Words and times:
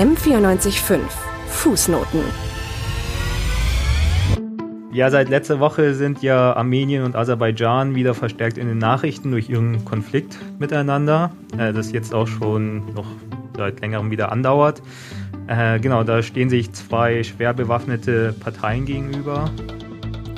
M945 0.00 1.00
Fußnoten 1.48 2.22
ja, 4.92 5.10
seit 5.10 5.28
letzter 5.28 5.60
Woche 5.60 5.94
sind 5.94 6.22
ja 6.22 6.54
Armenien 6.56 7.04
und 7.04 7.14
Aserbaidschan 7.14 7.94
wieder 7.94 8.14
verstärkt 8.14 8.56
in 8.56 8.66
den 8.66 8.78
Nachrichten 8.78 9.30
durch 9.30 9.50
ihren 9.50 9.84
Konflikt 9.84 10.38
miteinander, 10.58 11.32
äh, 11.58 11.74
das 11.74 11.92
jetzt 11.92 12.14
auch 12.14 12.26
schon 12.26 12.92
noch 12.94 13.06
seit 13.56 13.80
längerem 13.82 14.10
wieder 14.10 14.32
andauert. 14.32 14.82
Äh, 15.48 15.78
genau, 15.80 16.02
da 16.02 16.22
stehen 16.22 16.48
sich 16.48 16.72
zwei 16.72 17.22
schwer 17.22 17.52
bewaffnete 17.52 18.34
Parteien 18.40 18.86
gegenüber. 18.86 19.50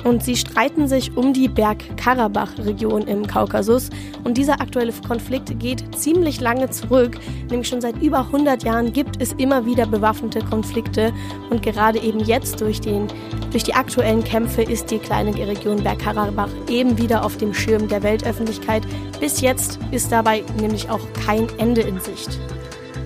Und 0.03 0.23
sie 0.23 0.35
streiten 0.35 0.87
sich 0.87 1.15
um 1.15 1.33
die 1.33 1.47
Bergkarabach-Region 1.47 3.03
im 3.03 3.25
Kaukasus. 3.25 3.89
Und 4.23 4.37
dieser 4.37 4.61
aktuelle 4.61 4.93
Konflikt 5.07 5.59
geht 5.59 5.83
ziemlich 5.95 6.41
lange 6.41 6.69
zurück. 6.69 7.17
Nämlich 7.49 7.67
schon 7.67 7.81
seit 7.81 8.01
über 8.01 8.19
100 8.19 8.63
Jahren 8.63 8.93
gibt 8.93 9.21
es 9.21 9.33
immer 9.33 9.65
wieder 9.65 9.85
bewaffnete 9.85 10.39
Konflikte. 10.39 11.13
Und 11.49 11.63
gerade 11.63 11.99
eben 11.99 12.19
jetzt 12.19 12.61
durch, 12.61 12.81
den, 12.81 13.07
durch 13.51 13.63
die 13.63 13.73
aktuellen 13.73 14.23
Kämpfe 14.23 14.63
ist 14.63 14.91
die 14.91 14.99
kleine 14.99 15.33
Region 15.35 15.83
Bergkarabach 15.83 16.49
eben 16.69 16.97
wieder 16.97 17.25
auf 17.25 17.37
dem 17.37 17.53
Schirm 17.53 17.87
der 17.87 18.03
Weltöffentlichkeit. 18.03 18.83
Bis 19.19 19.41
jetzt 19.41 19.79
ist 19.91 20.11
dabei 20.11 20.43
nämlich 20.59 20.89
auch 20.89 21.01
kein 21.25 21.47
Ende 21.57 21.81
in 21.81 21.99
Sicht. 21.99 22.39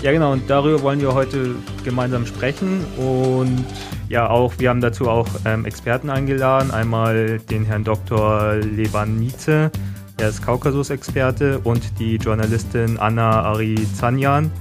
Ja, 0.04 0.12
genau, 0.12 0.32
und 0.34 0.48
darüber 0.50 0.82
wollen 0.84 1.02
wir 1.02 1.14
heute 1.14 1.56
gemeinsam 1.84 2.26
sprechen. 2.26 2.86
Und 2.98 3.66
ja, 4.10 4.30
auch, 4.30 4.54
wir 4.58 4.70
haben 4.70 4.82
dazu 4.82 5.10
auch 5.10 5.28
ähm, 5.46 5.66
Experten 5.66 6.10
eingeladen. 6.10 6.72
Einmal 6.72 7.40
den 7.40 7.66
Herrn 7.66 7.84
Dr. 7.84 8.56
Levanice, 8.56 9.70
der 10.18 10.30
ist 10.30 10.44
Kaukasus-Experte, 10.44 11.60
und 11.60 12.00
die 12.00 12.16
Journalistin 12.16 12.98
Anna 12.98 13.42
Arizanyan, 13.42 14.52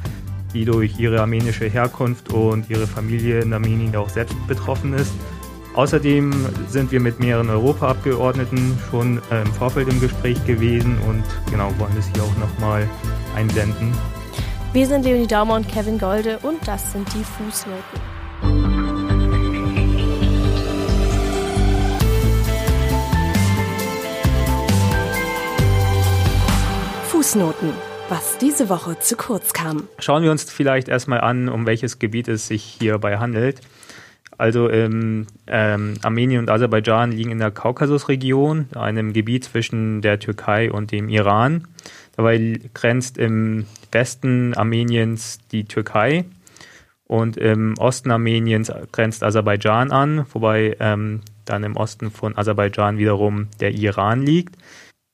die 0.52 0.64
durch 0.64 0.98
ihre 0.98 1.20
armenische 1.20 1.66
Herkunft 1.66 2.32
und 2.32 2.69
ihre 2.70 2.86
Familie 2.86 3.41
in 3.41 3.53
Armenien 3.53 3.94
auch 3.94 4.08
selbst 4.08 4.34
betroffen 4.48 4.94
ist. 4.94 5.12
Außerdem 5.75 6.33
sind 6.69 6.91
wir 6.91 7.00
mit 7.00 7.20
mehreren 7.20 7.50
Europaabgeordneten 7.50 8.78
schon 8.91 9.20
äh, 9.31 9.42
im 9.42 9.53
Vorfeld 9.53 9.88
im 9.88 10.00
Gespräch 10.00 10.42
gewesen 10.47 10.97
und 11.06 11.22
genau 11.50 11.70
wollen 11.78 11.92
das 11.94 12.08
hier 12.14 12.22
auch 12.22 12.36
nochmal 12.38 12.88
einblenden. 13.36 13.92
Wir 14.72 14.86
sind 14.86 15.05
Leonie 15.05 15.27
Daumer 15.27 15.56
und 15.56 15.69
Kevin 15.69 15.98
Golde 15.98 16.38
und 16.42 16.66
das 16.66 16.92
sind 16.92 17.06
die 17.12 17.22
Fußnoten. 17.22 18.16
Fußnoten. 27.27 27.72
Was 28.08 28.38
diese 28.38 28.69
Woche 28.69 29.00
zu 29.00 29.16
kurz 29.16 29.52
kam. 29.52 29.88
Schauen 29.98 30.22
wir 30.22 30.30
uns 30.30 30.44
vielleicht 30.44 30.86
erstmal 30.86 31.22
an, 31.22 31.48
um 31.48 31.66
welches 31.66 31.98
Gebiet 31.98 32.28
es 32.28 32.46
sich 32.46 32.62
hierbei 32.62 33.19
handelt. 33.19 33.62
Also 34.38 34.70
ähm, 34.70 35.27
ähm, 35.48 35.94
Armenien 36.04 36.38
und 36.38 36.50
Aserbaidschan 36.50 37.10
liegen 37.10 37.32
in 37.32 37.41
der 37.41 37.50
Kaukasusregion, 37.50 38.69
einem 38.77 39.12
Gebiet 39.12 39.42
zwischen 39.42 40.02
der 40.02 40.20
Türkei 40.20 40.70
und 40.70 40.92
dem 40.92 41.08
Iran. 41.08 41.66
Dabei 42.14 42.60
grenzt 42.74 43.19
im 43.19 43.66
Westen 43.91 44.54
Armeniens 44.54 45.41
die 45.50 45.64
Türkei 45.64 46.27
und 47.08 47.36
im 47.36 47.74
Osten 47.78 48.12
Armeniens 48.12 48.70
grenzt 48.92 49.24
Aserbaidschan 49.24 49.91
an, 49.91 50.27
wobei 50.32 50.77
ähm, 50.78 51.22
dann 51.44 51.64
im 51.64 51.77
Osten 51.77 52.12
von 52.12 52.38
Aserbaidschan 52.38 52.98
wiederum 52.98 53.48
der 53.58 53.72
Iran 53.72 54.22
liegt. 54.22 54.54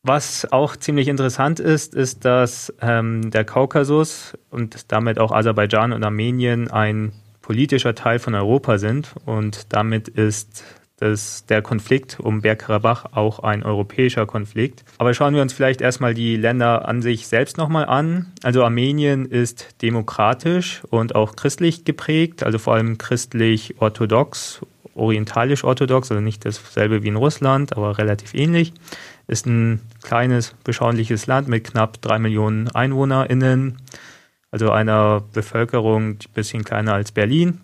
Was 0.05 0.51
auch 0.51 0.75
ziemlich 0.75 1.07
interessant 1.07 1.61
ist, 1.61 1.95
ist, 1.95 2.25
dass 2.25 2.75
ähm, 2.81 3.31
der 3.31 3.45
Kaukasus 3.45 4.37
und 4.51 4.91
damit 4.91 5.21
auch 5.21 5.31
Aserbaidschan 5.31 5.93
und 5.93 6.03
Armenien 6.03 6.69
ein 6.69 7.13
politischer 7.41 7.95
Teil 7.95 8.19
von 8.19 8.35
Europa 8.35 8.79
sind 8.79 9.15
und 9.27 9.73
damit 9.73 10.09
ist 10.09 10.65
das, 10.97 11.47
der 11.47 11.63
Konflikt 11.63 12.19
um 12.19 12.43
Bergkarabach 12.43 13.13
auch 13.13 13.41
ein 13.41 13.63
europäischer 13.63 14.27
Konflikt. 14.27 14.85
Aber 14.99 15.15
schauen 15.15 15.35
wir 15.35 15.43
uns 15.43 15.53
vielleicht 15.53 15.81
erstmal 15.81 16.15
die 16.15 16.37
Länder 16.37 16.89
an 16.89 17.01
sich 17.01 17.29
selbst 17.29 17.57
nochmal 17.57 17.87
an. 17.87 18.33
Also 18.43 18.65
Armenien 18.65 19.27
ist 19.27 19.83
demokratisch 19.83 20.83
und 20.91 21.15
auch 21.15 21.37
christlich 21.37 21.85
geprägt, 21.85 22.43
also 22.43 22.59
vor 22.59 22.75
allem 22.75 22.99
christlich-orthodox, 22.99 24.63
orientalisch-orthodox, 24.95 26.11
also 26.11 26.21
nicht 26.21 26.45
dasselbe 26.45 27.03
wie 27.03 27.09
in 27.09 27.17
Russland, 27.17 27.77
aber 27.77 27.99
relativ 27.99 28.35
ähnlich. 28.35 28.73
Ist 29.27 29.47
ein 29.47 29.81
kleines, 30.03 30.55
beschauliches 30.65 31.27
Land 31.27 31.49
mit 31.49 31.65
knapp 31.65 32.01
drei 32.03 32.19
Millionen 32.19 32.69
EinwohnerInnen, 32.69 33.79
also 34.51 34.71
einer 34.71 35.23
Bevölkerung 35.33 36.11
ein 36.11 36.19
bisschen 36.35 36.65
kleiner 36.65 36.95
als 36.95 37.13
Berlin. 37.13 37.61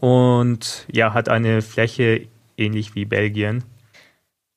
Und 0.00 0.86
ja, 0.90 1.14
hat 1.14 1.28
eine 1.28 1.62
Fläche 1.62 2.28
ähnlich 2.56 2.94
wie 2.94 3.04
Belgien. 3.04 3.64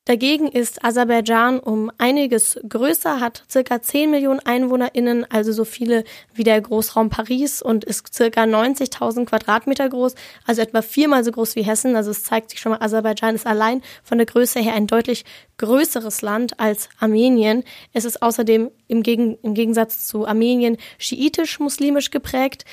Dagegen 0.07 0.47
ist 0.47 0.85
Aserbaidschan 0.85 1.59
um 1.59 1.91
einiges 1.97 2.57
größer, 2.69 3.19
hat 3.19 3.43
circa 3.51 3.81
10 3.81 4.09
Millionen 4.09 4.39
EinwohnerInnen, 4.39 5.29
also 5.29 5.51
so 5.51 5.65
viele 5.65 6.05
wie 6.33 6.45
der 6.45 6.61
Großraum 6.61 7.09
Paris 7.09 7.61
und 7.61 7.83
ist 7.83 8.13
circa 8.13 8.43
90.000 8.43 9.25
Quadratmeter 9.25 9.89
groß, 9.89 10.15
also 10.45 10.61
etwa 10.61 10.81
viermal 10.81 11.25
so 11.25 11.31
groß 11.31 11.57
wie 11.57 11.63
Hessen. 11.63 11.97
Also 11.97 12.11
es 12.11 12.23
zeigt 12.23 12.51
sich 12.51 12.61
schon 12.61 12.71
mal, 12.71 12.81
Aserbaidschan 12.81 13.35
ist 13.35 13.45
allein 13.45 13.81
von 14.01 14.17
der 14.17 14.27
Größe 14.27 14.61
her 14.61 14.75
ein 14.75 14.87
deutlich 14.87 15.25
größeres 15.57 16.21
Land 16.21 16.57
als 16.57 16.87
Armenien. 16.99 17.65
Es 17.91 18.05
ist 18.05 18.21
außerdem 18.21 18.71
im, 18.87 19.03
Gegen 19.03 19.37
im 19.41 19.55
Gegensatz 19.55 20.07
zu 20.07 20.25
Armenien 20.25 20.77
schiitisch-muslimisch 20.99 22.11
geprägt. 22.11 22.63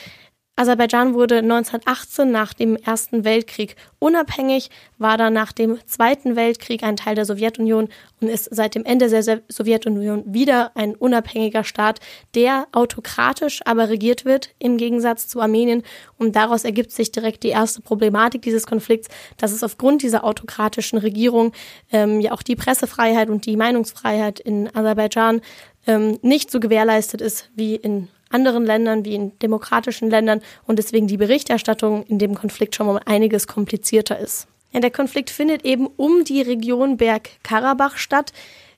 Aserbaidschan 0.57 1.15
wurde 1.15 1.39
1918 1.39 2.31
nach 2.31 2.55
dem 2.55 2.77
Ersten 2.77 3.25
Weltkrieg 3.25 3.75
unabhängig, 3.99 4.71
war 4.99 5.19
dann 5.19 5.33
nach 5.33 5.51
dem 5.51 5.79
Zweiten 5.87 6.37
Weltkrieg 6.37 6.85
ein 6.85 6.97
Teil 6.97 7.17
der 7.17 7.25
Sowjetunion 7.25 7.89
und 8.21 8.29
ist 8.29 8.55
seit 8.55 8.77
dem 8.77 8.85
Ende 8.85 9.09
der 9.09 9.43
Sowjetunion 9.49 10.23
wieder 10.33 10.71
ein 10.77 10.95
unabhängiger 10.95 11.65
Staat, 11.65 11.99
der 12.37 12.69
autokratisch 12.71 13.63
aber 13.65 13.89
regiert 13.89 14.25
wird, 14.25 14.51
im 14.61 14.77
Gegensatz 14.77 15.27
zu 15.27 15.41
Armenien. 15.41 15.83
Und 16.19 16.37
daraus 16.37 16.63
ergibt 16.63 16.93
sich 16.93 17.11
direkt 17.11 17.43
die 17.43 17.49
erste 17.49 17.83
Problematik 17.83 18.43
dieses 18.43 18.65
Konflikts, 18.65 19.09
dass 19.37 19.51
es 19.51 19.65
aufgrund 19.65 20.03
dieser 20.03 20.23
autokratischen 20.23 21.01
Regierung 21.01 21.53
ähm, 21.91 22.21
ja 22.21 22.31
auch 22.31 22.43
die 22.43 22.55
Pressefreiheit 22.55 23.29
und 23.29 23.47
die 23.47 23.57
Meinungsfreiheit 23.57 24.39
in 24.39 24.73
Aserbaidschan 24.73 25.41
ähm, 25.89 26.21
nicht 26.23 26.53
so 26.53 26.61
gewährleistet 26.61 27.21
ist 27.21 27.51
wie 27.57 27.75
in 27.75 28.09
anderen 28.35 28.67
Ländern 28.67 29.05
wie 29.05 29.15
in 29.15 29.39
demokratischen 29.39 30.11
Ländern 30.11 30.41
und 30.67 30.79
deswegen 30.79 31.07
die 31.07 31.17
Berichterstattung 31.17 32.03
in 32.05 32.19
dem 32.19 32.35
Konflikt 32.35 32.75
schon 32.75 32.87
mal 32.87 33.01
einiges 33.07 33.47
komplizierter 33.47 34.19
ist. 34.19 34.49
Ja, 34.73 34.81
der 34.81 34.91
Konflikt 34.91 35.31
findet 35.31 35.65
eben 35.65 35.87
um 35.87 36.25
die 36.25 36.43
Region 36.43 36.97
Bergkarabach 36.97 37.97
statt. 37.97 38.33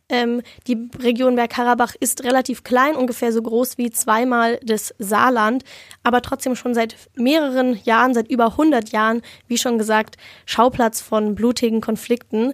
Ähm, 0.09 0.43
die 0.69 0.89
Region 1.03 1.35
Bergkarabach 1.35 1.95
ist 1.99 2.23
relativ 2.23 2.63
klein, 2.63 2.95
ungefähr 2.95 3.33
so 3.33 3.43
groß 3.43 3.79
wie 3.79 3.91
zweimal 3.91 4.61
das 4.63 4.95
Saarland, 4.99 5.65
aber 6.05 6.23
trotzdem 6.23 6.55
schon 6.55 6.75
seit 6.75 6.95
mehreren 7.17 7.81
Jahren, 7.83 8.15
seit 8.15 8.31
über 8.31 8.53
100 8.53 8.91
Jahren, 8.91 9.23
wie 9.49 9.59
schon 9.59 9.79
gesagt, 9.79 10.17
Schauplatz 10.45 11.01
von 11.01 11.35
blutigen 11.35 11.81
Konflikten. 11.81 12.53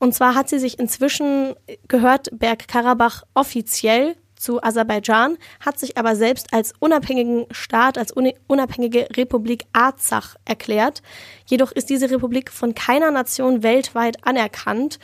Und 0.00 0.14
zwar 0.14 0.34
hat 0.34 0.48
sie 0.48 0.58
sich 0.58 0.78
inzwischen 0.78 1.54
gehört 1.88 2.30
Bergkarabach 2.32 3.24
offiziell 3.34 4.16
zu 4.38 4.62
Aserbaidschan, 4.62 5.36
hat 5.60 5.78
sich 5.78 5.96
aber 5.96 6.16
selbst 6.16 6.52
als 6.52 6.72
unabhängigen 6.78 7.46
Staat, 7.50 7.98
als 7.98 8.12
unabhängige 8.46 9.08
Republik 9.16 9.64
Arzach 9.72 10.36
erklärt. 10.44 11.02
Jedoch 11.46 11.72
ist 11.72 11.90
diese 11.90 12.10
Republik 12.10 12.50
von 12.50 12.74
keiner 12.74 13.10
Nation 13.10 13.62
weltweit 13.62 14.26
anerkannt 14.26 14.98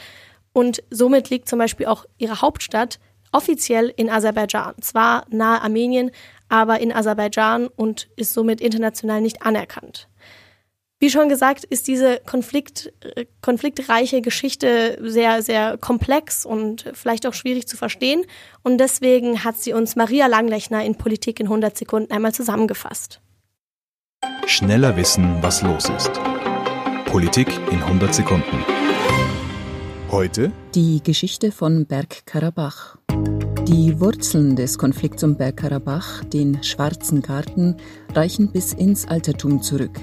und 0.52 0.82
somit 0.90 1.30
liegt 1.30 1.48
zum 1.48 1.58
Beispiel 1.58 1.86
auch 1.86 2.04
ihre 2.18 2.40
Hauptstadt 2.40 2.98
offiziell 3.32 3.92
in 3.96 4.08
Aserbaidschan. 4.08 4.74
Zwar 4.80 5.26
nahe 5.28 5.60
Armenien, 5.60 6.10
aber 6.48 6.80
in 6.80 6.92
Aserbaidschan 6.92 7.66
und 7.66 8.08
ist 8.16 8.32
somit 8.32 8.60
international 8.60 9.20
nicht 9.20 9.42
anerkannt. 9.42 10.08
Wie 11.04 11.10
schon 11.10 11.28
gesagt, 11.28 11.64
ist 11.64 11.86
diese 11.86 12.18
Konflikt, 12.24 12.90
äh, 13.14 13.26
konfliktreiche 13.42 14.22
Geschichte 14.22 14.96
sehr, 15.02 15.42
sehr 15.42 15.76
komplex 15.76 16.46
und 16.46 16.86
vielleicht 16.94 17.26
auch 17.26 17.34
schwierig 17.34 17.68
zu 17.68 17.76
verstehen. 17.76 18.24
Und 18.62 18.78
deswegen 18.78 19.44
hat 19.44 19.58
sie 19.60 19.74
uns 19.74 19.96
Maria 19.96 20.28
Langlechner 20.28 20.82
in 20.82 20.94
Politik 20.94 21.40
in 21.40 21.46
100 21.48 21.76
Sekunden 21.76 22.10
einmal 22.10 22.32
zusammengefasst. 22.32 23.20
Schneller 24.46 24.96
wissen, 24.96 25.42
was 25.42 25.60
los 25.60 25.90
ist. 25.90 26.10
Politik 27.04 27.48
in 27.70 27.82
100 27.82 28.14
Sekunden. 28.14 28.64
Heute 30.10 30.52
die 30.74 31.02
Geschichte 31.02 31.52
von 31.52 31.84
Bergkarabach. 31.84 32.96
Die 33.68 34.00
Wurzeln 34.00 34.56
des 34.56 34.78
Konflikts 34.78 35.22
um 35.22 35.36
Bergkarabach, 35.36 36.24
den 36.24 36.62
Schwarzen 36.62 37.20
Garten, 37.20 37.76
reichen 38.14 38.50
bis 38.52 38.72
ins 38.72 39.06
Altertum 39.06 39.60
zurück. 39.60 40.00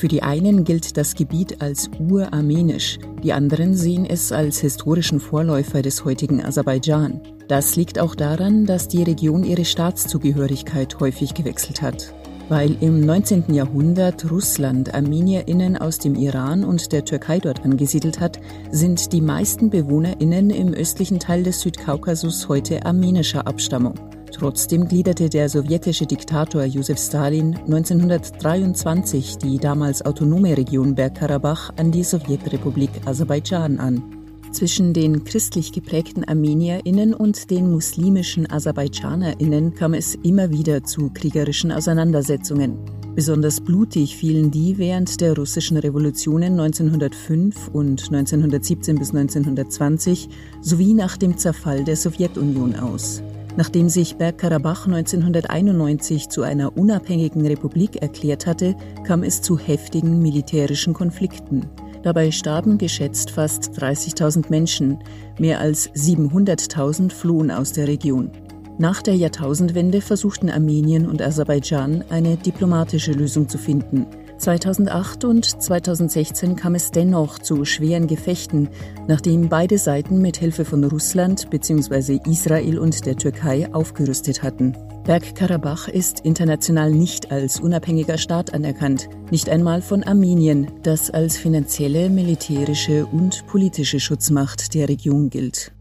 Für 0.00 0.08
die 0.08 0.22
einen 0.22 0.64
gilt 0.64 0.96
das 0.96 1.14
Gebiet 1.14 1.60
als 1.60 1.90
urarmenisch, 1.98 2.98
die 3.22 3.34
anderen 3.34 3.74
sehen 3.74 4.06
es 4.06 4.32
als 4.32 4.58
historischen 4.58 5.20
Vorläufer 5.20 5.82
des 5.82 6.06
heutigen 6.06 6.42
Aserbaidschan. 6.42 7.20
Das 7.48 7.76
liegt 7.76 7.98
auch 7.98 8.14
daran, 8.14 8.64
dass 8.64 8.88
die 8.88 9.02
Region 9.02 9.44
ihre 9.44 9.66
Staatszugehörigkeit 9.66 10.98
häufig 11.00 11.34
gewechselt 11.34 11.82
hat. 11.82 12.14
Weil 12.48 12.78
im 12.80 13.04
19. 13.04 13.52
Jahrhundert 13.52 14.30
Russland 14.30 14.94
ArmenierInnen 14.94 15.76
aus 15.76 15.98
dem 15.98 16.14
Iran 16.14 16.64
und 16.64 16.92
der 16.92 17.04
Türkei 17.04 17.38
dort 17.38 17.62
angesiedelt 17.62 18.20
hat, 18.20 18.40
sind 18.70 19.12
die 19.12 19.20
meisten 19.20 19.68
BewohnerInnen 19.68 20.48
im 20.48 20.72
östlichen 20.72 21.18
Teil 21.18 21.42
des 21.42 21.60
Südkaukasus 21.60 22.48
heute 22.48 22.86
armenischer 22.86 23.46
Abstammung. 23.46 23.96
Trotzdem 24.40 24.88
gliederte 24.88 25.28
der 25.28 25.50
sowjetische 25.50 26.06
Diktator 26.06 26.64
Josef 26.64 26.98
Stalin 26.98 27.56
1923 27.56 29.36
die 29.36 29.58
damals 29.58 30.00
autonome 30.00 30.56
Region 30.56 30.94
Bergkarabach 30.94 31.74
an 31.76 31.90
die 31.92 32.02
Sowjetrepublik 32.02 32.88
Aserbaidschan 33.04 33.78
an. 33.78 34.02
Zwischen 34.50 34.94
den 34.94 35.24
christlich 35.24 35.72
geprägten 35.72 36.24
ArmenierInnen 36.24 37.12
und 37.12 37.50
den 37.50 37.70
muslimischen 37.70 38.50
AserbaidschanerInnen 38.50 39.74
kam 39.74 39.92
es 39.92 40.14
immer 40.22 40.50
wieder 40.50 40.84
zu 40.84 41.10
kriegerischen 41.12 41.70
Auseinandersetzungen. 41.70 42.78
Besonders 43.14 43.60
blutig 43.60 44.16
fielen 44.16 44.50
die 44.50 44.78
während 44.78 45.20
der 45.20 45.36
russischen 45.36 45.76
Revolutionen 45.76 46.58
1905 46.58 47.68
und 47.74 48.04
1917 48.10 48.98
bis 48.98 49.10
1920 49.10 50.30
sowie 50.62 50.94
nach 50.94 51.18
dem 51.18 51.36
Zerfall 51.36 51.84
der 51.84 51.96
Sowjetunion 51.96 52.74
aus. 52.76 53.22
Nachdem 53.60 53.90
sich 53.90 54.16
Bergkarabach 54.16 54.86
1991 54.86 56.30
zu 56.30 56.40
einer 56.40 56.78
unabhängigen 56.78 57.44
Republik 57.44 57.96
erklärt 57.96 58.46
hatte, 58.46 58.74
kam 59.04 59.22
es 59.22 59.42
zu 59.42 59.58
heftigen 59.58 60.22
militärischen 60.22 60.94
Konflikten. 60.94 61.66
Dabei 62.02 62.30
starben 62.30 62.78
geschätzt 62.78 63.30
fast 63.30 63.78
30.000 63.78 64.46
Menschen, 64.48 65.00
mehr 65.38 65.60
als 65.60 65.90
700.000 65.90 67.12
flohen 67.12 67.50
aus 67.50 67.74
der 67.74 67.86
Region. 67.86 68.30
Nach 68.78 69.02
der 69.02 69.14
Jahrtausendwende 69.14 70.00
versuchten 70.00 70.48
Armenien 70.48 71.06
und 71.06 71.20
Aserbaidschan 71.20 72.02
eine 72.08 72.38
diplomatische 72.38 73.12
Lösung 73.12 73.46
zu 73.46 73.58
finden. 73.58 74.06
2008 74.40 75.24
und 75.24 75.44
2016 75.44 76.56
kam 76.56 76.74
es 76.74 76.90
dennoch 76.90 77.38
zu 77.38 77.66
schweren 77.66 78.06
Gefechten, 78.06 78.70
nachdem 79.06 79.50
beide 79.50 79.76
Seiten 79.76 80.22
mit 80.22 80.38
Hilfe 80.38 80.64
von 80.64 80.82
Russland 80.82 81.50
bzw. 81.50 82.20
Israel 82.24 82.78
und 82.78 83.04
der 83.04 83.16
Türkei 83.16 83.68
aufgerüstet 83.72 84.42
hatten. 84.42 84.74
Bergkarabach 85.04 85.88
ist 85.88 86.20
international 86.20 86.90
nicht 86.90 87.30
als 87.30 87.60
unabhängiger 87.60 88.16
Staat 88.16 88.54
anerkannt, 88.54 89.10
nicht 89.30 89.50
einmal 89.50 89.82
von 89.82 90.04
Armenien, 90.04 90.70
das 90.82 91.10
als 91.10 91.36
finanzielle, 91.36 92.08
militärische 92.08 93.04
und 93.04 93.46
politische 93.46 94.00
Schutzmacht 94.00 94.72
der 94.74 94.88
Region 94.88 95.28
gilt. 95.28 95.72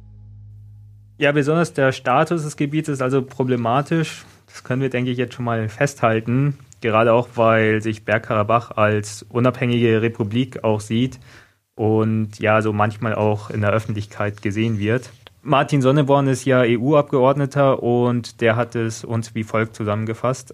Ja, 1.17 1.31
besonders 1.31 1.73
der 1.73 1.93
Status 1.93 2.43
des 2.43 2.57
Gebiets 2.57 2.89
ist 2.89 3.01
also 3.01 3.21
problematisch. 3.21 4.25
Das 4.47 4.63
können 4.65 4.81
wir, 4.81 4.89
denke 4.89 5.11
ich, 5.11 5.17
jetzt 5.17 5.35
schon 5.35 5.45
mal 5.45 5.69
festhalten 5.69 6.57
gerade 6.81 7.13
auch, 7.13 7.29
weil 7.35 7.81
sich 7.81 8.05
Bergkarabach 8.05 8.71
als 8.71 9.23
unabhängige 9.23 10.01
Republik 10.01 10.63
auch 10.63 10.79
sieht 10.79 11.19
und 11.75 12.39
ja, 12.39 12.61
so 12.61 12.73
manchmal 12.73 13.15
auch 13.15 13.49
in 13.49 13.61
der 13.61 13.71
Öffentlichkeit 13.71 14.41
gesehen 14.41 14.79
wird. 14.79 15.11
Martin 15.41 15.81
Sonneborn 15.81 16.27
ist 16.27 16.43
ja 16.43 16.63
EU-Abgeordneter 16.65 17.81
und 17.81 18.41
der 18.41 18.57
hat 18.57 18.75
es 18.75 19.05
uns 19.05 19.33
wie 19.35 19.43
folgt 19.43 19.75
zusammengefasst. 19.75 20.53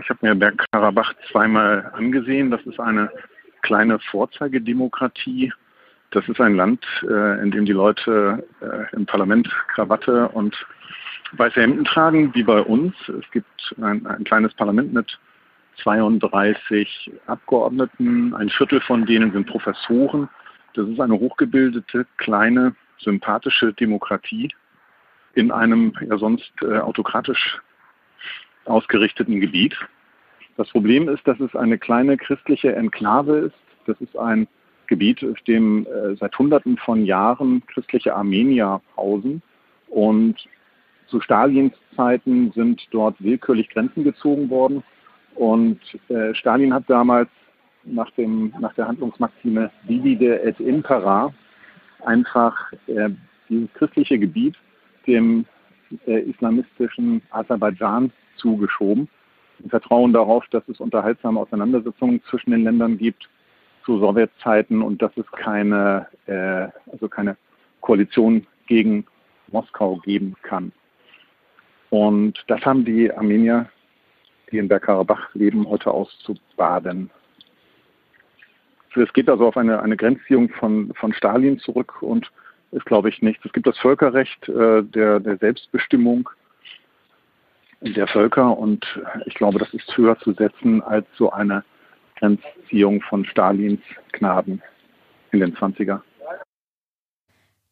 Ich 0.00 0.08
habe 0.08 0.18
mir 0.22 0.34
Bergkarabach 0.34 1.12
zweimal 1.30 1.90
angesehen. 1.94 2.50
Das 2.50 2.62
ist 2.62 2.80
eine 2.80 3.10
kleine 3.60 3.98
Vorzeigedemokratie. 3.98 5.52
Das 6.12 6.26
ist 6.28 6.40
ein 6.40 6.56
Land, 6.56 6.84
äh, 7.02 7.42
in 7.42 7.50
dem 7.50 7.66
die 7.66 7.72
Leute 7.72 8.42
äh, 8.60 8.96
im 8.96 9.04
Parlament 9.04 9.48
Krawatte 9.74 10.28
und 10.28 10.56
weiße 11.32 11.60
Hemden 11.60 11.84
tragen, 11.84 12.34
wie 12.34 12.42
bei 12.42 12.60
uns. 12.60 12.94
Es 13.08 13.30
gibt 13.30 13.74
ein, 13.80 14.06
ein 14.06 14.24
kleines 14.24 14.54
Parlament 14.54 14.92
mit 14.92 15.18
32 15.82 17.10
Abgeordneten. 17.26 18.34
Ein 18.34 18.50
Viertel 18.50 18.80
von 18.80 19.06
denen 19.06 19.32
sind 19.32 19.46
Professoren. 19.46 20.28
Das 20.74 20.88
ist 20.88 21.00
eine 21.00 21.18
hochgebildete, 21.18 22.06
kleine, 22.16 22.74
sympathische 22.98 23.72
Demokratie 23.72 24.50
in 25.34 25.50
einem 25.50 25.92
ja 26.08 26.18
sonst 26.18 26.52
äh, 26.62 26.78
autokratisch 26.78 27.60
ausgerichteten 28.64 29.40
Gebiet. 29.40 29.76
Das 30.56 30.68
Problem 30.70 31.08
ist, 31.08 31.26
dass 31.26 31.40
es 31.40 31.56
eine 31.56 31.78
kleine 31.78 32.16
christliche 32.16 32.74
Enklave 32.74 33.38
ist. 33.38 33.56
Das 33.86 34.00
ist 34.00 34.16
ein 34.16 34.46
Gebiet, 34.86 35.24
auf 35.24 35.40
dem 35.42 35.86
äh, 35.86 36.14
seit 36.16 36.38
Hunderten 36.38 36.76
von 36.76 37.04
Jahren 37.04 37.62
christliche 37.66 38.14
Armenier 38.14 38.80
hausen. 38.96 39.42
Und 39.88 40.36
zu 41.12 41.20
Stalins 41.20 41.74
Zeiten 41.94 42.52
sind 42.52 42.88
dort 42.90 43.22
willkürlich 43.22 43.68
Grenzen 43.68 44.02
gezogen 44.02 44.48
worden. 44.48 44.82
Und 45.34 45.78
äh, 46.08 46.34
Stalin 46.34 46.72
hat 46.72 46.84
damals 46.88 47.28
nach, 47.84 48.10
dem, 48.12 48.54
nach 48.58 48.72
der 48.74 48.88
Handlungsmaxime 48.88 49.70
Divide 49.86 50.42
et 50.42 50.58
Impera 50.58 51.32
einfach 52.04 52.56
äh, 52.86 53.10
dieses 53.50 53.70
christliche 53.74 54.18
Gebiet 54.18 54.56
dem 55.06 55.44
äh, 56.06 56.20
islamistischen 56.20 57.20
Aserbaidschan 57.30 58.10
zugeschoben. 58.36 59.06
Im 59.62 59.68
Vertrauen 59.68 60.14
darauf, 60.14 60.46
dass 60.48 60.66
es 60.68 60.80
unterhaltsame 60.80 61.38
Auseinandersetzungen 61.38 62.22
zwischen 62.30 62.52
den 62.52 62.64
Ländern 62.64 62.96
gibt 62.96 63.28
zu 63.84 63.98
Sowjetzeiten 63.98 64.80
und 64.80 65.02
dass 65.02 65.14
es 65.18 65.30
keine, 65.32 66.06
äh, 66.24 66.68
also 66.90 67.08
keine 67.10 67.36
Koalition 67.82 68.46
gegen 68.66 69.04
Moskau 69.48 69.96
geben 69.96 70.36
kann. 70.42 70.72
Und 71.92 72.42
das 72.46 72.64
haben 72.64 72.86
die 72.86 73.12
Armenier, 73.12 73.68
die 74.50 74.56
in 74.56 74.66
Bergkarabach 74.66 75.34
leben, 75.34 75.68
heute 75.68 75.90
auszubaden. 75.90 77.10
Es 78.94 79.12
geht 79.12 79.28
also 79.28 79.46
auf 79.46 79.58
eine, 79.58 79.82
eine 79.82 79.98
Grenzziehung 79.98 80.48
von, 80.48 80.94
von 80.94 81.12
Stalin 81.12 81.58
zurück 81.58 82.00
und 82.00 82.32
ist, 82.70 82.86
glaube 82.86 83.10
ich, 83.10 83.20
nichts. 83.20 83.44
Es 83.44 83.52
gibt 83.52 83.66
das 83.66 83.76
Völkerrecht 83.76 84.48
äh, 84.48 84.82
der, 84.82 85.20
der 85.20 85.36
Selbstbestimmung 85.36 86.30
der 87.82 88.06
Völker 88.06 88.56
und 88.56 88.86
ich 89.26 89.34
glaube, 89.34 89.58
das 89.58 89.74
ist 89.74 89.94
höher 89.94 90.18
zu 90.20 90.32
setzen 90.32 90.80
als 90.80 91.06
so 91.18 91.30
eine 91.30 91.62
Grenzziehung 92.16 93.02
von 93.02 93.26
Stalins 93.26 93.82
Gnaden 94.12 94.62
in 95.32 95.40
den 95.40 95.54
20er. 95.54 96.00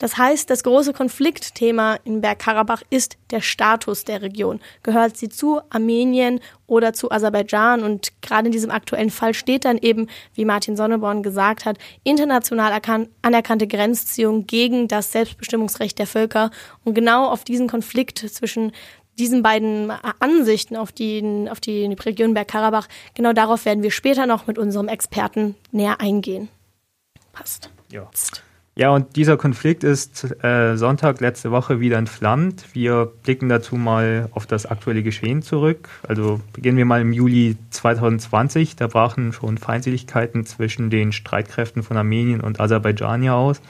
Das 0.00 0.16
heißt, 0.16 0.48
das 0.48 0.64
große 0.64 0.94
Konfliktthema 0.94 1.98
in 2.04 2.22
Bergkarabach 2.22 2.82
ist 2.88 3.18
der 3.30 3.42
Status 3.42 4.04
der 4.04 4.22
Region. 4.22 4.58
Gehört 4.82 5.18
sie 5.18 5.28
zu 5.28 5.60
Armenien 5.68 6.40
oder 6.66 6.94
zu 6.94 7.10
Aserbaidschan? 7.10 7.82
Und 7.82 8.10
gerade 8.22 8.46
in 8.46 8.52
diesem 8.52 8.70
aktuellen 8.70 9.10
Fall 9.10 9.34
steht 9.34 9.66
dann 9.66 9.76
eben, 9.76 10.08
wie 10.32 10.46
Martin 10.46 10.74
Sonneborn 10.74 11.22
gesagt 11.22 11.66
hat, 11.66 11.76
international 12.02 12.80
anerkannte 13.20 13.68
Grenzziehung 13.68 14.46
gegen 14.46 14.88
das 14.88 15.12
Selbstbestimmungsrecht 15.12 15.98
der 15.98 16.06
Völker. 16.06 16.50
Und 16.82 16.94
genau 16.94 17.28
auf 17.28 17.44
diesen 17.44 17.68
Konflikt 17.68 18.18
zwischen 18.18 18.72
diesen 19.18 19.42
beiden 19.42 19.90
Ansichten 20.18 20.76
auf 20.76 20.92
die, 20.92 21.46
auf 21.50 21.60
die 21.60 21.84
Region 21.84 22.32
Bergkarabach, 22.32 22.88
genau 23.12 23.34
darauf 23.34 23.66
werden 23.66 23.82
wir 23.82 23.90
später 23.90 24.24
noch 24.24 24.46
mit 24.46 24.56
unserem 24.56 24.88
Experten 24.88 25.56
näher 25.72 26.00
eingehen. 26.00 26.48
Passt. 27.32 27.68
Ja. 27.92 28.04
Psst. 28.06 28.42
Ja, 28.76 28.90
und 28.90 29.16
dieser 29.16 29.36
Konflikt 29.36 29.82
ist 29.84 30.42
äh, 30.44 30.76
Sonntag 30.76 31.20
letzte 31.20 31.50
Woche 31.50 31.80
wieder 31.80 31.98
entflammt. 31.98 32.64
Wir 32.72 33.10
blicken 33.24 33.48
dazu 33.48 33.76
mal 33.76 34.28
auf 34.30 34.46
das 34.46 34.64
aktuelle 34.64 35.02
Geschehen 35.02 35.42
zurück. 35.42 35.88
Also 36.06 36.40
beginnen 36.52 36.78
wir 36.78 36.84
mal 36.84 37.00
im 37.00 37.12
Juli 37.12 37.56
2020. 37.70 38.76
Da 38.76 38.86
brachen 38.86 39.32
schon 39.32 39.58
Feindseligkeiten 39.58 40.46
zwischen 40.46 40.88
den 40.88 41.12
Streitkräften 41.12 41.82
von 41.82 41.96
Armenien 41.96 42.40
und 42.40 42.60
Aserbaidschan 42.60 43.28
aus, 43.28 43.60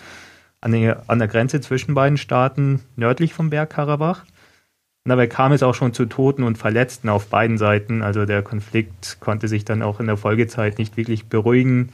an 0.61 0.73
der, 0.73 1.02
an 1.09 1.19
der 1.19 1.28
Grenze 1.28 1.61
zwischen 1.61 1.95
beiden 1.95 2.19
Staaten 2.19 2.80
nördlich 2.95 3.33
vom 3.33 3.49
Berg 3.49 3.71
Karabach. 3.71 4.25
Und 5.04 5.09
dabei 5.09 5.26
kam 5.28 5.52
es 5.52 5.62
auch 5.62 5.75
schon 5.75 5.95
zu 5.95 6.04
Toten 6.04 6.42
und 6.42 6.59
Verletzten 6.59 7.09
auf 7.09 7.28
beiden 7.28 7.57
Seiten. 7.57 8.02
Also 8.02 8.26
der 8.26 8.42
Konflikt 8.42 9.16
konnte 9.19 9.49
sich 9.49 9.64
dann 9.64 9.83
auch 9.83 9.99
in 9.99 10.07
der 10.07 10.19
Folgezeit 10.19 10.78
nicht 10.78 10.99
wirklich 10.99 11.26
beruhigen. 11.26 11.88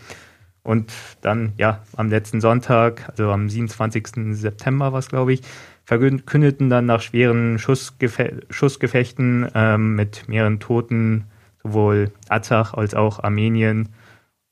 Und 0.67 0.93
dann, 1.21 1.53
ja, 1.59 1.85
am 1.97 2.11
letzten 2.11 2.41
Sonntag, 2.41 3.09
also 3.09 3.31
am 3.31 3.49
27. 3.49 4.37
September 4.37 4.93
war 4.93 4.99
es, 4.99 5.09
glaube 5.09 5.33
ich, 5.33 5.43
verkündeten 5.85 6.69
dann 6.69 6.87
nach 6.87 7.01
schweren 7.03 7.61
Schussgefe 7.61 8.41
Schussgefechten 8.51 9.49
ähm, 9.55 9.95
mit 9.95 10.29
mehreren 10.29 10.59
Toten 10.59 11.27
sowohl 11.63 12.11
Azach 12.29 12.75
als 12.75 12.95
auch 12.95 13.23
Armenien 13.23 13.91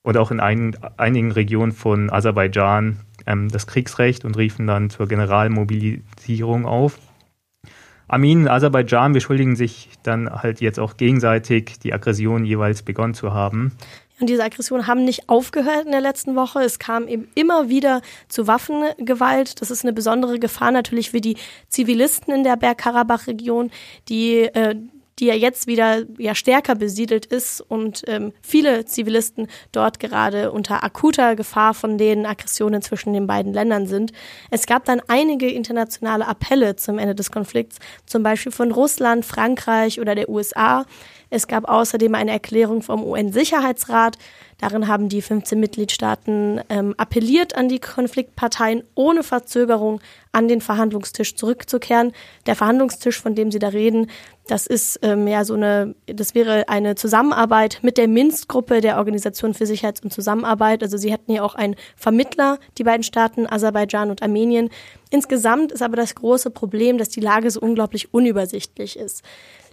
und 0.02 0.16
auch 0.16 0.30
in 0.30 0.38
ein, 0.38 0.76
einigen 0.96 1.32
Regionen 1.32 1.72
von 1.72 2.12
Aserbaidschan 2.12 3.00
ähm, 3.26 3.48
das 3.48 3.66
Kriegsrecht 3.66 4.24
und 4.24 4.36
riefen 4.36 4.68
dann 4.68 4.90
zur 4.90 5.08
Generalmobilisierung 5.08 6.64
auf. 6.64 7.00
Armenien 8.06 8.42
und 8.42 8.50
Aserbaidschan 8.50 9.12
beschuldigen 9.12 9.56
sich 9.56 9.90
dann 10.04 10.30
halt 10.30 10.60
jetzt 10.60 10.78
auch 10.78 10.96
gegenseitig, 10.96 11.80
die 11.80 11.92
Aggression 11.92 12.44
jeweils 12.44 12.82
begonnen 12.82 13.14
zu 13.14 13.32
haben. 13.32 13.72
Und 14.20 14.28
diese 14.28 14.44
Aggressionen 14.44 14.86
haben 14.86 15.04
nicht 15.04 15.28
aufgehört 15.28 15.86
in 15.86 15.92
der 15.92 16.00
letzten 16.00 16.36
Woche. 16.36 16.60
Es 16.62 16.78
kam 16.78 17.08
eben 17.08 17.28
immer 17.34 17.68
wieder 17.68 18.00
zu 18.28 18.46
Waffengewalt. 18.46 19.60
Das 19.60 19.70
ist 19.70 19.84
eine 19.84 19.92
besondere 19.92 20.38
Gefahr 20.38 20.70
natürlich 20.70 21.10
für 21.10 21.20
die 21.20 21.36
Zivilisten 21.68 22.32
in 22.32 22.44
der 22.44 22.56
Bergkarabach-Region, 22.56 23.70
die 24.08 24.42
äh, 24.42 24.76
die 25.18 25.26
ja 25.26 25.34
jetzt 25.34 25.66
wieder 25.66 26.02
ja 26.18 26.34
stärker 26.34 26.74
besiedelt 26.74 27.26
ist 27.26 27.60
und 27.60 28.02
ähm, 28.08 28.32
viele 28.42 28.84
Zivilisten 28.84 29.48
dort 29.72 30.00
gerade 30.00 30.50
unter 30.50 30.82
akuter 30.82 31.36
Gefahr 31.36 31.74
von 31.74 31.98
den 31.98 32.26
Aggressionen 32.26 32.82
zwischen 32.82 33.12
den 33.12 33.26
beiden 33.26 33.52
Ländern 33.52 33.86
sind. 33.86 34.12
Es 34.50 34.66
gab 34.66 34.84
dann 34.84 35.00
einige 35.08 35.48
internationale 35.50 36.26
Appelle 36.26 36.76
zum 36.76 36.98
Ende 36.98 37.14
des 37.14 37.30
Konflikts, 37.30 37.78
zum 38.06 38.22
Beispiel 38.22 38.52
von 38.52 38.72
Russland, 38.72 39.24
Frankreich 39.24 40.00
oder 40.00 40.14
der 40.14 40.28
USA. 40.28 40.84
Es 41.34 41.48
gab 41.48 41.68
außerdem 41.68 42.14
eine 42.14 42.30
Erklärung 42.30 42.80
vom 42.80 43.02
UN-Sicherheitsrat. 43.02 44.18
Darin 44.58 44.86
haben 44.86 45.08
die 45.08 45.20
15 45.20 45.58
Mitgliedstaaten 45.58 46.60
ähm, 46.68 46.94
appelliert 46.96 47.56
an 47.56 47.68
die 47.68 47.80
Konfliktparteien, 47.80 48.84
ohne 48.94 49.24
Verzögerung 49.24 50.00
an 50.30 50.46
den 50.46 50.60
Verhandlungstisch 50.60 51.34
zurückzukehren. 51.34 52.12
Der 52.46 52.54
Verhandlungstisch, 52.54 53.20
von 53.20 53.34
dem 53.34 53.50
Sie 53.50 53.58
da 53.58 53.68
reden, 53.68 54.12
das 54.46 54.68
ist 54.68 55.00
ähm, 55.02 55.26
ja 55.26 55.44
so 55.44 55.54
eine, 55.54 55.96
das 56.06 56.36
wäre 56.36 56.68
eine 56.68 56.94
Zusammenarbeit 56.94 57.80
mit 57.82 57.98
der 57.98 58.06
Minsk-Gruppe 58.06 58.80
der 58.80 58.98
Organisation 58.98 59.54
für 59.54 59.66
Sicherheits- 59.66 60.02
und 60.02 60.12
Zusammenarbeit. 60.12 60.84
Also 60.84 60.98
sie 60.98 61.12
hatten 61.12 61.32
ja 61.32 61.42
auch 61.42 61.56
einen 61.56 61.74
Vermittler, 61.96 62.60
die 62.78 62.84
beiden 62.84 63.02
Staaten, 63.02 63.48
Aserbaidschan 63.50 64.10
und 64.10 64.22
Armenien. 64.22 64.70
Insgesamt 65.10 65.72
ist 65.72 65.82
aber 65.82 65.96
das 65.96 66.14
große 66.14 66.50
Problem, 66.50 66.96
dass 66.96 67.08
die 67.08 67.20
Lage 67.20 67.50
so 67.50 67.58
unglaublich 67.60 68.14
unübersichtlich 68.14 68.98
ist. 68.98 69.24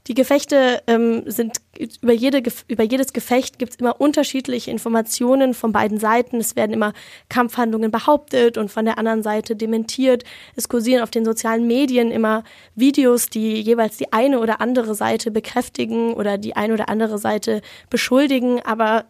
Die 0.07 0.15
Gefechte 0.15 0.81
ähm, 0.87 1.23
sind 1.27 1.57
über, 1.77 2.13
jede, 2.13 2.41
über 2.67 2.83
jedes 2.83 3.13
Gefecht 3.13 3.59
gibt 3.59 3.73
es 3.73 3.79
immer 3.79 4.01
unterschiedliche 4.01 4.71
Informationen 4.71 5.53
von 5.53 5.71
beiden 5.71 5.99
Seiten. 5.99 6.37
Es 6.37 6.55
werden 6.55 6.71
immer 6.73 6.93
Kampfhandlungen 7.29 7.91
behauptet 7.91 8.57
und 8.57 8.71
von 8.71 8.85
der 8.85 8.97
anderen 8.97 9.21
Seite 9.21 9.55
dementiert. 9.55 10.23
Es 10.55 10.69
kursieren 10.69 11.03
auf 11.03 11.11
den 11.11 11.23
sozialen 11.23 11.67
Medien 11.67 12.09
immer 12.11 12.43
Videos, 12.75 13.27
die 13.27 13.61
jeweils 13.61 13.97
die 13.97 14.11
eine 14.11 14.39
oder 14.39 14.59
andere 14.59 14.95
Seite 14.95 15.29
bekräftigen 15.29 16.13
oder 16.13 16.39
die 16.39 16.55
eine 16.55 16.73
oder 16.73 16.89
andere 16.89 17.19
Seite 17.19 17.61
beschuldigen. 17.91 18.59
Aber 18.61 19.05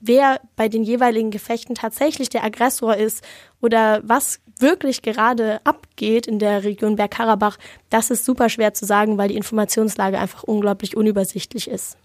wer 0.00 0.40
bei 0.54 0.68
den 0.68 0.84
jeweiligen 0.84 1.32
Gefechten 1.32 1.74
tatsächlich 1.74 2.28
der 2.28 2.44
Aggressor 2.44 2.96
ist 2.96 3.24
oder 3.60 4.00
was 4.04 4.40
wirklich 4.60 5.02
gerade 5.02 5.60
abgeht 5.64 6.26
in 6.26 6.38
der 6.38 6.64
Region 6.64 6.96
Bergkarabach, 6.96 7.58
das 7.88 8.10
ist 8.10 8.24
super 8.24 8.48
schwer 8.48 8.74
zu 8.74 8.84
sagen, 8.84 9.18
weil 9.18 9.28
die 9.28 9.36
Informationslage 9.36 10.18
einfach 10.18 10.42
unglaublich 10.42 10.96
unübersichtlich 10.96 11.68
ist. 11.68 11.96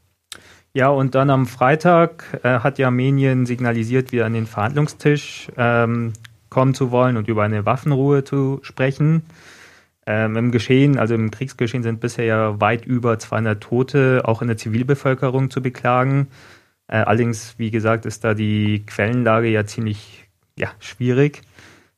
Ja, 0.73 0.89
und 0.89 1.15
dann 1.15 1.29
am 1.29 1.45
Freitag 1.45 2.39
äh, 2.43 2.59
hat 2.59 2.79
ja 2.79 2.87
Armenien 2.87 3.45
signalisiert, 3.45 4.11
wieder 4.11 4.25
an 4.25 4.33
den 4.33 4.45
Verhandlungstisch 4.45 5.47
ähm, 5.55 6.11
kommen 6.49 6.73
zu 6.73 6.91
wollen 6.91 7.15
und 7.15 7.29
über 7.29 7.43
eine 7.43 7.65
Waffenruhe 7.65 8.25
zu 8.25 8.59
sprechen. 8.61 9.23
Ähm, 10.05 10.35
Im 10.35 10.51
Geschehen, 10.51 10.99
also 10.99 11.15
im 11.15 11.31
Kriegsgeschehen, 11.31 11.81
sind 11.81 11.99
bisher 11.99 12.25
ja 12.25 12.61
weit 12.61 12.85
über 12.85 13.17
200 13.17 13.61
Tote, 13.61 14.21
auch 14.25 14.41
in 14.41 14.49
der 14.49 14.57
Zivilbevölkerung 14.57 15.49
zu 15.49 15.61
beklagen. 15.61 16.27
Äh, 16.87 16.97
allerdings, 16.97 17.55
wie 17.57 17.71
gesagt, 17.71 18.05
ist 18.05 18.23
da 18.23 18.33
die 18.33 18.85
Quellenlage 18.85 19.47
ja 19.47 19.65
ziemlich 19.65 20.27
ja, 20.57 20.69
schwierig. 20.79 21.41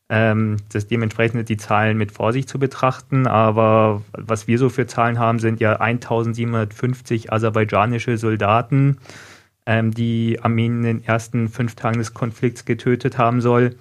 Ähm, 0.10 0.58
das 0.72 0.88
dementsprechend 0.88 1.50
die 1.50 1.58
Zahlen 1.58 1.98
mit 1.98 2.14
Vorsicht 2.14 2.48
zu 2.48 2.60
betrachten. 2.60 3.28
Aber 3.28 4.04
was 4.14 4.48
wir 4.48 4.58
so 4.58 4.70
für 4.70 4.88
Zahlen 4.88 5.20
haben, 5.20 5.40
sind 5.40 5.60
ja 5.60 5.82
1750 5.82 7.34
aserbaidschanische 7.34 8.18
Soldaten, 8.18 8.98
ähm, 9.66 9.92
die 9.92 10.40
Armenien 10.42 10.78
in 10.78 11.00
den 11.00 11.04
ersten 11.04 11.50
fünf 11.50 11.76
Tagen 11.76 11.98
des 11.98 12.14
Konflikts 12.14 12.64
getötet 12.64 13.18
haben 13.18 13.42
soll. 13.42 13.76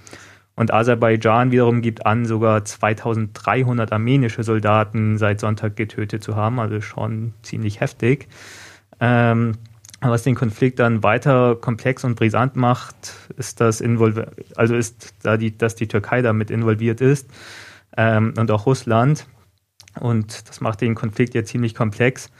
Und 0.56 0.72
Aserbaidschan 0.72 1.52
wiederum 1.52 1.82
gibt 1.82 2.06
an, 2.06 2.24
sogar 2.24 2.64
2300 2.64 3.92
armenische 3.92 4.42
Soldaten 4.42 5.18
seit 5.18 5.38
Sonntag 5.38 5.76
getötet 5.76 6.24
zu 6.24 6.34
haben, 6.34 6.58
also 6.58 6.80
schon 6.80 7.34
ziemlich 7.42 7.80
heftig. 7.80 8.26
Ähm, 8.98 9.52
was 10.10 10.22
den 10.22 10.34
Konflikt 10.34 10.78
dann 10.78 11.02
weiter 11.02 11.56
komplex 11.56 12.04
und 12.04 12.16
brisant 12.16 12.56
macht, 12.56 13.14
ist 13.36 13.60
das 13.60 13.80
Involver 13.80 14.32
also 14.54 14.74
ist 14.74 15.14
da 15.22 15.36
die, 15.36 15.56
dass 15.56 15.74
die 15.74 15.88
Türkei 15.88 16.22
damit 16.22 16.50
involviert 16.50 17.00
ist 17.00 17.28
ähm, 17.96 18.34
und 18.36 18.50
auch 18.50 18.66
Russland. 18.66 19.26
Und 19.98 20.48
das 20.48 20.60
macht 20.60 20.80
den 20.80 20.94
Konflikt 20.94 21.34
ja 21.34 21.44
ziemlich 21.44 21.74
komplex. 21.74 22.30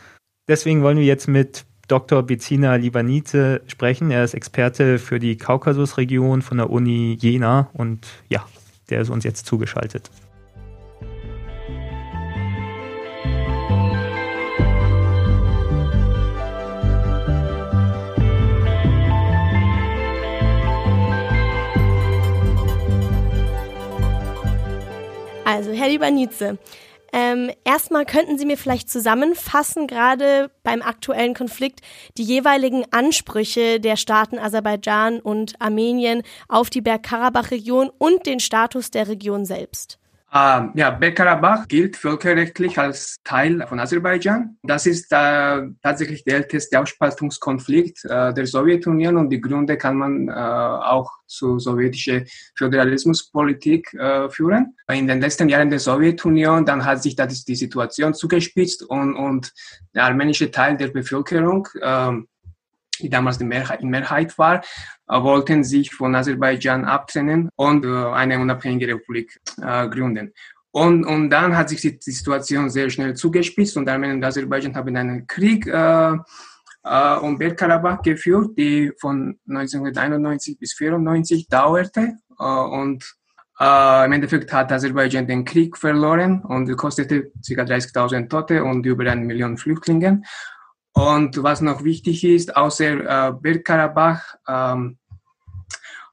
Deswegen 0.49 0.83
wollen 0.83 0.99
wir 0.99 1.05
jetzt 1.05 1.27
mit 1.27 1.65
Dr. 1.89 2.23
Bezina 2.23 2.75
Libanite 2.75 3.63
sprechen. 3.67 4.11
Er 4.11 4.25
ist 4.25 4.35
Experte 4.35 4.99
für 4.99 5.19
die 5.19 5.37
Kaukasusregion 5.37 6.43
von 6.43 6.59
der 6.59 6.71
Uni 6.71 7.17
Jena 7.21 7.71
und 7.73 8.07
ja, 8.29 8.45
der 8.91 9.01
ist 9.01 9.11
uns 9.11 9.25
jetzt 9.25 9.47
zugeschaltet. 9.47 10.11
Also, 25.57 25.73
Herr 25.73 25.89
Liebanize, 25.89 26.59
ähm, 27.15 27.51
erstmal 27.65 28.05
könnten 28.05 28.37
Sie 28.37 28.45
mir 28.45 28.59
vielleicht 28.59 28.91
zusammenfassen, 28.91 29.87
gerade 29.87 30.51
beim 30.63 30.83
aktuellen 30.83 31.33
Konflikt, 31.33 31.81
die 32.19 32.25
jeweiligen 32.25 32.85
Ansprüche 32.91 33.81
der 33.81 33.97
Staaten 33.97 34.39
Aserbaidschan 34.39 35.21
und 35.21 35.59
Armenien 35.59 36.25
auf 36.47 36.69
die 36.69 36.83
Bergkarabach-Region 36.83 37.91
und 37.97 38.27
den 38.27 38.39
Status 38.39 38.91
der 38.91 39.09
Region 39.09 39.47
selbst. 39.47 39.99
Uh, 40.37 40.69
ja, 40.75 40.91
Bergkarabach 40.91 41.67
gilt 41.67 41.97
völkerrechtlich 41.97 42.79
als 42.79 43.17
Teil 43.25 43.67
von 43.67 43.81
Aserbaidschan. 43.81 44.59
Das 44.63 44.85
ist 44.85 45.11
äh, 45.11 45.63
tatsächlich 45.83 46.25
der 46.25 46.37
älteste 46.37 46.79
Aufspaltungskonflikt 46.79 48.05
äh, 48.05 48.35
der 48.35 48.45
Sowjetunion 48.45 49.17
und 49.17 49.31
die 49.31 49.41
Gründe 49.41 49.79
kann 49.79 49.97
man 49.97 50.29
äh, 50.29 50.33
auch 50.33 51.11
zur 51.27 51.59
sowjetischen 51.59 52.27
Föderalismuspolitik 52.55 53.95
äh, 53.95 54.29
führen. 54.29 54.77
In 54.93 55.07
den 55.07 55.23
letzten 55.23 55.49
Jahren 55.49 55.71
der 55.71 55.79
Sowjetunion, 55.79 56.67
dann 56.67 56.85
hat 56.85 57.03
sich 57.03 57.17
da 57.17 57.27
die 57.27 57.57
Situation 57.57 58.13
zugespitzt 58.13 58.83
und, 58.83 59.15
und 59.15 59.55
der 59.95 60.05
armenische 60.05 60.51
Teil 60.51 60.77
der 60.77 60.89
Bevölkerung 60.89 61.67
ähm, 61.81 62.29
die 62.99 63.11
damals 63.11 63.39
die 63.39 63.45
Mehrheit, 63.45 63.81
in 63.83 63.89
Mehrheit 63.89 64.37
war, 64.39 64.63
äh, 65.09 65.23
wollten 65.23 65.65
sich 65.65 65.93
von 65.95 66.15
Aserbaidschan 66.15 66.85
abtrennen 66.85 67.49
und 67.57 67.85
äh, 67.85 67.89
eine 67.89 68.39
unabhängige 68.39 68.95
Republik 68.95 69.41
äh, 69.63 69.89
gründen. 69.89 70.33
Und, 70.71 71.05
und 71.05 71.31
dann 71.31 71.57
hat 71.57 71.71
sich 71.71 71.81
die, 71.81 71.99
Situation 72.01 72.69
sehr 72.69 72.91
schnell 72.91 73.15
zugespitzt 73.15 73.77
und 73.77 73.89
Armenien 73.89 74.19
und 74.19 74.25
Aserbaidschan 74.25 74.75
haben 74.75 74.97
einen 74.97 75.27
Krieg 75.27 75.67
äh, 75.67 76.13
um 77.21 77.39
Bergkarabach 77.39 78.03
geführt, 78.03 78.57
die 78.59 78.93
von 79.01 79.39
1991 79.49 80.59
bis 80.59 80.73
1994 80.79 81.49
dauerte. 81.49 82.17
Und 82.39 83.17
äh, 83.59 84.05
im 84.05 84.13
Endeffekt 84.13 84.53
hat 84.53 84.71
Aserbaidschan 84.71 85.27
den 85.27 85.45
Krieg 85.45 85.77
verloren 85.77 86.43
und 86.43 86.75
kostete 86.77 87.23
ca. 87.23 87.63
30.000 87.63 88.29
Tote 88.29 88.63
und 88.63 88.85
über 88.85 89.11
eine 89.11 89.25
Million 89.25 89.57
Flüchtlinge. 89.57 90.23
Und 90.97 91.43
was 91.43 91.61
noch 91.61 91.85
wichtig 91.85 92.25
ist, 92.25 92.57
außer 92.57 93.29
äh, 93.29 93.33
Bergkarabach 93.39 94.35
ähm, 94.49 94.97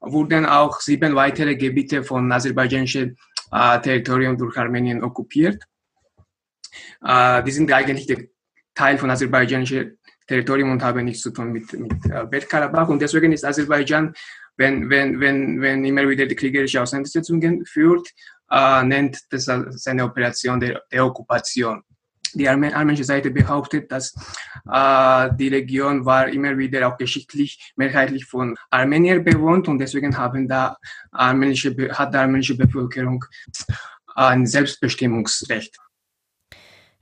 wurden 0.02 0.46
auch 0.46 0.82
sieben 0.82 1.16
weitere 1.16 1.56
Gebiete 1.56 2.04
von 2.04 2.30
aserbaidschanischem 2.30 3.16
äh, 3.54 3.80
Territorium 3.80 4.38
durch 4.38 4.58
Armenien 4.58 5.02
okkupiert. 5.02 5.64
Äh, 7.02 7.44
die 7.44 7.52
sind 7.52 7.72
eigentlich 7.72 8.14
Teil 8.76 8.98
von 8.98 9.10
aserbaidschanischem 9.10 9.98
Territorium 10.28 10.74
und 10.74 10.84
haben 10.84 11.06
nichts 11.06 11.22
zu 11.22 11.32
tun 11.32 11.54
mit, 11.54 11.72
mit 11.72 12.06
äh, 12.08 12.26
Bergkarabach. 12.26 12.90
Und 12.90 13.02
deswegen 13.02 13.32
ist 13.32 13.46
Aserbaidschan, 13.46 14.14
wenn, 14.58 14.90
wenn, 14.90 15.18
wenn, 15.22 15.62
wenn 15.62 15.86
immer 15.86 16.10
wieder 16.10 16.26
die 16.26 16.36
kriegerische 16.36 16.82
Auseinandersetzungen 16.82 17.66
führt, 17.66 18.10
äh, 18.52 18.84
nennt 18.84 19.18
das 19.30 19.46
seine 19.46 20.04
Operation 20.04 20.60
der, 20.60 20.84
der 20.92 21.06
Okkupation 21.06 21.84
die 22.34 22.50
armenische 22.50 23.04
Seite 23.04 23.32
behauptet, 23.32 23.92
dass 23.92 24.14
äh, 24.72 25.30
die 25.36 25.48
Region 25.50 26.06
war 26.06 26.28
immer 26.28 26.58
wieder 26.58 26.88
auch 26.88 26.98
geschichtlich 26.98 27.74
mehrheitlich 27.76 28.26
von 28.26 28.56
Armeniern 28.70 29.24
bewohnt 29.24 29.68
und 29.68 29.80
deswegen 29.80 30.18
haben 30.18 30.48
da 30.48 30.78
armenische, 31.12 31.76
hat 31.92 32.14
die 32.14 32.18
armenische 32.18 32.58
Bevölkerung 32.58 33.24
ein 34.16 34.46
Selbstbestimmungsrecht. 34.46 35.78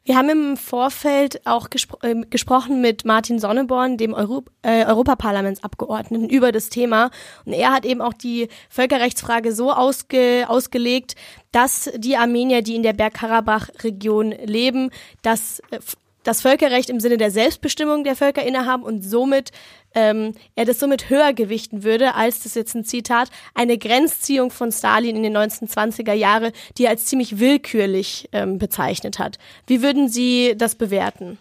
Wir 0.04 0.18
haben 0.18 0.30
im 0.30 0.58
Vorfeld 0.58 1.46
auch 1.46 1.70
gespro 1.70 2.00
äh, 2.02 2.16
gesprochen 2.28 2.82
mit 2.82 3.06
Martin 3.06 3.38
Sonneborn, 3.38 3.98
dem 3.98 4.16
Euro 4.16 4.44
äh, 4.64 4.84
Europaparlamentsabgeordneten, 4.86 6.28
über 6.28 6.52
das 6.52 6.70
Thema. 6.70 7.12
Und 7.46 7.54
er 7.54 7.72
hat 7.72 7.86
eben 7.86 8.02
auch 8.02 8.14
die 8.14 8.48
Völkerrechtsfrage 8.70 9.54
so 9.54 9.72
ausge 9.72 10.46
ausgelegt, 10.48 11.16
dass 11.52 11.92
die 11.96 12.18
Armenier, 12.18 12.64
die 12.64 12.76
in 12.76 12.82
der 12.82 12.94
Bergkarabach-Region 12.94 14.32
leben, 14.32 14.90
dass 15.22 15.60
äh, 15.70 15.80
das 16.24 16.42
Völkerrecht 16.42 16.90
im 16.90 17.00
Sinne 17.00 17.18
der 17.18 17.32
Selbstbestimmung 17.32 18.04
der 18.04 18.16
Völker 18.16 18.44
innehaben 18.44 18.84
und 18.84 19.02
somit 19.02 19.52
ähm, 19.94 20.34
er 20.56 20.66
das 20.66 20.80
somit 20.80 21.10
höher 21.10 21.34
gewichten 21.34 21.84
würde, 21.84 22.16
als 22.16 22.44
das 22.44 22.56
jetzt 22.56 22.76
ein 22.76 22.86
Zitat, 22.86 23.30
eine 23.54 23.78
Grenzziehung 23.78 24.52
von 24.52 24.72
Stalin 24.72 25.18
in 25.18 25.24
den 25.24 25.36
1920er 25.36 26.14
Jahre, 26.14 26.54
die 26.78 26.86
er 26.86 26.92
als 26.92 27.06
ziemlich 27.06 27.40
willkürlich 27.40 28.30
ähm, 28.32 28.58
bezeichnet 28.58 29.20
hat. 29.20 29.38
Wie 29.68 29.82
würden 29.82 30.08
Sie 30.08 30.56
das 30.58 30.76
bewerten? 30.76 31.38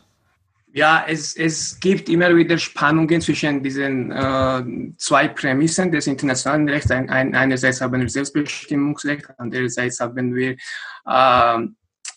ja, 0.72 1.04
es, 1.08 1.36
es 1.36 1.78
gibt 1.80 2.08
immer 2.08 2.34
wieder 2.36 2.56
Spannungen 2.58 3.20
zwischen 3.20 3.62
diesen 3.62 4.12
äh, 4.12 4.62
zwei 4.98 5.28
Prämissen 5.28 5.90
des 5.90 6.06
internationalen 6.06 6.68
Rechts. 6.68 6.90
Ein, 6.90 7.10
ein, 7.10 7.34
einerseits 7.34 7.80
haben 7.80 8.00
wir 8.00 8.08
Selbstbestimmungsrecht, 8.08 9.26
andererseits 9.38 10.00
haben 10.00 10.34
wir 10.34 10.56
äh, 11.06 11.66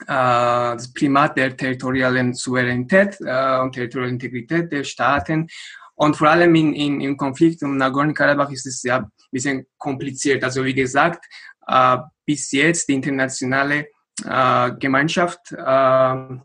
das 0.08 0.92
Primat 0.94 1.38
der 1.38 1.56
territorialen 1.56 2.34
Souveränität 2.34 3.18
äh, 3.22 3.60
und 3.60 3.74
territorialen 3.74 4.16
Integrität 4.16 4.72
der 4.72 4.84
Staaten. 4.84 5.48
Und 5.96 6.16
vor 6.16 6.30
allem 6.30 6.54
in, 6.56 6.74
in, 6.74 7.02
im 7.02 7.18
Konflikt 7.18 7.62
um 7.64 7.78
Nagorno-Karabach 7.78 8.52
ist 8.52 8.66
es 8.66 8.84
ja 8.84 8.98
ein 8.98 9.12
bisschen 9.32 9.66
kompliziert. 9.78 10.44
Also 10.44 10.64
wie 10.66 10.74
gesagt, 10.74 11.26
äh, 11.68 11.98
bis 12.26 12.52
jetzt 12.52 12.90
die 12.90 12.94
internationale 12.94 13.88
äh, 14.26 14.72
Gemeinschaft 14.80 15.52
äh, 15.52 16.38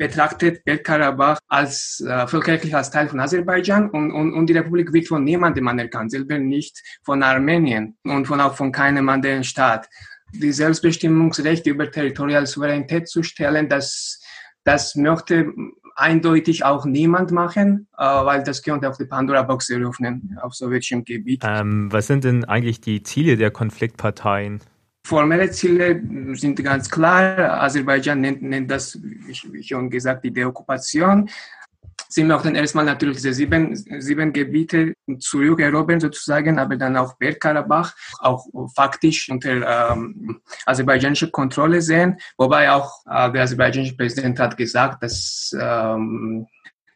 betrachtet 0.00 0.64
Bergkarabach 0.64 1.38
als 1.46 2.00
äh, 2.00 2.26
völkerrechtlich 2.26 2.74
als 2.74 2.90
Teil 2.90 3.06
von 3.06 3.20
Aserbaidschan 3.20 3.90
und, 3.90 4.10
und, 4.12 4.32
und 4.32 4.46
die 4.46 4.54
Republik 4.54 4.94
wird 4.94 5.06
von 5.06 5.22
niemandem 5.22 5.68
anerkannt, 5.68 6.10
selber 6.10 6.38
nicht 6.38 6.82
von 7.04 7.22
Armenien 7.22 7.98
und 8.04 8.26
von 8.26 8.40
auch 8.40 8.54
von 8.54 8.72
keinem 8.72 9.10
anderen 9.10 9.44
Staat. 9.44 9.90
Die 10.32 10.52
Selbstbestimmungsrechte 10.52 11.70
über 11.70 11.90
territoriale 11.90 12.46
Souveränität 12.46 13.08
zu 13.08 13.22
stellen, 13.22 13.68
das, 13.68 14.20
das 14.64 14.94
möchte 14.94 15.52
eindeutig 15.96 16.64
auch 16.64 16.84
niemand 16.84 17.30
machen, 17.30 17.86
äh, 17.98 18.02
weil 18.02 18.42
das 18.42 18.62
könnte 18.62 18.88
auch 18.88 18.96
die 18.96 19.04
Pandora-Box 19.04 19.70
eröffnen 19.70 20.38
auf 20.40 20.54
sowjetischem 20.54 21.04
Gebiet. 21.04 21.42
Ähm, 21.44 21.92
was 21.92 22.06
sind 22.06 22.24
denn 22.24 22.44
eigentlich 22.44 22.80
die 22.80 23.02
Ziele 23.02 23.36
der 23.36 23.50
Konfliktparteien? 23.50 24.60
Formelle 25.06 25.50
Ziele 25.50 26.02
sind 26.34 26.62
ganz 26.62 26.90
klar. 26.90 27.62
Aserbaidschan 27.62 28.20
nennt, 28.20 28.42
nennt 28.42 28.70
das, 28.70 28.98
wie 29.02 29.62
schon 29.62 29.90
gesagt, 29.90 30.24
die 30.24 30.32
Deokkupation. 30.32 31.28
Sie 32.08 32.24
möchten 32.24 32.54
erstmal 32.54 32.84
natürlich 32.84 33.16
diese 33.16 33.32
sieben, 33.32 33.74
sieben 33.74 34.32
Gebiete 34.32 34.94
zurückerobern 35.18 36.00
sozusagen, 36.00 36.58
aber 36.58 36.76
dann 36.76 36.96
auch 36.96 37.16
Bergkarabach 37.16 37.94
auch 38.18 38.46
faktisch 38.74 39.28
unter 39.30 39.92
ähm, 39.92 40.40
aserbaidschanischer 40.66 41.30
Kontrolle 41.30 41.82
sehen. 41.82 42.18
Wobei 42.36 42.70
auch 42.70 42.90
äh, 43.06 43.30
der 43.32 43.42
aserbaidschanische 43.42 43.96
Präsident 43.96 44.38
hat 44.38 44.56
gesagt, 44.56 45.02
dass 45.02 45.54
ähm, 45.58 46.46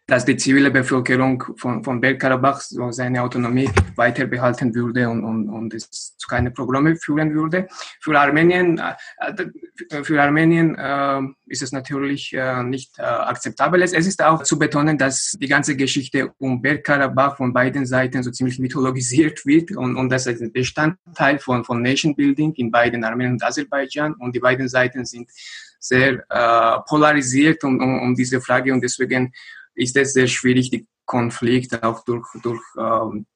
dass 0.07 0.25
die 0.27 0.37
zivile 0.37 0.71
Bevölkerung 0.71 1.43
von, 1.57 1.83
von 1.83 2.01
Bergkarabach 2.01 2.61
so 2.61 2.91
seine 2.91 3.23
Autonomie 3.23 3.71
weiter 3.97 4.27
behalten 4.27 4.75
würde 4.75 5.09
und, 5.09 5.25
und, 5.25 5.49
und 5.49 5.73
es 5.73 6.17
zu 6.17 6.29
keine 6.29 6.51
Probleme 6.51 6.95
führen 6.97 7.35
würde. 7.35 7.69
Für 8.01 8.19
Armenien, 8.21 8.79
äh, 8.79 10.05
für 10.05 10.23
Armenien 10.23 10.75
äh, 10.77 11.21
ist 11.47 11.63
es 11.63 11.73
natürlich 11.73 12.35
äh, 12.35 12.63
nicht 12.63 12.99
äh, 12.99 13.03
akzeptabel. 13.03 13.83
Es 13.83 13.93
ist 13.93 14.23
auch 14.23 14.43
zu 14.43 14.59
betonen, 14.59 14.99
dass 14.99 15.37
die 15.41 15.49
ganze 15.49 15.75
Geschichte 15.75 16.33
um 16.39 16.61
Bergkarabach 16.61 17.39
von 17.39 17.55
beiden 17.55 17.87
Seiten 17.87 18.23
so 18.23 18.31
ziemlich 18.31 18.59
mythologisiert 18.59 19.47
wird 19.47 19.75
und, 19.75 19.97
und 19.97 20.11
das 20.11 20.27
ist 20.27 20.43
ein 20.43 20.53
Bestandteil 20.53 21.39
von, 21.39 21.65
von 21.65 21.81
Nation 21.81 22.15
Building 22.15 22.53
in 22.57 22.71
beiden 22.71 23.05
Armenien 23.05 23.33
und 23.33 23.43
Aserbaidschan 23.43 24.15
und 24.15 24.35
die 24.35 24.41
beiden 24.41 24.69
Seiten 24.69 25.07
sind 25.07 25.31
sehr 25.79 26.25
äh, 26.31 26.81
polarisiert 26.89 27.63
um, 27.65 27.79
um, 27.81 28.03
um 28.03 28.15
diese 28.15 28.41
Frage 28.41 28.73
und 28.73 28.83
deswegen 28.83 29.33
ist 29.75 29.97
es 29.97 30.13
sehr 30.13 30.27
schwierig, 30.27 30.71
die 30.71 30.87
Konflikte 31.05 31.83
auch 31.83 32.05
durch, 32.05 32.27
durch 32.43 32.63
ähm, 32.79 33.27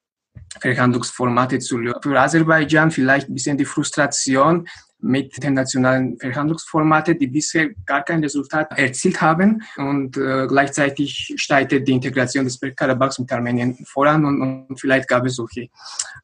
Verhandlungsformate 0.60 1.58
zu 1.58 1.78
lösen. 1.78 2.02
Für 2.02 2.20
Aserbaidschan 2.20 2.90
vielleicht 2.90 3.28
ein 3.28 3.34
bisschen 3.34 3.58
die 3.58 3.64
Frustration 3.64 4.68
mit 5.00 5.34
internationalen 5.36 6.18
Verhandlungsformaten, 6.18 7.18
die 7.18 7.28
bisher 7.28 7.70
gar 7.86 8.02
kein 8.02 8.20
Resultat 8.22 8.76
erzielt 8.76 9.20
haben. 9.20 9.62
Und 9.76 10.16
äh, 10.16 10.46
gleichzeitig 10.46 11.34
steigte 11.36 11.80
die 11.80 11.92
Integration 11.92 12.44
des 12.44 12.58
Bergkarabachs 12.58 13.18
mit 13.18 13.30
Armenien 13.32 13.76
voran 13.84 14.24
und, 14.24 14.42
und 14.42 14.80
vielleicht 14.80 15.08
gab 15.08 15.24
es 15.24 15.36
solche 15.36 15.68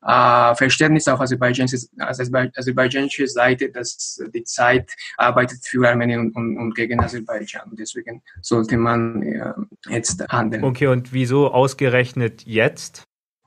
äh, 0.03 0.55
Verständnis 0.55 1.07
auf 1.09 1.21
aserbaidschanischer 1.21 1.87
aserbaidschanische 1.99 3.29
Seite, 3.29 3.71
dass 3.71 4.21
die 4.35 4.45
Zeit 4.45 4.91
arbeitet 5.17 5.61
für 5.65 5.89
Armenien 5.89 6.21
und, 6.21 6.37
und, 6.37 6.59
und 6.59 6.75
gegen 6.75 7.01
Aserbaidschan. 7.01 7.71
Deswegen 7.73 8.23
sollte 8.43 8.77
man 8.77 9.23
äh, 9.23 9.53
jetzt 9.89 10.25
handeln. 10.29 10.65
Okay, 10.65 10.89
und 10.89 11.13
wieso 11.13 11.51
ausgerechnet 11.51 12.43
jetzt? 12.45 13.05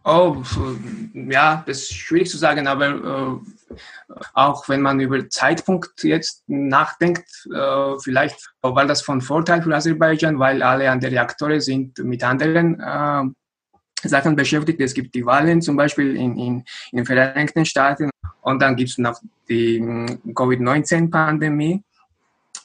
Oh, 0.09 0.41
ja, 1.13 1.65
das 1.67 1.79
ist 1.79 1.93
schwierig 1.93 2.29
zu 2.29 2.37
sagen, 2.37 2.65
aber 2.65 2.87
äh, 2.87 3.75
auch 4.33 4.69
wenn 4.69 4.79
man 4.79 5.01
über 5.01 5.29
Zeitpunkt 5.29 6.01
jetzt 6.01 6.45
nachdenkt, 6.47 7.27
äh, 7.53 7.99
vielleicht 8.01 8.53
war 8.61 8.85
das 8.85 9.01
von 9.01 9.19
Vorteil 9.19 9.61
für 9.61 9.75
Aserbaidschan, 9.75 10.39
weil 10.39 10.63
alle 10.63 10.89
anderen 10.89 11.13
Reaktoren 11.13 11.59
sind 11.59 11.99
mit 11.99 12.23
anderen 12.23 12.79
äh, 12.79 14.07
Sachen 14.07 14.37
beschäftigt. 14.37 14.79
Es 14.79 14.93
gibt 14.93 15.13
die 15.13 15.25
Wahlen 15.25 15.61
zum 15.61 15.75
Beispiel 15.75 16.15
in, 16.15 16.37
in, 16.37 16.63
in 16.91 16.97
den 16.99 17.05
Vereinigten 17.05 17.65
Staaten 17.65 18.09
und 18.43 18.61
dann 18.61 18.77
gibt 18.77 18.91
es 18.91 18.97
noch 18.97 19.19
die 19.49 19.79
hm, 19.79 20.33
Covid-19-Pandemie. 20.33 21.83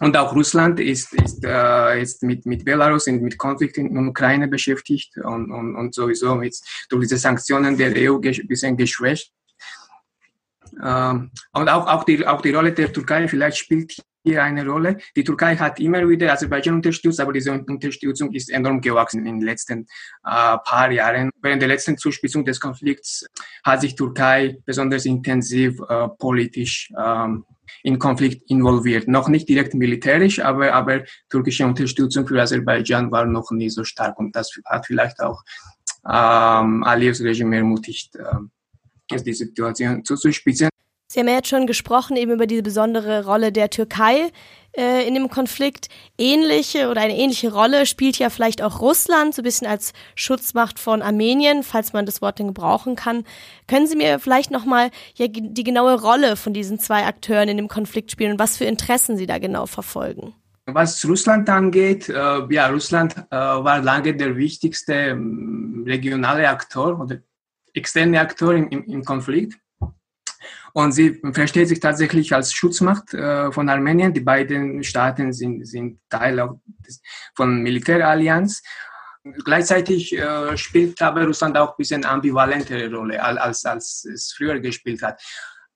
Und 0.02 0.16
auch 0.16 0.34
Russland 0.34 0.80
ist, 0.80 1.12
ist, 1.12 1.44
äh, 1.44 2.02
ist 2.02 2.24
mit, 2.24 2.44
mit 2.44 2.64
Belarus 2.64 3.06
und 3.06 3.22
mit 3.22 3.38
Konflikt 3.38 3.78
in 3.78 3.94
der 3.94 4.02
Ukraine 4.02 4.48
beschäftigt 4.48 5.16
und, 5.18 5.52
und, 5.52 5.76
und 5.76 5.94
sowieso 5.94 6.34
mit, 6.34 6.58
durch 6.88 7.02
diese 7.02 7.18
Sanktionen 7.18 7.78
der 7.78 7.92
EU 7.96 8.16
ein 8.16 8.48
bisschen 8.48 8.76
geschwächt. 8.76 9.32
Ähm, 10.82 11.30
und 11.52 11.68
auch, 11.68 11.86
auch, 11.86 12.02
die, 12.02 12.26
auch 12.26 12.40
die 12.40 12.50
Rolle 12.50 12.72
der 12.72 12.92
Türkei 12.92 13.28
vielleicht 13.28 13.58
spielt 13.58 13.94
hier 14.24 14.42
eine 14.42 14.66
Rolle. 14.66 14.98
Die 15.14 15.22
Türkei 15.22 15.54
hat 15.54 15.78
immer 15.78 16.08
wieder 16.08 16.32
Aserbaidschan 16.32 16.74
unterstützt, 16.74 17.20
aber 17.20 17.32
diese 17.32 17.52
Unterstützung 17.52 18.32
ist 18.32 18.50
enorm 18.50 18.80
gewachsen 18.80 19.24
in 19.24 19.38
den 19.38 19.46
letzten 19.46 19.86
äh, 20.24 20.58
paar 20.64 20.90
Jahren. 20.90 21.30
Während 21.40 21.62
der 21.62 21.68
letzten 21.68 21.96
Zuspitzung 21.96 22.44
des 22.44 22.58
Konflikts 22.58 23.24
hat 23.62 23.82
sich 23.82 23.94
Türkei 23.94 24.58
besonders 24.64 25.04
intensiv 25.04 25.78
äh, 25.88 26.08
politisch 26.18 26.92
ähm, 26.98 27.44
in 27.82 27.98
Konflikt 27.98 28.48
involviert. 28.50 29.08
Noch 29.08 29.28
nicht 29.28 29.48
direkt 29.48 29.74
militärisch, 29.74 30.40
aber, 30.40 30.72
aber 30.72 31.02
türkische 31.30 31.66
Unterstützung 31.66 32.26
für 32.26 32.40
Aserbaidschan 32.40 33.10
war 33.10 33.26
noch 33.26 33.50
nie 33.50 33.70
so 33.70 33.84
stark 33.84 34.18
und 34.18 34.34
das 34.36 34.50
hat 34.66 34.86
vielleicht 34.86 35.20
auch 35.20 35.42
ähm, 36.08 36.82
Aliyevs 36.84 37.20
Regime 37.20 37.56
ermutigt, 37.56 38.16
äh, 38.16 39.18
die 39.20 39.34
Situation 39.34 40.04
zuzuspitzen. 40.04 40.68
Sie 41.08 41.20
haben 41.20 41.28
ja 41.28 41.34
jetzt 41.34 41.48
schon 41.48 41.66
gesprochen 41.66 42.16
eben 42.16 42.32
über 42.32 42.46
diese 42.46 42.62
besondere 42.62 43.26
Rolle 43.26 43.52
der 43.52 43.68
Türkei 43.68 44.30
äh, 44.76 45.06
in 45.06 45.14
dem 45.14 45.28
Konflikt. 45.28 45.88
Ähnliche 46.18 46.88
oder 46.88 47.00
eine 47.00 47.16
ähnliche 47.16 47.52
Rolle 47.52 47.86
spielt 47.86 48.18
ja 48.18 48.30
vielleicht 48.30 48.62
auch 48.62 48.80
Russland, 48.80 49.34
so 49.34 49.42
ein 49.42 49.44
bisschen 49.44 49.66
als 49.66 49.92
Schutzmacht 50.14 50.78
von 50.78 51.02
Armenien, 51.02 51.62
falls 51.62 51.92
man 51.92 52.06
das 52.06 52.22
Wort 52.22 52.38
denn 52.38 52.48
gebrauchen 52.48 52.96
kann. 52.96 53.24
Können 53.68 53.86
Sie 53.86 53.96
mir 53.96 54.18
vielleicht 54.18 54.50
nochmal 54.50 54.90
ja, 55.14 55.26
die 55.28 55.64
genaue 55.64 56.00
Rolle 56.00 56.36
von 56.36 56.52
diesen 56.52 56.78
zwei 56.78 57.04
Akteuren 57.04 57.48
in 57.48 57.56
dem 57.56 57.68
Konflikt 57.68 58.10
spielen 58.10 58.32
und 58.32 58.38
was 58.38 58.56
für 58.56 58.64
Interessen 58.64 59.16
Sie 59.16 59.26
da 59.26 59.38
genau 59.38 59.66
verfolgen? 59.66 60.34
Was 60.66 61.04
Russland 61.08 61.48
angeht, 61.50 62.08
äh, 62.08 62.14
ja, 62.50 62.68
Russland 62.68 63.16
äh, 63.16 63.36
war 63.36 63.82
lange 63.82 64.14
der 64.14 64.36
wichtigste 64.36 64.94
äh, 64.94 65.16
regionale 65.84 66.48
Akteur 66.48 67.00
oder 67.00 67.18
externe 67.74 68.20
Akteur 68.20 68.54
im, 68.54 68.68
im 68.70 69.04
Konflikt. 69.04 69.58
Und 70.74 70.92
sie 70.92 71.20
versteht 71.32 71.68
sich 71.68 71.80
tatsächlich 71.80 72.32
als 72.32 72.52
Schutzmacht 72.52 73.12
äh, 73.12 73.52
von 73.52 73.68
Armenien. 73.68 74.12
Die 74.12 74.20
beiden 74.20 74.82
Staaten 74.82 75.32
sind, 75.32 75.66
sind 75.66 76.00
Teil 76.08 76.40
auch 76.40 76.60
des, 76.86 77.00
von 77.34 77.62
Militärallianz. 77.62 78.62
Gleichzeitig 79.44 80.16
äh, 80.16 80.56
spielt 80.56 81.00
aber 81.00 81.26
Russland 81.26 81.56
auch 81.56 81.70
ein 81.70 81.76
bisschen 81.78 82.04
ambivalentere 82.04 82.92
Rolle, 82.92 83.22
als, 83.22 83.64
als 83.64 84.04
es 84.04 84.32
früher 84.36 84.58
gespielt 84.60 85.02
hat. 85.02 85.22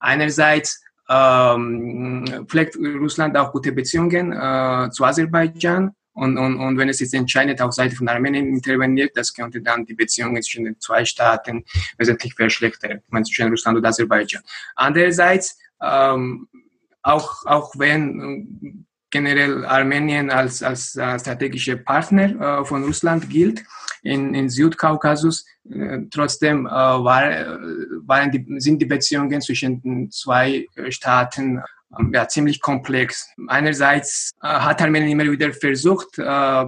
Einerseits 0.01 0.83
ähm, 1.09 2.47
pflegt 2.49 2.77
Russland 2.77 3.37
auch 3.37 3.53
gute 3.53 3.73
Beziehungen 3.73 4.33
äh, 4.33 4.91
zu 4.91 5.05
Aserbaidschan 5.05 5.95
und, 6.17 6.39
und, 6.39 6.59
und 6.59 6.79
wenn 6.79 6.89
es 6.89 7.01
jetzt 7.01 7.13
entscheidet 7.13 7.61
auf 7.61 7.75
Seite 7.75 7.95
von 7.95 8.09
Armenien 8.09 8.49
interveniert, 8.49 9.15
das 9.15 9.35
könnte 9.35 9.61
dann 9.61 9.85
die 9.85 9.93
Beziehungen 9.93 10.43
zwischen 10.43 10.65
den 10.65 10.81
zwei 10.81 11.05
Staaten 11.05 11.65
wesentlich 11.99 12.35
verschlechtern, 12.35 13.03
zwischen 13.25 13.51
Russland 13.51 13.77
und 13.77 13.85
Aserbaidschan. 13.85 14.43
Andererseits, 14.77 15.59
ähm, 15.83 16.49
auch, 17.03 17.45
auch 17.45 17.75
wenn 17.77 18.21
äh, 18.63 18.73
generell 19.11 19.67
Armenien 19.67 20.31
als, 20.31 20.63
als 20.63 20.97
äh, 20.97 21.19
strategischer 21.19 21.77
Partner 21.77 22.61
äh, 22.61 22.65
von 22.65 22.83
Russland 22.85 23.29
gilt, 23.29 23.63
in, 24.03 24.35
in 24.35 24.49
Südkaukasus, 24.49 25.45
äh, 25.71 25.99
trotzdem 26.11 26.67
äh, 26.67 26.71
war, 26.71 27.59
waren 28.07 28.31
die, 28.31 28.47
sind 28.59 28.81
die 28.81 28.87
Beziehungen 28.87 29.43
zwischen 29.43 29.83
den 29.83 30.11
zwei 30.11 30.67
Staaten 30.89 31.63
ja, 32.13 32.29
ziemlich 32.29 32.61
komplex. 32.61 33.29
Einerseits 33.49 34.33
äh, 34.43 34.49
hat 34.49 34.83
Armenien 34.83 35.13
immer 35.13 35.31
wieder 35.31 35.53
versucht, 35.53 36.19
äh, 36.19 36.65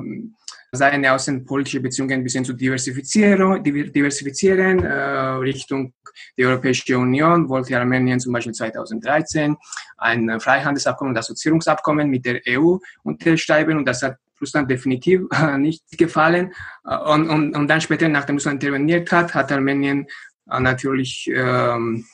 seine 0.70 1.12
außenpolitische 1.12 1.80
Beziehungen 1.80 2.12
ein 2.12 2.22
bisschen 2.22 2.44
zu 2.44 2.52
diversifizieren, 2.52 3.62
diversifizieren 3.62 4.84
äh, 4.84 4.92
Richtung 4.92 5.94
die 6.36 6.44
Europäische 6.44 6.98
Union 6.98 7.48
wollte 7.48 7.78
Armenien 7.78 8.20
zum 8.20 8.32
Beispiel 8.32 8.52
2013 8.52 9.56
ein 9.98 10.40
Freihandelsabkommen 10.40 11.12
und 11.12 11.18
Assoziierungsabkommen 11.18 12.08
mit 12.08 12.24
der 12.24 12.40
EU 12.48 12.76
unterschreiben 13.02 13.78
und 13.78 13.86
das 13.86 14.02
hat 14.02 14.16
Russland 14.40 14.70
definitiv 14.70 15.22
nicht 15.58 15.84
gefallen. 15.96 16.52
Und, 16.84 17.28
und, 17.28 17.56
und 17.56 17.68
dann 17.68 17.80
später, 17.80 18.08
nachdem 18.08 18.36
Russland 18.36 18.62
interveniert 18.62 19.10
hat, 19.12 19.34
hat 19.34 19.52
Armenien 19.52 20.06
natürlich 20.46 21.30
ähm, 21.32 22.04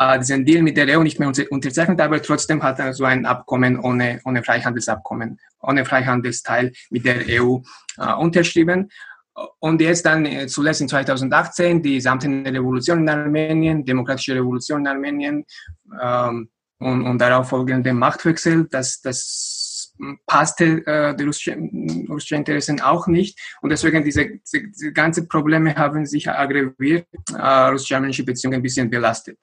äh, 0.00 0.18
diesen 0.18 0.46
Deal 0.46 0.62
mit 0.62 0.78
der 0.78 0.98
EU 0.98 1.02
nicht 1.02 1.20
mehr 1.20 1.30
unterzeichnet, 1.50 2.00
aber 2.00 2.22
trotzdem 2.22 2.62
hat 2.62 2.78
er 2.78 2.94
so 2.94 3.04
ein 3.04 3.26
Abkommen 3.26 3.78
ohne, 3.78 4.20
ohne 4.24 4.42
Freihandelsabkommen, 4.42 5.38
ohne 5.60 5.84
Freihandelsteil 5.84 6.72
mit 6.90 7.04
der 7.04 7.18
EU 7.28 7.58
äh, 7.98 8.14
unterschrieben. 8.14 8.90
Und 9.58 9.80
jetzt 9.82 10.06
dann 10.06 10.24
äh, 10.24 10.46
zuletzt 10.46 10.80
in 10.80 10.88
2018 10.88 11.82
die 11.82 12.00
samtene 12.00 12.50
Revolution 12.50 13.00
in 13.00 13.08
Armenien, 13.10 13.84
demokratische 13.84 14.34
Revolution 14.36 14.80
in 14.80 14.86
Armenien 14.86 15.44
ähm, 16.02 16.48
und, 16.78 17.02
und 17.02 17.18
darauf 17.18 17.50
folgende 17.50 17.92
Machtwechsel, 17.92 18.68
das, 18.70 19.02
das 19.02 19.94
passte 20.26 20.86
äh, 20.86 21.14
die 21.14 21.24
russischen, 21.24 22.06
russischen 22.08 22.38
Interessen 22.38 22.80
auch 22.80 23.06
nicht. 23.06 23.38
Und 23.60 23.68
deswegen 23.68 24.02
diese, 24.02 24.26
diese, 24.26 24.66
diese 24.68 24.92
ganzen 24.94 25.28
Probleme 25.28 25.74
haben 25.74 26.06
sich 26.06 26.26
aggraviert, 26.28 27.06
äh, 27.34 27.68
russisch-armenische 27.68 28.24
Beziehungen 28.24 28.56
ein 28.56 28.62
bisschen 28.62 28.88
belastet. 28.88 29.36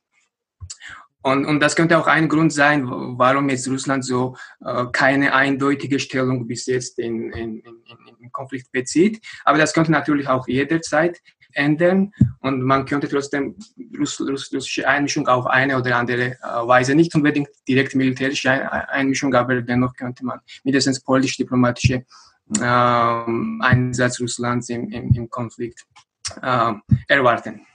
Und, 1.24 1.46
und 1.46 1.60
das 1.60 1.76
könnte 1.76 1.98
auch 1.98 2.08
ein 2.08 2.30
Grund 2.30 2.54
sein, 2.54 2.88
warum 2.88 3.50
jetzt 3.50 3.68
Russland 3.68 4.06
so 4.06 4.38
äh, 4.64 4.86
keine 4.94 5.34
eindeutige 5.34 6.00
Stellung 6.00 6.48
bis 6.48 6.68
jetzt 6.68 7.00
in, 7.00 7.32
in, 7.32 7.60
in, 7.60 7.84
in 8.20 8.32
Konflikt 8.32 8.72
bezieht. 8.72 9.22
Aber 9.44 9.58
das 9.58 9.74
könnte 9.74 9.92
natürlich 9.92 10.30
auch 10.30 10.48
jederzeit 10.48 11.20
ändern 11.54 12.14
und 12.42 12.62
man 12.62 12.86
könnte 12.86 13.10
trotzdem 13.10 13.56
Russ, 14.00 14.22
Russ, 14.22 14.54
russische 14.54 14.88
Einmischung 14.88 15.28
auf 15.28 15.48
eine 15.48 15.78
oder 15.78 15.98
andere 15.98 16.34
äh, 16.34 16.68
Weise, 16.68 16.96
nicht 16.96 17.14
unbedingt 17.16 17.50
direkt 17.68 17.96
militärische 17.96 18.72
Einmischung, 18.90 19.34
aber 19.34 19.62
dennoch 19.62 19.96
könnte 19.96 20.26
man 20.26 20.40
mindestens 20.64 21.02
politisch-diplomatische 21.02 22.06
äh, 22.60 22.62
Einsatz 22.62 24.22
Russlands 24.22 24.70
im, 24.70 24.90
im, 24.90 25.12
im 25.14 25.30
Konflikt 25.30 25.86
äh, 26.42 26.74
erwarten 27.08 27.66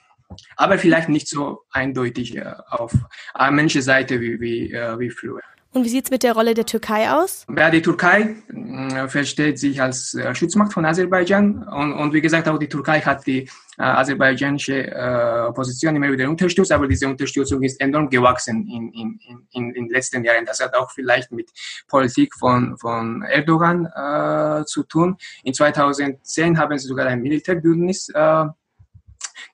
aber 0.56 0.78
vielleicht 0.78 1.08
nicht 1.08 1.28
so 1.28 1.62
eindeutig 1.70 2.36
äh, 2.36 2.44
auf 2.70 2.92
armenischer 3.34 3.82
Seite 3.82 4.20
wie, 4.20 4.40
wie, 4.40 4.72
äh, 4.72 4.98
wie 4.98 5.10
früher. 5.10 5.40
Und 5.74 5.84
wie 5.84 5.88
sieht 5.88 6.04
es 6.04 6.10
mit 6.10 6.22
der 6.22 6.34
Rolle 6.34 6.52
der 6.52 6.66
Türkei 6.66 7.10
aus? 7.10 7.46
Ja, 7.56 7.70
die 7.70 7.80
Türkei 7.80 8.36
äh, 8.48 9.08
versteht 9.08 9.58
sich 9.58 9.80
als 9.80 10.12
äh, 10.12 10.34
Schutzmacht 10.34 10.72
von 10.74 10.84
Aserbaidschan 10.84 11.66
und, 11.66 11.94
und 11.94 12.12
wie 12.12 12.20
gesagt, 12.20 12.46
auch 12.46 12.58
die 12.58 12.68
Türkei 12.68 13.00
hat 13.00 13.26
die 13.26 13.48
äh, 13.78 13.82
aserbaidschanische 13.82 14.88
äh, 14.88 15.46
Opposition 15.48 15.96
immer 15.96 16.12
wieder 16.12 16.28
unterstützt, 16.28 16.72
aber 16.72 16.86
diese 16.86 17.08
Unterstützung 17.08 17.62
ist 17.62 17.80
enorm 17.80 18.10
gewachsen 18.10 18.68
in, 18.68 18.92
in, 18.92 19.18
in, 19.52 19.70
in 19.70 19.72
den 19.72 19.88
letzten 19.88 20.22
Jahren. 20.24 20.44
Das 20.44 20.60
hat 20.60 20.74
auch 20.74 20.90
vielleicht 20.90 21.32
mit 21.32 21.50
Politik 21.88 22.34
von, 22.34 22.76
von 22.76 23.22
Erdogan 23.22 23.86
äh, 23.86 24.66
zu 24.66 24.82
tun. 24.82 25.16
In 25.42 25.54
2010 25.54 26.58
haben 26.58 26.78
sie 26.78 26.86
sogar 26.86 27.06
ein 27.06 27.22
Militärbündnis 27.22 28.10
äh, 28.10 28.44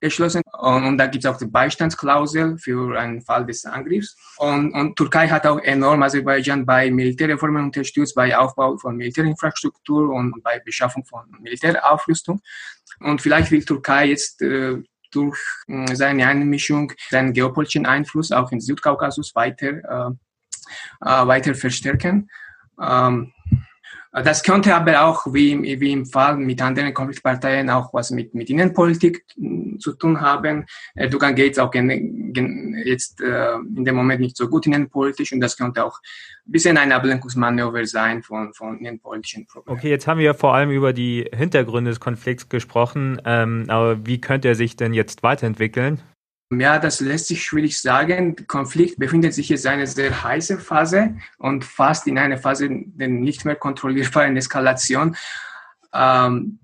geschlossen. 0.00 0.42
Und, 0.58 0.84
und 0.84 0.98
da 0.98 1.06
gibt 1.06 1.24
es 1.24 1.30
auch 1.30 1.36
die 1.36 1.46
Beistandsklausel 1.46 2.58
für 2.58 2.98
einen 2.98 3.22
Fall 3.22 3.46
des 3.46 3.64
Angriffs. 3.64 4.16
Und, 4.38 4.72
und 4.72 4.96
Türkei 4.96 5.28
hat 5.28 5.46
auch 5.46 5.60
enorm 5.60 6.02
Aserbaidschan 6.02 6.64
bei 6.66 6.90
Militärreformen 6.90 7.64
unterstützt, 7.64 8.14
bei 8.14 8.36
Aufbau 8.36 8.76
von 8.76 8.96
Militärinfrastruktur 8.96 10.10
und 10.10 10.42
bei 10.42 10.60
Beschaffung 10.60 11.04
von 11.04 11.24
Militäraufrüstung. 11.40 12.40
Und 13.00 13.20
vielleicht 13.20 13.50
will 13.50 13.64
Türkei 13.64 14.06
jetzt 14.06 14.42
äh, 14.42 14.82
durch 15.10 15.38
äh, 15.68 15.94
seine 15.94 16.26
Einmischung 16.26 16.92
seinen 17.10 17.32
geopolitischen 17.32 17.86
Einfluss 17.86 18.32
auch 18.32 18.52
im 18.52 18.60
Südkaukasus 18.60 19.34
weiter, 19.34 19.68
äh, 19.68 20.10
äh 21.04 21.26
weiter 21.26 21.54
verstärken. 21.54 22.28
Ähm, 22.80 23.32
das 24.22 24.42
könnte 24.42 24.74
aber 24.74 25.02
auch, 25.02 25.26
wie, 25.32 25.80
wie 25.80 25.92
im 25.92 26.06
Fall 26.06 26.36
mit 26.36 26.62
anderen 26.62 26.94
Konfliktparteien, 26.94 27.68
auch 27.70 27.92
was 27.92 28.10
mit, 28.10 28.34
mit 28.34 28.48
Innenpolitik 28.50 29.24
hm, 29.34 29.78
zu 29.78 29.94
tun 29.94 30.20
haben. 30.20 30.66
Erdogan 30.94 31.34
geht 31.34 31.58
auch 31.58 31.70
gen, 31.70 32.32
gen, 32.32 32.74
jetzt 32.84 33.20
äh, 33.20 33.54
in 33.54 33.84
dem 33.84 33.96
Moment 33.96 34.20
nicht 34.20 34.36
so 34.36 34.48
gut 34.48 34.66
innenpolitisch 34.66 35.32
und 35.32 35.40
das 35.40 35.56
könnte 35.56 35.84
auch 35.84 35.98
ein 36.46 36.52
bisschen 36.52 36.76
ein 36.78 36.92
Ablenkungsmanöver 36.92 37.84
sein 37.86 38.22
von, 38.22 38.52
von 38.54 38.78
innenpolitischen 38.78 39.46
Problemen. 39.46 39.78
Okay, 39.78 39.90
jetzt 39.90 40.06
haben 40.06 40.20
wir 40.20 40.34
vor 40.34 40.54
allem 40.54 40.70
über 40.70 40.92
die 40.92 41.28
Hintergründe 41.34 41.90
des 41.90 42.00
Konflikts 42.00 42.48
gesprochen, 42.48 43.20
ähm, 43.24 43.64
aber 43.68 44.06
wie 44.06 44.20
könnte 44.20 44.48
er 44.48 44.54
sich 44.54 44.76
denn 44.76 44.94
jetzt 44.94 45.22
weiterentwickeln? 45.22 46.00
Ja, 46.50 46.78
das 46.78 47.00
lässt 47.00 47.26
sich 47.26 47.44
schwierig 47.44 47.78
sagen. 47.78 48.34
Der 48.34 48.46
Konflikt 48.46 48.98
befindet 48.98 49.34
sich 49.34 49.50
jetzt 49.50 49.66
in 49.66 49.72
einer 49.72 49.86
sehr 49.86 50.22
heißen 50.22 50.58
Phase 50.58 51.16
und 51.36 51.62
fast 51.64 52.06
in 52.06 52.16
einer 52.18 52.38
Phase 52.38 52.68
der 52.70 53.08
nicht 53.08 53.44
mehr 53.44 53.54
kontrollierbaren 53.54 54.36
Eskalation. 54.36 55.14
Ähm, 55.92 56.58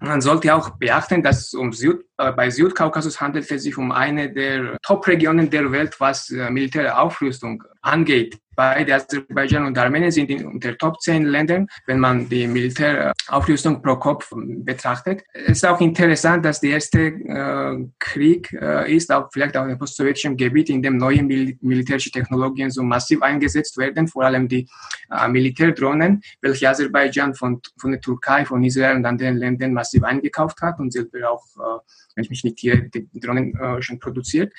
man 0.00 0.20
sollte 0.20 0.52
auch 0.54 0.70
beachten, 0.70 1.22
dass 1.22 1.54
um 1.54 1.72
Süd, 1.72 2.04
bei 2.36 2.50
Südkaukasus 2.50 3.20
handelt 3.20 3.50
es 3.50 3.62
sich 3.62 3.76
um 3.78 3.92
eine 3.92 4.32
der 4.32 4.78
Top-Regionen 4.82 5.48
der 5.50 5.70
Welt, 5.72 5.98
was 5.98 6.30
äh, 6.30 6.50
militäre 6.50 6.98
Aufrüstung 6.98 7.62
angeht. 7.82 8.38
Beide 8.56 8.94
Aserbaidschan 8.94 9.64
und 9.64 9.78
Armenien 9.78 10.10
sind 10.10 10.28
in 10.28 10.44
unter 10.44 10.76
Top 10.76 11.00
10 11.00 11.24
Ländern, 11.24 11.66
wenn 11.86 11.98
man 11.98 12.28
die 12.28 12.46
Militäraufrüstung 12.46 13.80
pro 13.80 13.96
Kopf 13.96 14.30
betrachtet. 14.36 15.22
Es 15.32 15.58
ist 15.58 15.66
auch 15.66 15.80
interessant, 15.80 16.44
dass 16.44 16.60
der 16.60 16.72
erste 16.72 17.00
äh, 17.00 17.78
Krieg 17.98 18.52
äh, 18.52 18.94
ist, 18.94 19.10
auch 19.10 19.30
vielleicht 19.32 19.56
auch 19.56 19.64
im 19.64 19.78
postsowjetischen 19.78 20.36
Gebiet, 20.36 20.68
in 20.68 20.82
dem 20.82 20.98
neue 20.98 21.22
Mil 21.22 21.56
militärische 21.62 22.10
Technologien 22.10 22.70
so 22.70 22.82
massiv 22.82 23.22
eingesetzt 23.22 23.78
werden, 23.78 24.08
vor 24.08 24.24
allem 24.24 24.46
die 24.46 24.68
äh, 25.10 25.28
Militärdrohnen, 25.28 26.20
welche 26.42 26.68
Aserbaidschan 26.68 27.34
von, 27.34 27.62
von 27.78 27.92
der 27.92 28.00
Türkei, 28.02 28.44
von 28.44 28.62
Israel 28.62 28.96
und 28.96 29.06
anderen 29.06 29.38
Ländern 29.38 29.72
massiv 29.72 30.02
eingekauft 30.02 30.60
hat 30.60 30.78
und 30.80 30.92
selber 30.92 31.30
auch, 31.30 31.46
äh, 31.56 31.78
wenn 32.14 32.24
ich 32.24 32.30
mich 32.30 32.44
nicht 32.44 32.58
hier, 32.58 32.88
die 32.88 33.08
Drohnen 33.20 33.58
äh, 33.58 33.82
schon 33.82 33.98
produziert. 33.98 34.52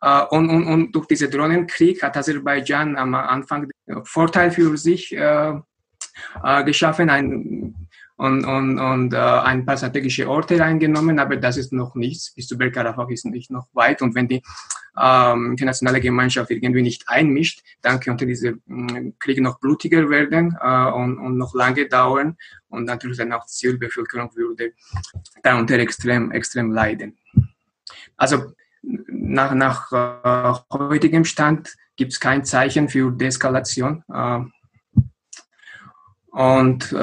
Äh, 0.00 0.22
und, 0.30 0.48
und, 0.50 0.64
und 0.66 0.92
durch 0.92 1.06
diesen 1.06 1.30
Drohnenkrieg 1.30 2.02
hat 2.02 2.16
Aserbaidschan 2.16 2.96
am 2.96 3.14
Anfang 3.14 3.68
Vorteil 4.04 4.50
für 4.50 4.76
sich 4.76 5.14
äh, 5.16 5.52
äh, 6.44 6.64
geschaffen 6.64 7.10
ein, 7.10 7.87
und, 8.18 8.44
und, 8.44 8.80
und 8.80 9.14
äh, 9.14 9.16
ein 9.16 9.64
paar 9.64 9.76
strategische 9.76 10.28
Orte 10.28 10.62
eingenommen, 10.62 11.20
aber 11.20 11.36
das 11.36 11.56
ist 11.56 11.72
noch 11.72 11.94
nichts. 11.94 12.34
Bis 12.34 12.48
zu 12.48 12.58
Bergkarabach 12.58 13.08
ist 13.10 13.24
nicht 13.24 13.50
noch 13.50 13.68
weit. 13.74 14.02
Und 14.02 14.16
wenn 14.16 14.26
die 14.26 14.42
ähm, 15.00 15.52
internationale 15.52 16.00
Gemeinschaft 16.00 16.50
irgendwie 16.50 16.82
nicht 16.82 17.08
einmischt, 17.08 17.62
dann 17.80 18.00
könnte 18.00 18.26
dieser 18.26 18.50
äh, 18.50 19.12
Krieg 19.20 19.40
noch 19.40 19.60
blutiger 19.60 20.10
werden 20.10 20.58
äh, 20.60 20.90
und, 20.90 21.18
und 21.18 21.38
noch 21.38 21.54
lange 21.54 21.86
dauern. 21.88 22.36
Und 22.68 22.86
natürlich 22.86 23.18
dann 23.18 23.32
auch 23.32 23.46
die 23.46 23.52
Zielbevölkerung 23.52 24.34
würde 24.34 24.72
darunter 25.44 25.78
extrem, 25.78 26.32
extrem 26.32 26.72
leiden. 26.72 27.16
Also 28.16 28.52
nach, 28.82 29.54
nach 29.54 29.92
äh, 29.92 30.76
heutigem 30.76 31.24
Stand 31.24 31.76
gibt 31.94 32.12
es 32.14 32.18
kein 32.18 32.44
Zeichen 32.44 32.88
für 32.88 33.12
Deeskalation. 33.12 34.02
Äh, 34.12 34.40
und 36.38 36.92
äh, 36.92 36.96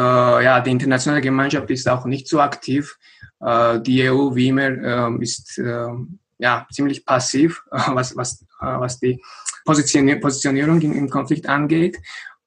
ja, 0.44 0.62
die 0.62 0.72
internationale 0.72 1.22
Gemeinschaft 1.22 1.70
ist 1.70 1.90
auch 1.90 2.06
nicht 2.06 2.30
so 2.30 2.40
aktiv. 2.40 2.98
Äh, 3.42 3.82
die 3.82 4.10
EU, 4.10 4.34
wie 4.34 4.48
immer, 4.48 4.70
äh, 4.70 5.22
ist 5.22 5.58
äh, 5.58 5.90
ja, 6.38 6.66
ziemlich 6.72 7.06
passiv, 7.06 7.62
was, 7.70 8.16
was, 8.16 8.46
was 8.62 8.98
die 9.02 9.22
Positionier 9.66 10.22
Positionierung 10.22 10.80
im, 10.80 10.94
im, 10.94 11.10
Konflikt 11.10 11.50
angeht. 11.50 11.98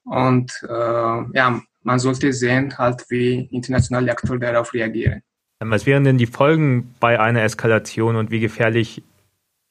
Und 0.05 0.51
ja, 0.63 1.61
man 1.83 1.99
sollte 1.99 2.33
sehen, 2.33 2.79
halt, 2.79 3.05
wie 3.11 3.47
internationale 3.53 4.11
Akteure 4.11 4.39
darauf 4.39 4.73
reagieren. 4.73 5.21
Was 5.61 5.85
wären 5.85 6.05
denn 6.05 6.17
die 6.17 6.25
Folgen 6.25 6.95
bei 7.01 7.21
einer 7.21 7.43
Eskalation 7.43 8.17
und 8.17 8.31
wie 8.31 8.41
gefährlich 8.41 9.03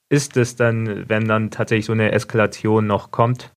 ist 0.09 0.37
es 0.37 0.55
dann, 0.55 1.09
wenn 1.09 1.27
dann 1.27 1.49
tatsächlich 1.49 1.87
so 1.87 1.93
eine 1.93 2.11
Eskalation 2.11 2.85
noch 2.85 3.09
kommt? 3.09 3.51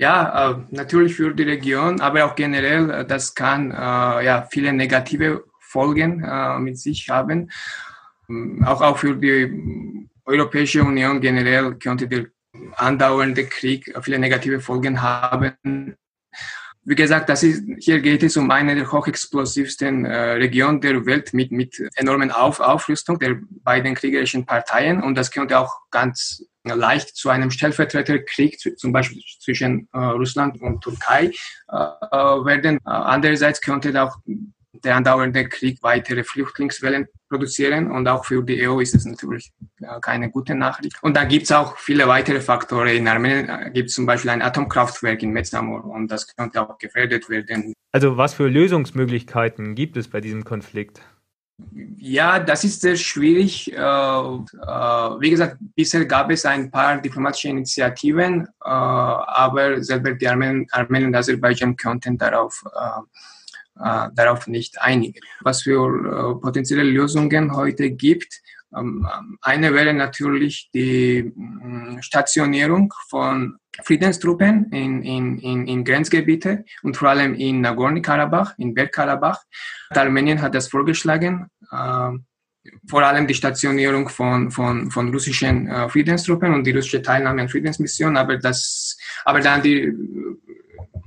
Ja, 0.00 0.52
äh, 0.52 0.56
natürlich 0.70 1.16
für 1.16 1.34
die 1.34 1.42
Region, 1.42 2.00
aber 2.00 2.24
auch 2.24 2.36
generell, 2.36 2.88
äh, 2.88 3.04
das 3.04 3.34
kann 3.34 3.72
äh, 3.72 3.74
ja 4.24 4.46
viele 4.48 4.72
negative 4.72 5.44
Folgen 5.60 6.24
mit 6.60 6.78
sich 6.78 7.10
haben. 7.10 7.50
Ähm, 8.30 8.64
auch, 8.64 8.80
auch 8.80 8.96
für 8.96 9.14
die 9.16 10.08
Europäische 10.24 10.82
Union 10.82 11.20
generell 11.20 11.74
könnte 11.74 12.08
der 12.08 12.26
andauernde 12.76 13.44
Krieg 13.44 13.92
viele 14.00 14.18
negative 14.18 14.60
Folgen 14.60 15.02
haben 15.02 15.94
wie 16.88 16.94
gesagt, 16.94 17.28
das 17.28 17.42
ist, 17.42 17.64
hier 17.80 18.00
geht 18.00 18.22
es 18.22 18.38
um 18.38 18.50
eine 18.50 18.74
der 18.74 18.90
hochexplosivsten 18.90 20.06
äh, 20.06 20.16
Regionen 20.32 20.80
der 20.80 21.04
Welt 21.04 21.34
mit, 21.34 21.52
mit 21.52 21.78
enormen 21.96 22.30
Auf, 22.30 22.60
Aufrüstung 22.60 23.18
der 23.18 23.36
beiden 23.62 23.94
kriegerischen 23.94 24.46
Parteien. 24.46 25.02
Und 25.02 25.14
das 25.14 25.30
könnte 25.30 25.58
auch 25.58 25.70
ganz 25.90 26.46
leicht 26.64 27.14
zu 27.14 27.28
einem 27.28 27.50
Stellvertreterkrieg, 27.50 28.58
zum 28.78 28.92
Beispiel 28.92 29.22
zwischen 29.38 29.86
äh, 29.92 29.98
Russland 29.98 30.62
und 30.62 30.80
Türkei, 30.80 31.32
äh, 31.70 31.76
äh 31.76 32.44
werden. 32.46 32.76
Äh, 32.76 32.80
andererseits 32.84 33.60
könnte 33.60 34.02
auch 34.02 34.16
der 34.84 34.96
andauernde 34.96 35.48
Krieg 35.48 35.78
weitere 35.82 36.24
Flüchtlingswellen 36.24 37.06
produzieren 37.28 37.90
und 37.90 38.08
auch 38.08 38.24
für 38.24 38.42
die 38.42 38.66
EU 38.66 38.80
ist 38.80 38.94
es 38.94 39.04
natürlich 39.04 39.52
äh, 39.80 40.00
keine 40.00 40.30
gute 40.30 40.54
Nachricht. 40.54 40.96
Und 41.02 41.16
da 41.16 41.24
gibt 41.24 41.44
es 41.44 41.52
auch 41.52 41.76
viele 41.78 42.08
weitere 42.08 42.40
Faktoren. 42.40 42.88
In 42.88 43.08
Armenien 43.08 43.72
gibt 43.72 43.90
es 43.90 43.94
zum 43.94 44.06
Beispiel 44.06 44.30
ein 44.30 44.42
Atomkraftwerk 44.42 45.22
in 45.22 45.30
Metzamor 45.30 45.84
und 45.84 46.10
das 46.10 46.34
könnte 46.34 46.62
auch 46.62 46.78
gefährdet 46.78 47.28
werden. 47.28 47.74
Also 47.92 48.16
was 48.16 48.34
für 48.34 48.48
Lösungsmöglichkeiten 48.48 49.74
gibt 49.74 49.96
es 49.96 50.08
bei 50.08 50.20
diesem 50.20 50.44
Konflikt? 50.44 51.00
Ja, 51.96 52.38
das 52.38 52.62
ist 52.62 52.80
sehr 52.80 52.96
schwierig. 52.96 53.72
Äh, 53.72 53.76
äh, 53.76 53.80
wie 53.80 55.30
gesagt, 55.30 55.56
bisher 55.74 56.04
gab 56.04 56.30
es 56.30 56.46
ein 56.46 56.70
paar 56.70 57.00
diplomatische 57.00 57.48
Initiativen, 57.48 58.42
äh, 58.42 58.68
aber 58.68 59.82
selber 59.82 60.12
die 60.12 60.28
Armenien, 60.28 60.66
und 61.06 61.16
Aserbaidschan 61.16 61.76
konnten 61.76 62.16
darauf, 62.16 62.62
darauf 63.78 64.46
nicht 64.46 64.80
einigen. 64.80 65.20
Was 65.42 65.62
für 65.62 66.38
potenzielle 66.40 66.82
Lösungen 66.82 67.54
heute 67.54 67.90
gibt, 67.90 68.40
ähm, 68.76 69.06
eine 69.40 69.72
wäre 69.72 69.94
natürlich 69.94 70.70
die 70.74 71.32
mm, 71.34 72.00
Stationierung 72.00 72.92
von 73.08 73.56
Friedenstruppen 73.82 74.70
in, 74.72 75.02
in, 75.02 75.38
in, 75.38 75.66
in 75.66 75.84
Grenzgebiete 75.84 76.64
und 76.82 76.96
vor 76.96 77.10
allem 77.10 77.34
in 77.34 77.60
Nagorno-Karabach, 77.60 78.54
in 78.58 78.74
Bergkarabach. 78.74 79.40
Armenien 79.90 80.42
hat 80.42 80.54
das 80.54 80.68
vorgeschlagen, 80.68 81.46
äh, 81.70 82.10
vor 82.86 83.02
allem 83.02 83.26
die 83.26 83.34
Stationierung 83.34 84.08
von, 84.08 84.50
von, 84.50 84.90
von 84.90 85.10
russischen 85.12 85.68
äh, 85.68 85.88
Friedenstruppen 85.88 86.52
und 86.52 86.64
die 86.64 86.72
russische 86.72 87.00
Teilnahme 87.00 87.42
an 87.42 87.48
Friedensmissionen, 87.48 88.16
aber, 88.18 88.36
das, 88.36 88.98
aber 89.24 89.40
dann 89.40 89.62
die 89.62 89.92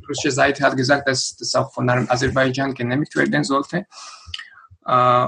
russische 0.08 0.32
Seite 0.32 0.64
hat 0.64 0.78
gesagt, 0.78 1.08
dass 1.08 1.36
das 1.36 1.56
auch 1.56 1.74
von 1.74 1.90
Aserbaidschan 1.90 2.74
genehmigt 2.74 3.16
werden 3.16 3.44
sollte. 3.44 3.86
Äh, 4.86 5.28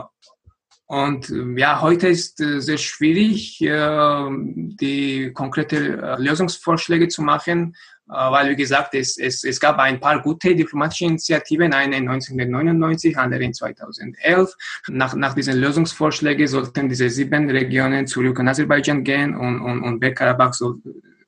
und 0.93 1.34
ja, 1.58 1.82
heute 1.82 2.10
ist 2.10 2.39
äh, 2.39 2.60
sehr 2.60 2.77
schwierig, 2.77 3.60
äh, 3.62 4.29
die 4.79 5.32
konkrete 5.34 5.77
äh, 5.77 6.21
Lösungsvorschläge 6.21 7.08
zu 7.08 7.23
machen, 7.23 7.75
weil, 8.06 8.49
wie 8.49 8.56
gesagt, 8.58 8.93
es, 8.95 9.17
es, 9.17 9.45
es 9.45 9.60
gab 9.62 9.79
ein 9.79 9.99
paar 9.99 10.21
gute 10.21 10.53
diplomatische 10.53 11.06
Initiativen, 11.06 11.73
eine 11.73 11.95
1999, 11.95 13.17
andere 13.17 13.43
in 13.43 13.53
2011. 13.53 14.53
Nach, 14.89 15.15
nach 15.15 15.34
diesen 15.34 15.58
Lösungsvorschlägen 15.58 16.45
sollten 16.45 16.89
diese 16.89 17.10
sieben 17.10 17.49
Regionen 17.49 18.06
zurück 18.06 18.38
in 18.39 18.49
Aserbaidschan 18.49 19.06
gehen 19.06 19.36
und, 19.36 19.62
und, 19.62 19.82
und 19.82 19.99
Bergkarabach 20.01 20.53
soll, 20.53 20.82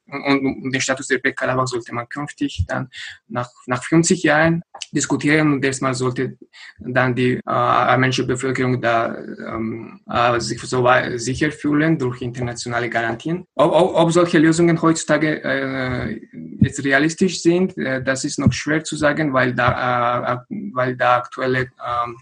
und, 0.07 0.63
und 0.63 0.71
den 0.71 0.81
Status 0.81 1.07
der 1.07 1.17
Bergkarabach 1.17 1.67
sollte 1.67 1.93
man 1.93 2.07
künftig 2.07 2.65
dann 2.67 2.89
nach, 3.27 3.49
nach 3.65 3.83
50 3.83 4.23
Jahren 4.23 4.61
diskutieren 4.91 5.53
und 5.53 5.65
erstmal 5.65 5.93
sollte 5.93 6.37
dann 6.79 7.15
die 7.15 7.33
äh, 7.33 7.41
armenische 7.45 8.25
Bevölkerung 8.25 8.81
da 8.81 9.15
ähm, 9.17 10.01
äh, 10.09 10.39
sich 10.39 10.61
so 10.61 10.87
sicher 11.15 11.51
fühlen 11.51 11.97
durch 11.97 12.21
internationale 12.21 12.89
Garantien. 12.89 13.45
Ob, 13.55 13.71
ob, 13.73 13.95
ob 13.95 14.11
solche 14.11 14.37
Lösungen 14.37 14.81
heutzutage 14.81 15.43
äh, 15.43 16.21
jetzt 16.61 16.83
realistisch 16.83 17.41
sind, 17.41 17.77
äh, 17.77 18.03
das 18.03 18.23
ist 18.23 18.39
noch 18.39 18.53
schwer 18.53 18.83
zu 18.83 18.95
sagen, 18.95 19.33
weil 19.33 19.53
da, 19.53 20.33
äh, 20.33 20.55
weil 20.73 20.95
da 20.95 21.17
aktuelle 21.17 21.61
ähm, 21.61 22.17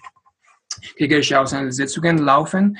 kriegerische 0.97 1.39
Auseinandersetzungen 1.39 2.17
laufen. 2.17 2.77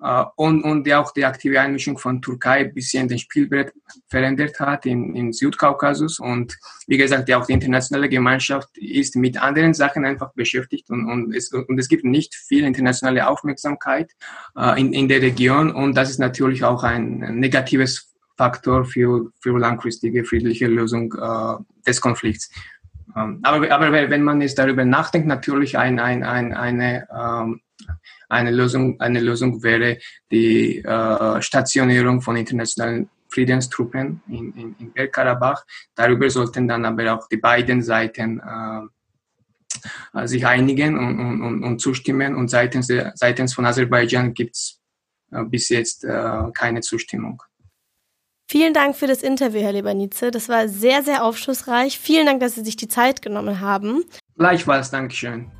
Äh, 0.00 0.24
und, 0.36 0.62
und 0.62 0.90
auch 0.92 1.12
die 1.12 1.24
aktive 1.24 1.60
Einmischung 1.60 1.98
von 1.98 2.20
Türkei 2.20 2.58
ein 2.60 2.74
bisschen 2.74 3.08
den 3.08 3.18
Spielbrett 3.18 3.72
verändert 4.08 4.58
hat 4.60 4.86
im, 4.86 5.14
im 5.14 5.32
Südkaukasus. 5.32 6.18
Und 6.18 6.56
wie 6.86 6.98
gesagt, 6.98 7.28
ja, 7.28 7.38
auch 7.38 7.46
die 7.46 7.54
internationale 7.54 8.08
Gemeinschaft 8.08 8.76
ist 8.78 9.16
mit 9.16 9.40
anderen 9.42 9.74
Sachen 9.74 10.04
einfach 10.04 10.32
beschäftigt 10.34 10.90
und, 10.90 11.08
und, 11.10 11.34
es, 11.34 11.52
und 11.52 11.78
es 11.78 11.88
gibt 11.88 12.04
nicht 12.04 12.34
viel 12.34 12.64
internationale 12.64 13.26
Aufmerksamkeit 13.26 14.12
äh, 14.56 14.80
in, 14.80 14.92
in 14.92 15.08
der 15.08 15.22
Region. 15.22 15.74
Und 15.74 15.96
das 15.96 16.10
ist 16.10 16.18
natürlich 16.18 16.62
auch 16.64 16.82
ein 16.82 17.18
negatives 17.38 18.12
Faktor 18.36 18.84
für, 18.84 19.30
für 19.40 19.58
langfristige 19.58 20.24
friedliche 20.24 20.66
Lösung 20.66 21.14
äh, 21.14 21.54
des 21.86 22.02
Konflikts. 22.02 22.50
Ähm, 23.16 23.40
aber, 23.42 23.70
aber 23.70 23.92
wenn 24.10 24.22
man 24.22 24.42
jetzt 24.42 24.58
darüber 24.58 24.84
nachdenkt, 24.84 25.26
natürlich 25.26 25.78
ein, 25.78 25.98
ein, 25.98 26.22
ein, 26.22 26.52
eine 26.52 27.08
ähm, 27.10 27.62
eine 28.28 28.50
Lösung, 28.50 29.00
eine 29.00 29.20
Lösung 29.20 29.62
wäre 29.62 29.98
die 30.30 30.78
äh, 30.78 31.42
Stationierung 31.42 32.20
von 32.22 32.36
internationalen 32.36 33.08
Friedenstruppen 33.28 34.22
in, 34.28 34.52
in, 34.54 34.76
in 34.78 34.92
Bergkarabach. 34.92 35.64
Darüber 35.94 36.30
sollten 36.30 36.68
dann 36.68 36.84
aber 36.84 37.14
auch 37.14 37.28
die 37.28 37.36
beiden 37.36 37.82
Seiten 37.82 38.40
äh, 40.14 40.26
sich 40.26 40.46
einigen 40.46 40.98
und, 40.98 41.42
und, 41.42 41.64
und, 41.64 41.78
zustimmen. 41.80 42.34
Und 42.34 42.48
seitens, 42.48 42.90
seitens 43.14 43.54
von 43.54 43.66
Aserbaidschan 43.66 44.32
gibt 44.34 44.56
es 44.56 44.80
äh, 45.32 45.44
bis 45.44 45.68
jetzt 45.68 46.04
äh, 46.04 46.50
keine 46.54 46.80
Zustimmung. 46.80 47.42
Vielen 48.48 48.72
Dank 48.72 48.94
für 48.94 49.08
das 49.08 49.22
Interview, 49.22 49.60
Herr 49.60 49.72
Lebanize. 49.72 50.30
Das 50.30 50.48
war 50.48 50.68
sehr, 50.68 51.02
sehr 51.02 51.24
aufschlussreich. 51.24 51.98
Vielen 51.98 52.26
Dank, 52.26 52.40
dass 52.40 52.54
Sie 52.54 52.64
sich 52.64 52.76
die 52.76 52.86
Zeit 52.86 53.20
genommen 53.20 53.60
haben. 53.60 54.04
Gleichfalls, 54.36 54.90
Dankeschön. 54.90 55.50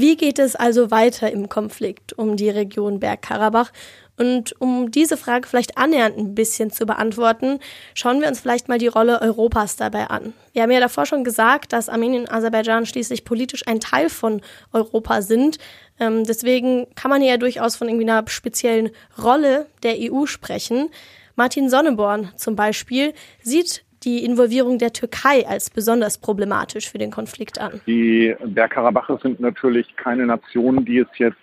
Wie 0.00 0.16
geht 0.16 0.38
es 0.38 0.54
also 0.54 0.92
weiter 0.92 1.32
im 1.32 1.48
Konflikt 1.48 2.12
um 2.12 2.36
die 2.36 2.50
Region 2.50 3.00
Bergkarabach? 3.00 3.72
Und 4.16 4.54
um 4.60 4.92
diese 4.92 5.16
Frage 5.16 5.48
vielleicht 5.48 5.76
annähernd 5.76 6.16
ein 6.16 6.36
bisschen 6.36 6.70
zu 6.70 6.86
beantworten, 6.86 7.58
schauen 7.94 8.20
wir 8.20 8.28
uns 8.28 8.38
vielleicht 8.38 8.68
mal 8.68 8.78
die 8.78 8.86
Rolle 8.86 9.20
Europas 9.20 9.74
dabei 9.74 10.06
an. 10.06 10.34
Wir 10.52 10.62
haben 10.62 10.70
ja 10.70 10.78
davor 10.78 11.04
schon 11.04 11.24
gesagt, 11.24 11.72
dass 11.72 11.88
Armenien 11.88 12.22
und 12.22 12.30
Aserbaidschan 12.32 12.86
schließlich 12.86 13.24
politisch 13.24 13.66
ein 13.66 13.80
Teil 13.80 14.08
von 14.08 14.40
Europa 14.72 15.20
sind. 15.20 15.58
Ähm, 15.98 16.22
deswegen 16.22 16.86
kann 16.94 17.10
man 17.10 17.20
ja 17.20 17.36
durchaus 17.36 17.74
von 17.74 17.88
irgendwie 17.88 18.08
einer 18.08 18.22
speziellen 18.28 18.90
Rolle 19.20 19.66
der 19.82 19.96
EU 19.98 20.26
sprechen. 20.26 20.90
Martin 21.34 21.68
Sonneborn 21.68 22.30
zum 22.36 22.54
Beispiel 22.54 23.14
sieht 23.42 23.82
die 24.08 24.24
Involvierung 24.24 24.78
der 24.78 24.92
Türkei 24.92 25.46
als 25.46 25.68
besonders 25.68 26.16
problematisch 26.16 26.90
für 26.90 26.96
den 26.96 27.10
Konflikt 27.10 27.60
an? 27.60 27.80
Die 27.86 28.34
Bergkarabacher 28.42 29.18
sind 29.22 29.38
natürlich 29.38 29.94
keine 29.96 30.24
Nation, 30.24 30.84
die 30.86 30.98
es 30.98 31.08
jetzt 31.18 31.36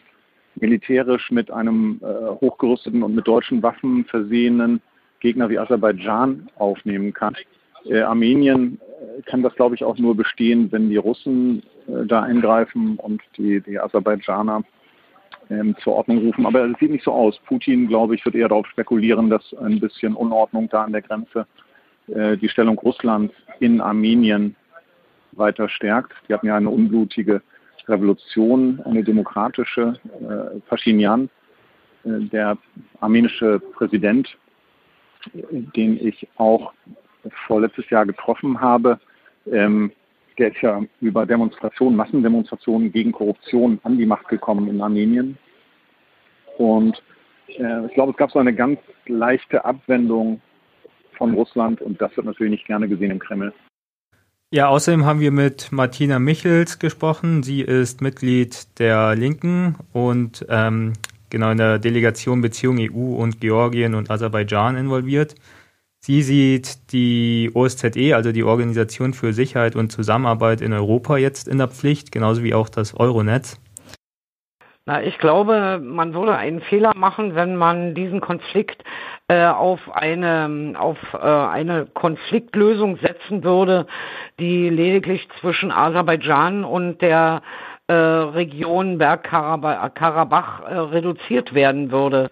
militärisch 0.56 1.30
mit 1.30 1.52
einem 1.52 2.02
äh, 2.02 2.06
hochgerüsteten 2.42 3.04
und 3.04 3.14
mit 3.14 3.28
deutschen 3.28 3.62
Waffen 3.62 4.06
versehenen 4.06 4.82
Gegner 5.20 5.50
wie 5.50 5.60
Aserbaidschan 5.60 6.50
aufnehmen 6.56 7.14
kann. 7.14 7.36
Äh, 7.86 8.02
Armenien 8.02 8.80
äh, 8.80 9.22
kann 9.30 9.44
das, 9.44 9.54
glaube 9.56 9.76
ich, 9.76 9.84
auch 9.84 9.98
nur 9.98 10.16
bestehen, 10.16 10.72
wenn 10.72 10.90
die 10.90 10.98
Russen 10.98 11.62
äh, 11.88 12.06
da 12.06 12.24
eingreifen 12.24 12.98
und 12.98 13.22
die, 13.38 13.62
die 13.62 13.80
Aserbaidschaner 13.80 14.64
ähm, 15.52 15.76
zur 15.84 15.94
Ordnung 15.94 16.20
rufen. 16.20 16.46
Aber 16.48 16.66
es 16.66 16.80
sieht 16.80 16.90
nicht 16.90 17.04
so 17.04 17.12
aus. 17.12 17.40
Putin, 17.46 17.88
glaube 17.88 18.16
ich, 18.16 18.26
wird 18.26 18.34
eher 18.34 18.50
darauf 18.50 18.66
spekulieren, 18.68 19.30
dass 19.30 19.54
ein 19.62 19.80
bisschen 19.80 20.16
Unordnung 20.16 20.68
da 20.70 20.84
an 20.84 20.94
der 20.94 21.04
Grenze 21.04 21.46
die 22.08 22.50
Stellung 22.50 22.78
Russlands 22.78 23.34
in 23.60 23.82
Armenien 23.82 24.56
weiter 25.32 25.70
stärkt. 25.70 26.14
Die 26.28 26.34
hatten 26.34 26.48
ja 26.48 26.56
eine 26.56 26.70
unblutige 26.70 27.42
Revolution, 27.88 28.82
eine 28.86 29.04
demokratische. 29.04 30.00
Äh, 30.22 30.60
Pashinyan, 30.68 31.30
äh, 32.04 32.20
der 32.32 32.58
armenische 33.00 33.60
Präsident, 33.60 34.38
den 35.34 36.06
ich 36.06 36.28
auch 36.38 36.74
vorletztes 37.48 37.90
Jahr 37.90 38.06
getroffen 38.06 38.60
habe, 38.60 39.00
ähm, 39.52 39.92
der 40.38 40.50
ist 40.50 40.62
ja 40.62 40.82
über 41.00 41.26
Demonstrationen, 41.26 41.96
Massendemonstrationen 41.96 42.92
gegen 42.92 43.12
Korruption 43.12 43.80
an 43.84 43.98
die 43.98 44.06
Macht 44.06 44.28
gekommen 44.28 44.68
in 44.68 44.82
Armenien. 44.82 45.38
Und 46.58 47.02
äh, 47.48 47.86
ich 47.86 47.94
glaube, 47.94 48.12
es 48.12 48.18
gab 48.18 48.32
so 48.32 48.40
eine 48.40 48.54
ganz 48.54 48.80
leichte 49.08 49.64
Abwendung 49.64 50.42
von 51.18 51.34
Russland 51.34 51.82
und 51.82 52.02
das 52.02 52.16
wird 52.16 52.26
natürlich 52.26 52.52
nicht 52.52 52.68
gerne 52.68 52.88
gesehen 52.88 53.12
im 53.12 53.20
Kreml. 53.20 53.54
Ja, 54.52 54.68
außerdem 54.68 55.06
haben 55.06 55.20
wir 55.20 55.32
mit 55.32 55.72
Martina 55.72 56.20
Michels 56.20 56.80
gesprochen. 56.80 57.44
Sie 57.44 57.62
ist 57.62 58.02
Mitglied 58.02 58.80
der 58.80 59.16
Linken 59.16 59.76
und 59.92 60.46
ähm, 60.50 60.94
genau 61.30 61.52
in 61.52 61.58
der 61.58 61.80
Delegation 61.80 62.42
Beziehung 62.42 62.78
EU 62.80 63.16
und 63.16 63.42
Georgien 63.42 63.96
und 63.96 64.10
Aserbaidschan 64.10 64.78
involviert. 64.78 65.36
Sie 66.00 66.22
sieht 66.22 66.92
die 66.94 67.50
OSZE, 67.54 68.16
also 68.16 68.32
die 68.32 68.44
Organisation 68.44 69.14
für 69.14 69.34
Sicherheit 69.34 69.76
und 69.76 69.92
Zusammenarbeit 69.92 70.62
in 70.62 70.72
Europa, 70.72 71.18
jetzt 71.18 71.48
in 71.48 71.58
der 71.58 71.68
Pflicht, 71.68 72.12
genauso 72.12 72.44
wie 72.44 72.54
auch 72.54 72.70
das 72.70 72.96
Euronetz. 72.96 73.60
Na, 74.88 75.02
ich 75.02 75.18
glaube, 75.18 75.80
man 75.84 76.14
würde 76.14 76.36
einen 76.36 76.62
Fehler 76.62 76.94
machen, 76.96 77.34
wenn 77.34 77.56
man 77.56 77.96
diesen 77.96 78.22
Konflikt 78.22 78.84
äh, 79.28 79.48
auf 79.48 79.80
eine 79.92 80.76
auf 80.78 81.00
äh, 81.14 81.18
eine 81.18 81.88
Konfliktlösung 81.88 82.98
setzen 82.98 83.44
würde, 83.44 83.88
die 84.40 84.70
lediglich 84.70 85.28
zwischen 85.40 85.72
Aserbaidschan 85.72 86.64
und 86.64 87.02
der 87.02 87.42
äh, 87.88 87.94
Region 87.94 88.98
Bergkarabach 88.98 90.62
äh, 90.64 90.74
reduziert 90.76 91.54
werden 91.54 91.92
würde. 91.92 92.30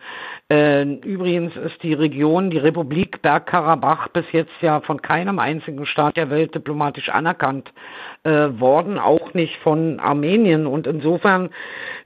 Äh, 0.49 0.83
übrigens 0.83 1.55
ist 1.55 1.81
die 1.83 1.93
Region, 1.93 2.49
die 2.49 2.57
Republik 2.57 3.21
Bergkarabach 3.21 4.07
bis 4.09 4.25
jetzt 4.31 4.53
ja 4.61 4.81
von 4.81 5.01
keinem 5.01 5.37
einzigen 5.37 5.85
Staat 5.85 6.17
der 6.17 6.29
Welt 6.29 6.55
diplomatisch 6.55 7.09
anerkannt 7.09 7.71
äh, 8.23 8.49
worden, 8.59 8.97
auch 8.97 9.33
nicht 9.35 9.55
von 9.57 9.99
Armenien. 9.99 10.65
Und 10.65 10.87
insofern 10.87 11.49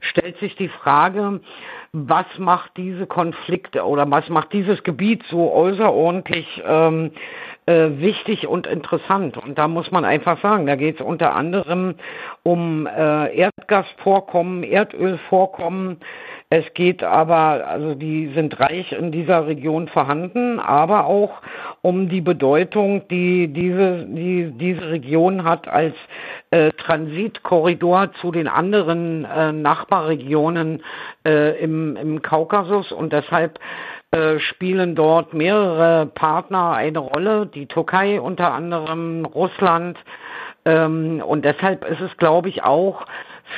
stellt 0.00 0.38
sich 0.38 0.54
die 0.56 0.68
Frage, 0.68 1.40
was 1.92 2.26
macht 2.36 2.76
diese 2.76 3.06
Konflikte 3.06 3.86
oder 3.86 4.10
was 4.10 4.28
macht 4.28 4.52
dieses 4.52 4.82
Gebiet 4.82 5.22
so 5.30 5.52
außerordentlich 5.52 6.62
ähm, 6.66 7.12
äh, 7.68 8.00
wichtig 8.00 8.46
und 8.48 8.66
interessant. 8.66 9.36
Und 9.36 9.58
da 9.58 9.68
muss 9.68 9.90
man 9.90 10.06
einfach 10.06 10.40
sagen, 10.40 10.66
da 10.66 10.74
geht 10.74 11.00
es 11.00 11.04
unter 11.04 11.34
anderem 11.34 11.96
um 12.42 12.86
äh, 12.86 13.36
Erdgasvorkommen, 13.36 14.62
Erdölvorkommen. 14.62 15.98
Es 16.48 16.64
geht 16.72 17.02
aber, 17.02 17.66
also 17.66 17.94
die 17.94 18.28
sind 18.34 18.58
reich 18.58 18.92
in 18.92 19.12
dieser 19.12 19.46
Region 19.46 19.86
vorhanden, 19.88 20.58
aber 20.58 21.04
auch 21.04 21.42
um 21.82 22.08
die 22.08 22.22
Bedeutung, 22.22 23.06
die 23.08 23.48
diese, 23.48 24.06
die, 24.06 24.50
diese 24.56 24.88
Region 24.90 25.44
hat 25.44 25.68
als 25.68 25.94
äh, 26.50 26.70
Transitkorridor 26.72 28.12
zu 28.22 28.32
den 28.32 28.48
anderen 28.48 29.26
äh, 29.26 29.52
Nachbarregionen 29.52 30.82
äh, 31.26 31.62
im, 31.62 31.96
im 31.96 32.22
Kaukasus 32.22 32.92
und 32.92 33.12
deshalb 33.12 33.58
äh, 34.10 34.38
spielen 34.38 34.94
dort 34.94 35.34
mehrere 35.34 36.06
Partner 36.06 36.72
eine 36.72 36.98
Rolle, 36.98 37.46
die 37.46 37.66
Türkei 37.66 38.20
unter 38.20 38.52
anderem, 38.52 39.24
Russland. 39.26 39.98
Ähm, 40.64 41.22
und 41.26 41.44
deshalb 41.44 41.84
ist 41.84 42.00
es, 42.00 42.16
glaube 42.16 42.48
ich, 42.48 42.64
auch 42.64 43.04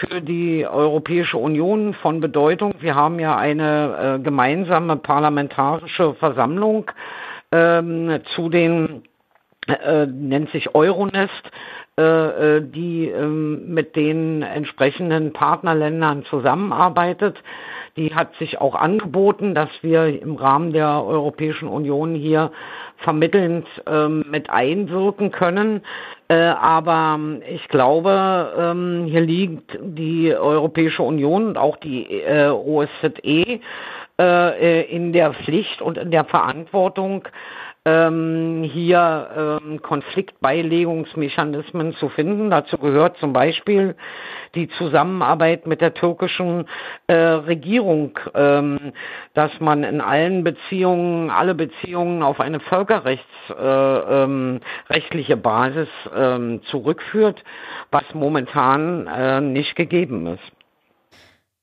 für 0.00 0.20
die 0.20 0.66
Europäische 0.66 1.38
Union 1.38 1.94
von 1.94 2.20
Bedeutung. 2.20 2.74
Wir 2.80 2.94
haben 2.94 3.18
ja 3.18 3.36
eine 3.36 4.16
äh, 4.18 4.22
gemeinsame 4.22 4.96
parlamentarische 4.96 6.14
Versammlung 6.14 6.90
ähm, 7.52 8.20
zu 8.34 8.48
den 8.48 9.02
äh, 9.68 10.06
nennt 10.06 10.50
sich 10.50 10.74
Euronest, 10.74 11.50
äh, 11.98 12.02
äh 12.56 12.62
die 12.62 13.08
äh, 13.08 13.26
mit 13.26 13.94
den 13.96 14.42
entsprechenden 14.42 15.32
Partnerländern 15.32 16.24
zusammenarbeitet. 16.24 17.36
Die 17.96 18.14
hat 18.14 18.34
sich 18.36 18.60
auch 18.60 18.74
angeboten, 18.74 19.54
dass 19.54 19.70
wir 19.82 20.20
im 20.20 20.36
Rahmen 20.36 20.72
der 20.72 21.04
Europäischen 21.04 21.68
Union 21.68 22.14
hier 22.14 22.52
vermittelnd 22.98 23.66
ähm, 23.86 24.24
mit 24.30 24.50
einwirken 24.50 25.30
können. 25.30 25.82
Äh, 26.28 26.34
aber 26.36 27.18
ich 27.48 27.66
glaube, 27.68 28.52
ähm, 28.58 29.06
hier 29.06 29.20
liegt 29.20 29.78
die 29.82 30.34
Europäische 30.34 31.02
Union 31.02 31.48
und 31.48 31.58
auch 31.58 31.76
die 31.78 32.06
äh, 32.20 32.48
OSZE 32.48 33.60
äh, 34.20 34.82
in 34.94 35.12
der 35.12 35.32
Pflicht 35.32 35.82
und 35.82 35.98
in 35.98 36.10
der 36.10 36.24
Verantwortung, 36.24 37.24
ähm, 37.86 38.62
hier 38.62 39.60
ähm, 39.64 39.80
Konfliktbeilegungsmechanismen 39.80 41.94
zu 41.94 42.10
finden. 42.10 42.50
Dazu 42.50 42.76
gehört 42.78 43.16
zum 43.18 43.32
Beispiel 43.32 43.94
die 44.54 44.68
Zusammenarbeit 44.68 45.66
mit 45.66 45.80
der 45.80 45.94
türkischen 45.94 46.66
äh, 47.06 47.14
Regierung, 47.14 48.18
ähm, 48.34 48.92
dass 49.34 49.50
man 49.60 49.82
in 49.84 50.02
allen 50.02 50.42
Beziehungen, 50.44 51.30
alle 51.30 51.54
Beziehungen 51.54 52.22
auf 52.22 52.38
eine 52.40 52.60
völkerrechtsrechtliche 52.60 55.32
äh, 55.32 55.36
ähm, 55.36 55.42
Basis 55.42 55.88
ähm, 56.14 56.60
zurückführt, 56.64 57.42
was 57.90 58.04
momentan 58.12 59.06
äh, 59.06 59.40
nicht 59.40 59.74
gegeben 59.76 60.26
ist. 60.26 60.52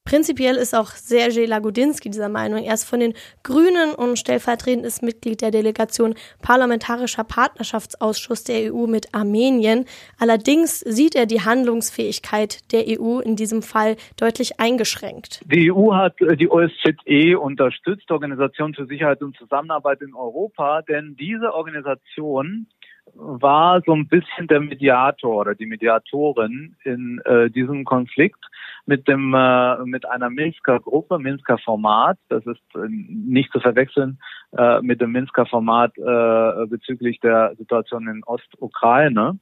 Prinzipiell 0.07 0.55
ist 0.55 0.73
auch 0.73 0.91
Sergej 0.91 1.45
Lagodinsky 1.47 2.09
dieser 2.09 2.29
Meinung. 2.29 2.63
Er 2.63 2.75
ist 2.75 2.85
von 2.85 3.01
den 3.01 3.13
Grünen 3.43 3.93
und 3.93 4.17
stellvertretendes 4.17 5.01
Mitglied 5.01 5.41
der 5.41 5.51
Delegation 5.51 6.15
Parlamentarischer 6.41 7.25
Partnerschaftsausschuss 7.25 8.45
der 8.45 8.73
EU 8.73 8.87
mit 8.87 9.13
Armenien. 9.13 9.83
Allerdings 10.17 10.79
sieht 10.79 11.13
er 11.13 11.25
die 11.25 11.41
Handlungsfähigkeit 11.41 12.71
der 12.71 12.85
EU 12.87 13.19
in 13.19 13.35
diesem 13.35 13.61
Fall 13.61 13.97
deutlich 14.17 14.61
eingeschränkt. 14.61 15.41
Die 15.45 15.69
EU 15.73 15.93
hat 15.93 16.21
äh, 16.21 16.37
die 16.37 16.49
OSZE 16.49 17.37
unterstützt, 17.37 18.09
Organisation 18.09 18.73
für 18.73 18.85
Sicherheit 18.85 19.21
und 19.21 19.35
Zusammenarbeit 19.35 20.01
in 20.01 20.15
Europa, 20.15 20.83
denn 20.83 21.17
diese 21.19 21.53
Organisation 21.53 22.67
war 23.15 23.81
so 23.85 23.93
ein 23.93 24.07
bisschen 24.07 24.47
der 24.47 24.59
Mediator 24.59 25.41
oder 25.41 25.55
die 25.55 25.65
Mediatorin 25.65 26.75
in 26.83 27.19
äh, 27.25 27.49
diesem 27.49 27.83
Konflikt 27.83 28.43
mit 28.85 29.07
dem 29.07 29.33
äh, 29.33 29.83
mit 29.85 30.07
einer 30.07 30.29
Minsker 30.29 30.79
Gruppe, 30.79 31.19
Minsker 31.19 31.57
Format. 31.57 32.17
Das 32.29 32.45
ist 32.45 32.61
äh, 32.75 32.87
nicht 32.89 33.51
zu 33.51 33.59
verwechseln 33.59 34.19
äh, 34.57 34.81
mit 34.81 35.01
dem 35.01 35.11
Minsker 35.11 35.45
Format 35.45 35.97
äh, 35.97 36.65
bezüglich 36.67 37.19
der 37.19 37.55
Situation 37.57 38.07
in 38.07 38.23
Ostukraine. 38.23 39.39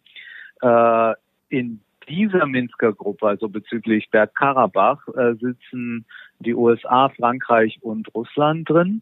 Äh, 0.62 1.14
in 1.50 1.82
dieser 2.08 2.46
Minsker 2.46 2.94
Gruppe, 2.94 3.28
also 3.28 3.50
bezüglich 3.50 4.10
Bergkarabach, 4.10 5.08
äh, 5.16 5.34
sitzen 5.36 6.06
die 6.40 6.54
USA, 6.54 7.10
Frankreich 7.10 7.80
und 7.82 8.14
Russland 8.14 8.70
drin. 8.70 9.02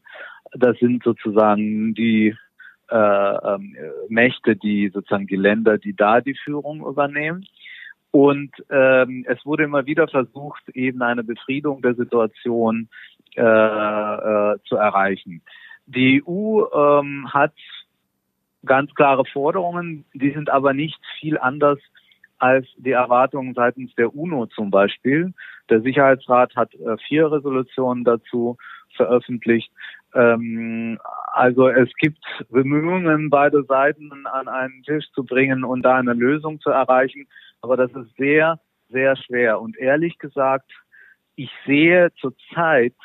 Das 0.54 0.78
sind 0.80 1.04
sozusagen 1.04 1.94
die 1.94 2.36
äh, 2.90 2.96
ähm, 2.96 3.76
Mächte, 4.10 4.56
die 4.56 4.90
sozusagen 4.90 5.28
die 5.28 5.36
Länder, 5.36 5.78
die 5.78 5.96
da 5.96 6.22
die 6.22 6.36
Führung 6.36 6.86
übernehmen. 6.86 7.46
Und 8.12 8.52
ähm, 8.70 9.26
es 9.28 9.44
wurde 9.46 9.64
immer 9.64 9.86
wieder 9.86 10.08
versucht, 10.08 10.70
eben 10.70 11.02
eine 11.02 11.24
Befriedung 11.24 11.82
der 11.82 11.96
Situation 11.96 12.88
äh, 13.36 13.42
äh, 13.42 14.58
zu 14.66 14.76
erreichen. 14.76 15.42
Die 15.88 16.24
EU 16.26 16.66
ähm, 16.72 17.34
hat 17.34 17.54
ganz 18.66 18.94
klare 18.94 19.26
Forderungen, 19.26 20.06
die 20.14 20.32
sind 20.32 20.50
aber 20.50 20.74
nicht 20.74 21.00
viel 21.20 21.38
anders 21.38 21.80
als 22.38 22.68
die 22.78 22.92
Erwartungen 22.92 23.54
seitens 23.54 23.96
der 23.96 24.16
UNO 24.16 24.46
zum 24.48 24.70
Beispiel. 24.70 25.34
Der 25.70 25.82
Sicherheitsrat 25.82 26.56
hat 26.56 26.74
äh, 26.76 26.98
vier 27.08 27.32
Resolutionen 27.32 28.04
dazu 28.04 28.58
veröffentlicht. 28.96 29.72
Ähm, 30.14 31.00
also 31.32 31.68
es 31.68 31.90
gibt 31.98 32.24
Bemühungen, 32.50 33.30
beide 33.30 33.64
Seiten 33.64 34.12
an 34.28 34.48
einen 34.48 34.84
Tisch 34.84 35.06
zu 35.14 35.24
bringen 35.26 35.64
und 35.64 35.82
da 35.82 35.96
eine 35.96 36.14
Lösung 36.14 36.60
zu 36.60 36.70
erreichen. 36.70 37.28
Aber 37.62 37.78
das 37.78 37.92
ist 37.92 38.16
sehr, 38.18 38.60
sehr 38.90 39.16
schwer. 39.16 39.60
Und 39.60 39.78
ehrlich 39.78 40.18
gesagt, 40.20 40.72
ich 41.36 41.50
sehe 41.66 42.12
zurzeit 42.20 42.96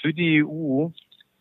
für 0.00 0.14
die 0.14 0.42
EU 0.44 0.88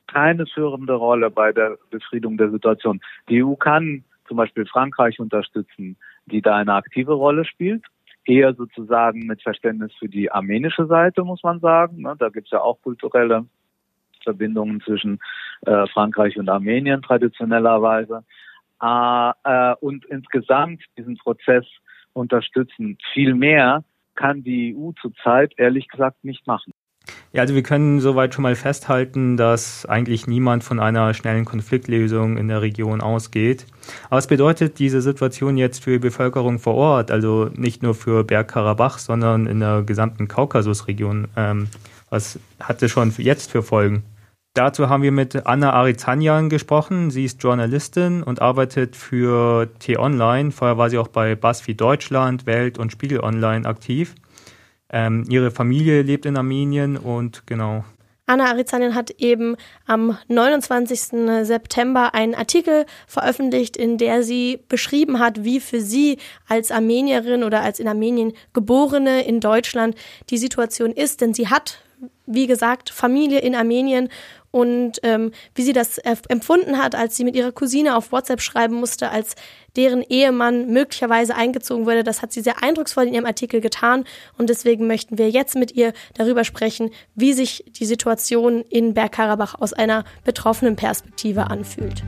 keine 0.07 0.45
führende 0.47 0.93
Rolle 0.93 1.29
bei 1.29 1.51
der 1.51 1.77
Befriedung 1.89 2.37
der 2.37 2.51
Situation. 2.51 3.01
Die 3.29 3.43
EU 3.43 3.55
kann 3.55 4.03
zum 4.27 4.37
Beispiel 4.37 4.65
Frankreich 4.65 5.19
unterstützen, 5.19 5.97
die 6.25 6.41
da 6.41 6.55
eine 6.55 6.73
aktive 6.73 7.13
Rolle 7.13 7.45
spielt. 7.45 7.85
Eher 8.25 8.53
sozusagen 8.53 9.25
mit 9.25 9.41
Verständnis 9.41 9.93
für 9.97 10.09
die 10.09 10.29
armenische 10.29 10.85
Seite, 10.87 11.23
muss 11.23 11.43
man 11.43 11.59
sagen. 11.59 12.01
Ne, 12.01 12.15
da 12.19 12.29
gibt 12.29 12.47
es 12.47 12.51
ja 12.51 12.61
auch 12.61 12.81
kulturelle 12.81 13.45
Verbindungen 14.27 14.81
zwischen 14.81 15.19
äh, 15.65 15.87
Frankreich 15.87 16.37
und 16.37 16.49
Armenien 16.49 17.01
traditionellerweise. 17.01 18.23
Äh, 18.81 19.31
äh, 19.43 19.75
und 19.79 20.05
insgesamt 20.05 20.83
diesen 20.97 21.17
Prozess 21.17 21.65
unterstützen. 22.13 22.97
Viel 23.13 23.33
mehr 23.33 23.83
kann 24.15 24.43
die 24.43 24.75
EU 24.75 24.91
zurzeit 25.01 25.53
ehrlich 25.57 25.87
gesagt 25.87 26.23
nicht 26.23 26.45
machen. 26.45 26.73
Ja, 27.31 27.41
also 27.41 27.55
wir 27.55 27.63
können 27.63 27.99
soweit 28.01 28.33
schon 28.33 28.43
mal 28.43 28.55
festhalten, 28.55 29.37
dass 29.37 29.85
eigentlich 29.85 30.27
niemand 30.27 30.63
von 30.63 30.79
einer 30.79 31.13
schnellen 31.13 31.45
Konfliktlösung 31.45 32.37
in 32.37 32.47
der 32.49 32.61
Region 32.61 32.99
ausgeht. 32.99 33.65
Aber 34.05 34.17
was 34.17 34.27
bedeutet 34.27 34.79
diese 34.79 35.01
Situation 35.01 35.57
jetzt 35.57 35.83
für 35.83 35.91
die 35.91 35.99
Bevölkerung 35.99 36.59
vor 36.59 36.75
Ort, 36.75 37.11
also 37.11 37.49
nicht 37.55 37.81
nur 37.83 37.95
für 37.95 38.23
Bergkarabach, 38.23 38.97
sondern 38.97 39.47
in 39.47 39.59
der 39.59 39.83
gesamten 39.83 40.27
Kaukasusregion? 40.27 41.27
Ähm, 41.37 41.67
was 42.09 42.39
hat 42.59 42.81
es 42.81 42.91
schon 42.91 43.13
jetzt 43.17 43.51
für 43.51 43.63
Folgen? 43.63 44.03
Dazu 44.57 44.89
haben 44.89 45.03
wir 45.03 45.11
mit 45.11 45.45
Anna 45.45 45.71
Arizanyan 45.73 46.49
gesprochen. 46.49 47.11
Sie 47.11 47.25
ist 47.25 47.43
Journalistin 47.43 48.23
und 48.23 48.41
arbeitet 48.41 48.95
für 48.95 49.69
T-Online. 49.77 50.49
Vorher 50.49 50.79
war 50.79 50.89
sie 50.89 50.97
auch 50.97 51.09
bei 51.09 51.35
BuzzFeed 51.35 51.79
Deutschland, 51.79 52.47
Welt 52.47 52.79
und 52.79 52.91
Spiegel 52.91 53.19
Online 53.19 53.67
aktiv. 53.67 54.15
Ähm, 54.89 55.25
ihre 55.29 55.51
Familie 55.51 56.01
lebt 56.01 56.25
in 56.25 56.35
Armenien 56.35 56.97
und 56.97 57.45
genau. 57.45 57.85
Anna 58.25 58.45
Arizanyan 58.45 58.95
hat 58.95 59.11
eben 59.11 59.57
am 59.85 60.17
29. 60.27 60.99
September 61.43 62.15
einen 62.15 62.33
Artikel 62.33 62.87
veröffentlicht, 63.05 63.77
in 63.77 63.99
der 63.99 64.23
sie 64.23 64.59
beschrieben 64.69 65.19
hat, 65.19 65.43
wie 65.43 65.59
für 65.59 65.81
sie 65.81 66.17
als 66.47 66.71
Armenierin 66.71 67.43
oder 67.43 67.61
als 67.61 67.79
in 67.79 67.87
Armenien 67.87 68.33
geborene 68.53 69.21
in 69.21 69.39
Deutschland 69.39 69.93
die 70.31 70.39
Situation 70.39 70.93
ist. 70.93 71.21
Denn 71.21 71.35
sie 71.35 71.47
hat 71.47 71.83
wie 72.25 72.45
gesagt, 72.45 72.89
Familie 72.89 73.39
in 73.39 73.55
Armenien 73.55 74.09
und 74.51 74.99
ähm, 75.03 75.31
wie 75.55 75.61
sie 75.61 75.73
das 75.73 75.97
empfunden 75.97 76.77
hat, 76.77 76.95
als 76.95 77.15
sie 77.15 77.23
mit 77.23 77.35
ihrer 77.35 77.51
Cousine 77.51 77.95
auf 77.95 78.11
WhatsApp 78.11 78.41
schreiben 78.41 78.75
musste, 78.75 79.09
als 79.09 79.35
deren 79.75 80.01
Ehemann 80.01 80.67
möglicherweise 80.67 81.35
eingezogen 81.35 81.85
wurde. 81.85 82.03
Das 82.03 82.21
hat 82.21 82.33
sie 82.33 82.41
sehr 82.41 82.63
eindrucksvoll 82.63 83.05
in 83.05 83.13
ihrem 83.13 83.25
Artikel 83.25 83.61
getan 83.61 84.05
und 84.37 84.49
deswegen 84.49 84.87
möchten 84.87 85.17
wir 85.17 85.29
jetzt 85.29 85.55
mit 85.55 85.71
ihr 85.73 85.93
darüber 86.15 86.43
sprechen, 86.43 86.91
wie 87.15 87.33
sich 87.33 87.63
die 87.67 87.85
Situation 87.85 88.63
in 88.69 88.93
Bergkarabach 88.93 89.55
aus 89.59 89.73
einer 89.73 90.03
betroffenen 90.23 90.75
Perspektive 90.75 91.49
anfühlt. 91.49 92.03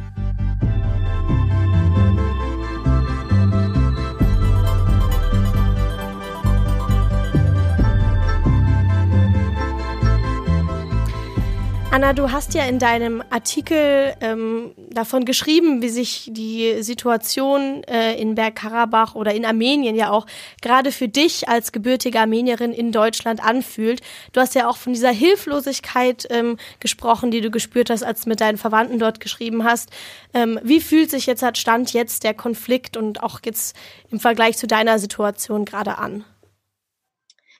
Anna, 11.91 12.13
du 12.13 12.31
hast 12.31 12.53
ja 12.53 12.65
in 12.65 12.77
deinem 12.77 13.23
Artikel 13.31 14.13
ähm, 14.21 14.75
davon 14.91 15.25
geschrieben, 15.25 15.81
wie 15.81 15.89
sich 15.89 16.29
die 16.31 16.83
Situation 16.83 17.83
äh, 17.85 18.13
in 18.13 18.35
Bergkarabach 18.35 19.15
oder 19.15 19.33
in 19.33 19.43
Armenien 19.43 19.95
ja 19.95 20.11
auch 20.11 20.27
gerade 20.61 20.91
für 20.91 21.07
dich 21.07 21.49
als 21.49 21.71
gebürtige 21.71 22.19
Armenierin 22.19 22.73
in 22.73 22.91
Deutschland 22.91 23.43
anfühlt. 23.43 24.01
Du 24.33 24.39
hast 24.39 24.53
ja 24.53 24.69
auch 24.69 24.77
von 24.77 24.93
dieser 24.93 25.09
Hilflosigkeit 25.09 26.27
ähm, 26.29 26.57
gesprochen, 26.79 27.31
die 27.31 27.41
du 27.41 27.49
gespürt 27.49 27.89
hast, 27.89 28.03
als 28.03 28.21
du 28.21 28.29
mit 28.29 28.39
deinen 28.39 28.59
Verwandten 28.59 28.99
dort 28.99 29.19
geschrieben 29.19 29.63
hast. 29.63 29.89
Ähm, 30.35 30.59
wie 30.61 30.81
fühlt 30.81 31.09
sich 31.09 31.25
jetzt, 31.25 31.43
Stand 31.57 31.91
jetzt 31.93 32.23
der 32.23 32.35
Konflikt 32.35 32.97
und 32.97 33.23
auch 33.23 33.39
jetzt 33.43 33.75
im 34.11 34.19
Vergleich 34.19 34.57
zu 34.57 34.67
deiner 34.67 34.99
Situation 34.99 35.65
gerade 35.65 35.97
an? 35.97 36.23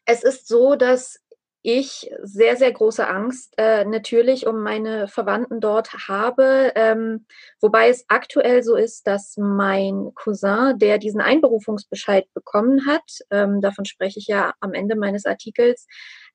Es 0.06 0.24
ist 0.24 0.48
so, 0.48 0.76
dass 0.76 1.20
ich 1.62 2.10
sehr, 2.24 2.55
sehr 2.55 2.72
große 2.72 3.05
Angst 3.07 3.53
äh, 3.57 3.84
natürlich 3.84 4.47
um 4.47 4.62
meine 4.62 5.07
Verwandten 5.07 5.60
dort 5.60 6.07
habe. 6.07 6.72
Ähm, 6.76 7.26
wobei 7.60 7.89
es 7.89 8.05
aktuell 8.07 8.64
so 8.64 8.76
ist, 8.76 9.07
dass 9.07 9.36
mein 9.38 10.12
Cousin, 10.16 10.78
der 10.78 10.97
diesen 10.97 11.20
Einberufungsbescheid 11.20 12.26
bekommen 12.34 12.86
hat, 12.88 13.03
ähm, 13.30 13.60
davon 13.62 13.86
spreche 13.86 14.20
ich 14.20 14.28
ja 14.28 14.53
am 14.62 14.74
Ende 14.74 14.95
meines 14.95 15.26
Artikels, 15.26 15.86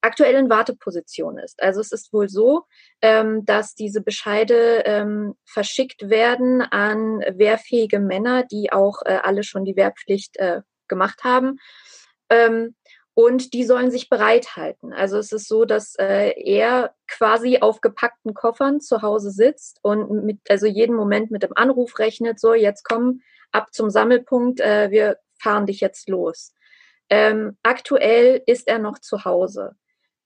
aktuell 0.03 0.35
in 0.35 0.51
Warteposition 0.51 1.39
ist. 1.39 1.63
Also 1.63 1.81
es 1.81 1.91
ist 1.91 2.13
wohl 2.13 2.29
so, 2.29 2.65
ähm, 3.01 3.47
dass 3.47 3.75
diese 3.75 4.03
Bescheide 4.03 4.83
ähm, 4.85 5.35
verschickt 5.47 6.11
werden 6.11 6.61
an 6.61 7.21
wehrfähige 7.21 8.01
Männer, 8.01 8.45
die 8.45 8.73
auch 8.73 9.01
äh, 9.07 9.19
alle 9.23 9.43
schon 9.43 9.65
die 9.65 9.77
Wehrpflicht 9.77 10.37
äh, 10.37 10.61
gemacht 10.89 11.25
haben. 11.25 11.57
Ähm, 12.29 12.75
und 13.15 13.53
die 13.53 13.65
sollen 13.65 13.91
sich 13.91 14.09
bereithalten. 14.09 14.93
Also 14.93 15.19
es 15.19 15.31
ist 15.33 15.49
so, 15.49 15.65
dass 15.65 15.95
äh, 15.97 16.33
er 16.43 16.95
quasi 17.07 17.59
auf 17.61 17.81
gepackten 17.81 18.35
Koffern 18.35 18.81
zu 18.81 19.03
Hause 19.03 19.31
sitzt 19.31 19.79
und 19.83 20.25
mit, 20.25 20.41
also 20.49 20.67
jeden 20.67 20.97
Moment 20.97 21.31
mit 21.31 21.45
dem 21.45 21.57
Anruf 21.57 21.99
rechnet, 21.99 22.41
so 22.41 22.55
jetzt 22.55 22.85
komm 22.85 23.21
ab 23.53 23.73
zum 23.73 23.89
Sammelpunkt, 23.89 24.61
äh, 24.61 24.91
wir 24.91 25.19
fahren 25.39 25.67
dich 25.67 25.81
jetzt 25.81 26.09
los. 26.09 26.55
Ähm, 27.09 27.57
aktuell 27.63 28.43
ist 28.47 28.67
er 28.67 28.81
noch 28.81 28.99
zu 28.99 29.25
Hause. 29.25 29.77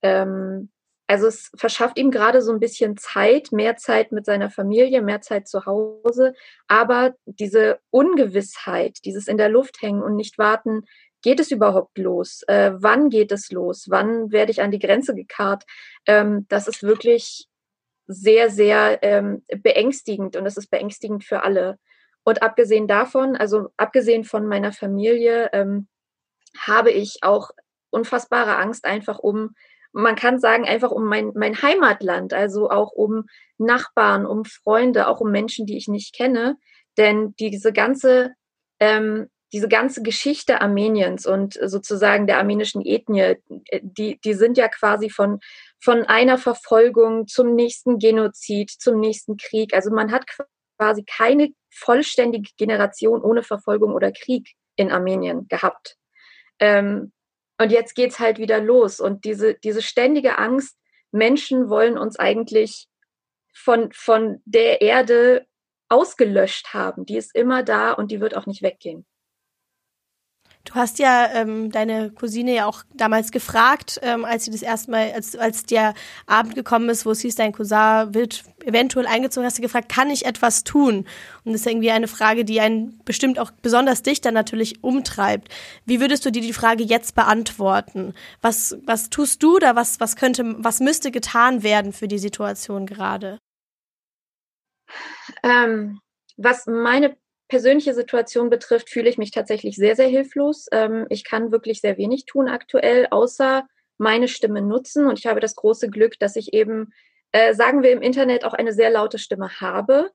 Ähm, 0.01 0.71
also 1.05 1.25
es 1.27 1.51
verschafft 1.55 1.97
ihm 1.97 2.11
gerade 2.11 2.41
so 2.41 2.51
ein 2.51 2.59
bisschen 2.59 2.95
Zeit, 2.95 3.51
mehr 3.51 3.75
Zeit 3.77 4.11
mit 4.11 4.25
seiner 4.25 4.51
Familie, 4.51 5.01
mehr 5.01 5.21
Zeit 5.21 5.47
zu 5.47 5.65
Hause. 5.65 6.33
Aber 6.67 7.15
diese 7.25 7.79
Ungewissheit, 7.89 8.99
dieses 9.05 9.27
in 9.27 9.37
der 9.37 9.49
Luft 9.49 9.81
hängen 9.81 10.03
und 10.03 10.15
nicht 10.15 10.37
warten, 10.37 10.85
geht 11.21 11.39
es 11.39 11.51
überhaupt 11.51 11.97
los? 11.97 12.43
Äh, 12.47 12.71
wann 12.75 13.09
geht 13.09 13.31
es 13.31 13.51
los? 13.51 13.87
Wann 13.89 14.31
werde 14.31 14.51
ich 14.51 14.61
an 14.61 14.71
die 14.71 14.79
Grenze 14.79 15.15
gekarrt? 15.15 15.63
Ähm, 16.05 16.45
das 16.49 16.67
ist 16.67 16.83
wirklich 16.83 17.47
sehr, 18.07 18.49
sehr 18.49 18.99
ähm, 19.03 19.43
beängstigend 19.49 20.35
und 20.35 20.45
es 20.45 20.57
ist 20.57 20.71
beängstigend 20.71 21.23
für 21.23 21.43
alle. 21.43 21.77
Und 22.23 22.41
abgesehen 22.41 22.87
davon, 22.87 23.35
also 23.35 23.69
abgesehen 23.77 24.23
von 24.23 24.47
meiner 24.47 24.71
Familie, 24.71 25.49
ähm, 25.53 25.87
habe 26.57 26.91
ich 26.91 27.19
auch 27.21 27.51
unfassbare 27.91 28.57
Angst 28.57 28.85
einfach 28.85 29.19
um, 29.19 29.55
man 29.91 30.15
kann 30.15 30.39
sagen, 30.39 30.65
einfach 30.65 30.91
um 30.91 31.05
mein, 31.05 31.31
mein 31.35 31.61
Heimatland, 31.61 32.33
also 32.33 32.69
auch 32.69 32.91
um 32.91 33.25
Nachbarn, 33.57 34.25
um 34.25 34.45
Freunde, 34.45 35.07
auch 35.07 35.19
um 35.19 35.31
Menschen, 35.31 35.65
die 35.65 35.77
ich 35.77 35.87
nicht 35.87 36.15
kenne. 36.15 36.57
Denn 36.97 37.33
diese 37.39 37.73
ganze 37.73 38.33
ähm, 38.79 39.29
diese 39.51 39.67
ganze 39.67 40.03
Geschichte 40.03 40.61
Armeniens 40.61 41.25
und 41.25 41.59
sozusagen 41.61 42.27
der 42.27 42.37
armenischen 42.37 42.85
Ethnie, 42.85 43.35
die, 43.81 44.19
die 44.21 44.33
sind 44.33 44.57
ja 44.57 44.67
quasi 44.67 45.09
von, 45.09 45.39
von 45.79 46.03
einer 46.03 46.37
Verfolgung 46.37 47.27
zum 47.27 47.55
nächsten 47.55 47.97
Genozid, 47.97 48.69
zum 48.69 48.99
nächsten 48.99 49.37
Krieg. 49.37 49.73
Also 49.73 49.91
man 49.91 50.11
hat 50.11 50.25
quasi 50.77 51.03
keine 51.03 51.49
vollständige 51.71 52.51
Generation 52.57 53.21
ohne 53.21 53.43
Verfolgung 53.43 53.93
oder 53.93 54.11
Krieg 54.11 54.53
in 54.75 54.91
Armenien 54.91 55.47
gehabt. 55.47 55.97
Ähm, 56.59 57.11
und 57.59 57.71
jetzt 57.71 57.95
geht's 57.95 58.19
halt 58.19 58.37
wieder 58.37 58.61
los. 58.61 58.99
Und 58.99 59.25
diese, 59.25 59.55
diese 59.55 59.81
ständige 59.81 60.37
Angst, 60.37 60.77
Menschen 61.11 61.69
wollen 61.69 61.97
uns 61.97 62.17
eigentlich 62.17 62.87
von, 63.53 63.91
von 63.91 64.41
der 64.45 64.81
Erde 64.81 65.45
ausgelöscht 65.89 66.73
haben. 66.73 67.05
Die 67.05 67.17
ist 67.17 67.35
immer 67.35 67.63
da 67.63 67.91
und 67.91 68.11
die 68.11 68.21
wird 68.21 68.37
auch 68.37 68.45
nicht 68.45 68.61
weggehen. 68.61 69.05
Du 70.69 70.75
hast 70.75 70.99
ja 70.99 71.29
ähm, 71.33 71.71
deine 71.71 72.11
Cousine 72.11 72.53
ja 72.53 72.67
auch 72.67 72.83
damals 72.93 73.31
gefragt, 73.31 73.99
ähm, 74.03 74.23
als 74.23 74.45
sie 74.45 74.51
das 74.51 74.61
erste 74.61 74.91
Mal, 74.91 75.11
als, 75.13 75.35
als 75.35 75.65
der 75.65 75.95
Abend 76.27 76.53
gekommen 76.53 76.89
ist, 76.89 77.07
wo 77.07 77.11
es 77.11 77.21
hieß, 77.21 77.33
dein 77.33 77.53
Cousin 77.53 78.13
wird 78.13 78.43
eventuell 78.63 79.07
eingezogen, 79.07 79.47
hast 79.47 79.57
du 79.57 79.63
gefragt, 79.63 79.89
kann 79.89 80.11
ich 80.11 80.27
etwas 80.27 80.63
tun? 80.63 81.07
Und 81.43 81.53
das 81.53 81.61
ist 81.61 81.67
irgendwie 81.67 81.89
eine 81.89 82.07
Frage, 82.07 82.45
die 82.45 82.61
einen 82.61 83.01
bestimmt 83.03 83.39
auch 83.39 83.49
besonders 83.49 84.03
dich 84.03 84.21
dann 84.21 84.35
natürlich 84.35 84.83
umtreibt. 84.83 85.47
Wie 85.85 85.99
würdest 85.99 86.23
du 86.27 86.31
dir 86.31 86.43
die 86.43 86.53
Frage 86.53 86.83
jetzt 86.83 87.15
beantworten? 87.15 88.13
Was, 88.41 88.77
was 88.85 89.09
tust 89.09 89.41
du 89.41 89.57
da? 89.57 89.75
Was, 89.75 89.99
was 89.99 90.15
könnte, 90.17 90.55
was 90.59 90.81
müsste 90.81 91.09
getan 91.09 91.63
werden 91.63 91.93
für 91.93 92.07
die 92.07 92.19
Situation 92.19 92.85
gerade? 92.85 93.39
Ähm, 95.41 95.99
was 96.37 96.67
meine 96.67 97.17
persönliche 97.49 97.93
Situation 97.93 98.49
betrifft, 98.49 98.89
fühle 98.89 99.09
ich 99.09 99.17
mich 99.17 99.31
tatsächlich 99.31 99.75
sehr, 99.75 99.95
sehr 99.95 100.07
hilflos. 100.07 100.67
Ähm, 100.71 101.05
ich 101.09 101.23
kann 101.25 101.51
wirklich 101.51 101.81
sehr 101.81 101.97
wenig 101.97 102.25
tun 102.25 102.47
aktuell, 102.47 103.07
außer 103.09 103.67
meine 103.97 104.27
Stimme 104.27 104.61
nutzen. 104.61 105.07
Und 105.07 105.19
ich 105.19 105.25
habe 105.25 105.41
das 105.41 105.55
große 105.55 105.89
Glück, 105.89 106.17
dass 106.19 106.35
ich 106.35 106.53
eben, 106.53 106.93
äh, 107.31 107.53
sagen 107.53 107.83
wir 107.83 107.91
im 107.91 108.01
Internet, 108.01 108.45
auch 108.45 108.53
eine 108.53 108.71
sehr 108.71 108.89
laute 108.89 109.17
Stimme 109.17 109.59
habe. 109.59 110.11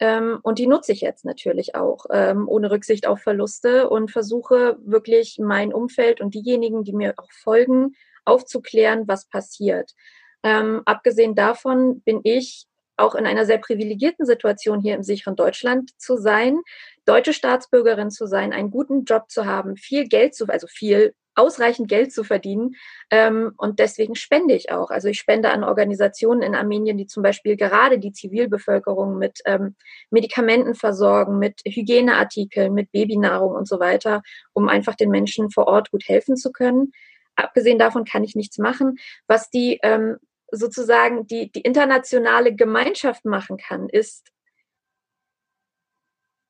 Ähm, 0.00 0.38
und 0.42 0.58
die 0.58 0.66
nutze 0.66 0.92
ich 0.92 1.00
jetzt 1.00 1.24
natürlich 1.24 1.74
auch, 1.74 2.06
ähm, 2.10 2.48
ohne 2.48 2.70
Rücksicht 2.70 3.06
auf 3.06 3.20
Verluste 3.20 3.90
und 3.90 4.10
versuche 4.10 4.78
wirklich 4.80 5.38
mein 5.40 5.72
Umfeld 5.72 6.20
und 6.20 6.34
diejenigen, 6.34 6.84
die 6.84 6.92
mir 6.92 7.14
auch 7.16 7.30
folgen, 7.32 7.94
aufzuklären, 8.24 9.06
was 9.06 9.28
passiert. 9.28 9.92
Ähm, 10.42 10.82
abgesehen 10.84 11.34
davon 11.34 12.00
bin 12.02 12.20
ich 12.22 12.66
auch 12.98 13.14
in 13.14 13.26
einer 13.26 13.46
sehr 13.46 13.58
privilegierten 13.58 14.26
Situation 14.26 14.80
hier 14.80 14.94
im 14.94 15.02
sicheren 15.02 15.36
Deutschland 15.36 15.90
zu 15.98 16.16
sein, 16.16 16.60
deutsche 17.04 17.32
Staatsbürgerin 17.32 18.10
zu 18.10 18.26
sein, 18.26 18.52
einen 18.52 18.70
guten 18.70 19.04
Job 19.04 19.30
zu 19.30 19.46
haben, 19.46 19.76
viel 19.76 20.08
Geld 20.08 20.34
zu, 20.34 20.46
also 20.46 20.66
viel 20.66 21.14
ausreichend 21.38 21.88
Geld 21.88 22.12
zu 22.12 22.24
verdienen. 22.24 22.74
Ähm, 23.10 23.52
und 23.56 23.78
deswegen 23.78 24.16
spende 24.16 24.54
ich 24.54 24.70
auch. 24.72 24.90
Also 24.90 25.08
ich 25.08 25.18
spende 25.18 25.50
an 25.50 25.64
Organisationen 25.64 26.42
in 26.42 26.54
Armenien, 26.54 26.98
die 26.98 27.06
zum 27.06 27.22
Beispiel 27.22 27.56
gerade 27.56 27.98
die 27.98 28.12
Zivilbevölkerung 28.12 29.16
mit 29.16 29.40
ähm, 29.46 29.76
Medikamenten 30.10 30.74
versorgen, 30.74 31.38
mit 31.38 31.60
Hygieneartikeln, 31.64 32.74
mit 32.74 32.90
Babynahrung 32.90 33.54
und 33.54 33.68
so 33.68 33.78
weiter, 33.78 34.22
um 34.52 34.68
einfach 34.68 34.96
den 34.96 35.10
Menschen 35.10 35.50
vor 35.50 35.68
Ort 35.68 35.92
gut 35.92 36.02
helfen 36.06 36.36
zu 36.36 36.50
können. 36.50 36.92
Abgesehen 37.36 37.78
davon 37.78 38.04
kann 38.04 38.24
ich 38.24 38.34
nichts 38.34 38.58
machen. 38.58 38.98
Was 39.28 39.48
die 39.48 39.78
ähm, 39.84 40.16
sozusagen 40.50 41.26
die, 41.26 41.50
die 41.52 41.60
internationale 41.60 42.54
Gemeinschaft 42.54 43.24
machen 43.24 43.58
kann, 43.58 43.88
ist, 43.88 44.30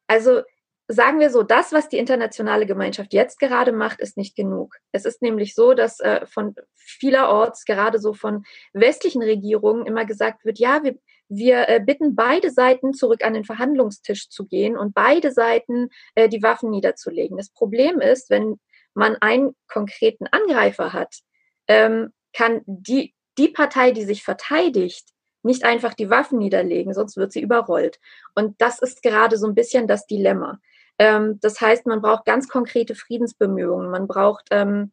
also 0.06 0.42
sagen 0.88 1.20
wir 1.20 1.30
so, 1.30 1.42
das, 1.42 1.72
was 1.72 1.90
die 1.90 1.98
internationale 1.98 2.64
Gemeinschaft 2.64 3.12
jetzt 3.12 3.38
gerade 3.38 3.72
macht, 3.72 4.00
ist 4.00 4.16
nicht 4.16 4.34
genug. 4.34 4.76
Es 4.90 5.04
ist 5.04 5.20
nämlich 5.20 5.54
so, 5.54 5.74
dass 5.74 6.00
äh, 6.00 6.24
von 6.26 6.54
vielerorts, 6.74 7.66
gerade 7.66 7.98
so 7.98 8.14
von 8.14 8.44
westlichen 8.72 9.22
Regierungen, 9.22 9.86
immer 9.86 10.06
gesagt 10.06 10.46
wird, 10.46 10.58
ja, 10.58 10.82
wir, 10.82 10.98
wir 11.28 11.68
äh, 11.68 11.80
bitten 11.84 12.14
beide 12.14 12.50
Seiten 12.50 12.94
zurück 12.94 13.22
an 13.22 13.34
den 13.34 13.44
Verhandlungstisch 13.44 14.30
zu 14.30 14.46
gehen 14.46 14.78
und 14.78 14.94
beide 14.94 15.30
Seiten 15.30 15.90
äh, 16.14 16.28
die 16.30 16.42
Waffen 16.42 16.70
niederzulegen. 16.70 17.36
Das 17.36 17.50
Problem 17.50 18.00
ist, 18.00 18.30
wenn 18.30 18.58
man 18.94 19.16
einen 19.16 19.54
konkreten 19.68 20.26
Angreifer 20.26 20.94
hat, 20.94 21.16
ähm, 21.68 22.14
kann 22.32 22.62
die, 22.64 23.14
die 23.38 23.48
Partei, 23.48 23.92
die 23.92 24.04
sich 24.04 24.22
verteidigt, 24.22 25.08
nicht 25.42 25.64
einfach 25.64 25.94
die 25.94 26.10
Waffen 26.10 26.38
niederlegen, 26.38 26.92
sonst 26.92 27.16
wird 27.16 27.32
sie 27.32 27.40
überrollt. 27.40 28.00
Und 28.34 28.60
das 28.60 28.80
ist 28.80 29.02
gerade 29.02 29.38
so 29.38 29.46
ein 29.46 29.54
bisschen 29.54 29.86
das 29.86 30.06
Dilemma. 30.06 30.58
Ähm, 30.98 31.38
das 31.40 31.60
heißt, 31.60 31.86
man 31.86 32.02
braucht 32.02 32.24
ganz 32.24 32.48
konkrete 32.48 32.94
Friedensbemühungen. 32.94 33.90
Man 33.90 34.08
braucht 34.08 34.48
ähm, 34.50 34.92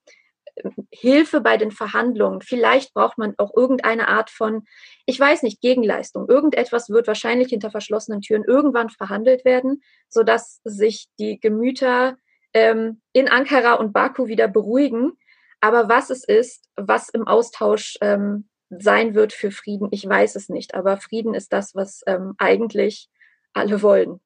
Hilfe 0.92 1.42
bei 1.42 1.58
den 1.58 1.72
Verhandlungen. 1.72 2.42
Vielleicht 2.42 2.94
braucht 2.94 3.18
man 3.18 3.34
auch 3.38 3.52
irgendeine 3.56 4.08
Art 4.08 4.30
von, 4.30 4.66
ich 5.06 5.20
weiß 5.20 5.44
nicht, 5.44 5.62
Gegenleistung. 5.62 6.30
Irgendetwas 6.30 6.90
wird 6.90 7.08
wahrscheinlich 7.08 7.50
hinter 7.50 7.72
verschlossenen 7.72 8.22
Türen 8.22 8.44
irgendwann 8.44 8.90
verhandelt 8.90 9.44
werden, 9.44 9.82
sodass 10.08 10.62
sich 10.64 11.08
die 11.20 11.40
Gemüter 11.40 12.18
ähm, 12.54 13.02
in 13.12 13.28
Ankara 13.28 13.74
und 13.74 13.92
Baku 13.92 14.28
wieder 14.28 14.48
beruhigen. 14.48 15.14
Aber 15.62 15.90
was 15.90 16.10
es 16.10 16.24
ist, 16.24 16.70
was 16.76 17.10
im 17.10 17.28
Austausch 17.28 17.98
ähm, 18.02 18.48
sein 18.70 19.16
wird 19.16 19.34
für 19.34 19.52
Frieden, 19.52 19.88
ich 19.92 20.08
weiß 20.08 20.36
es 20.36 20.50
nicht. 20.50 20.74
Aber 20.76 20.98
Frieden 20.98 21.34
ist 21.34 21.54
das, 21.54 21.76
was 21.76 22.02
ähm, 22.08 22.34
eigentlich 22.38 23.10
alle 23.54 23.82
wollen. 23.82 24.20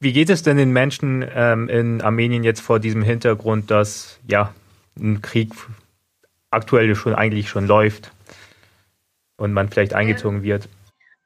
Wie 0.00 0.12
geht 0.12 0.30
es 0.30 0.42
denn 0.42 0.56
den 0.56 0.72
Menschen 0.72 1.24
ähm, 1.34 1.68
in 1.68 2.00
Armenien 2.00 2.42
jetzt 2.42 2.60
vor 2.60 2.80
diesem 2.80 3.02
Hintergrund, 3.02 3.70
dass 3.70 4.18
ja 4.26 4.54
ein 4.98 5.20
Krieg 5.20 5.52
aktuell 6.50 6.94
schon 6.94 7.14
eigentlich 7.14 7.48
schon 7.48 7.66
läuft 7.66 8.10
und 9.36 9.52
man 9.52 9.68
vielleicht 9.68 9.94
eingezogen 9.94 10.42
wird? 10.42 10.68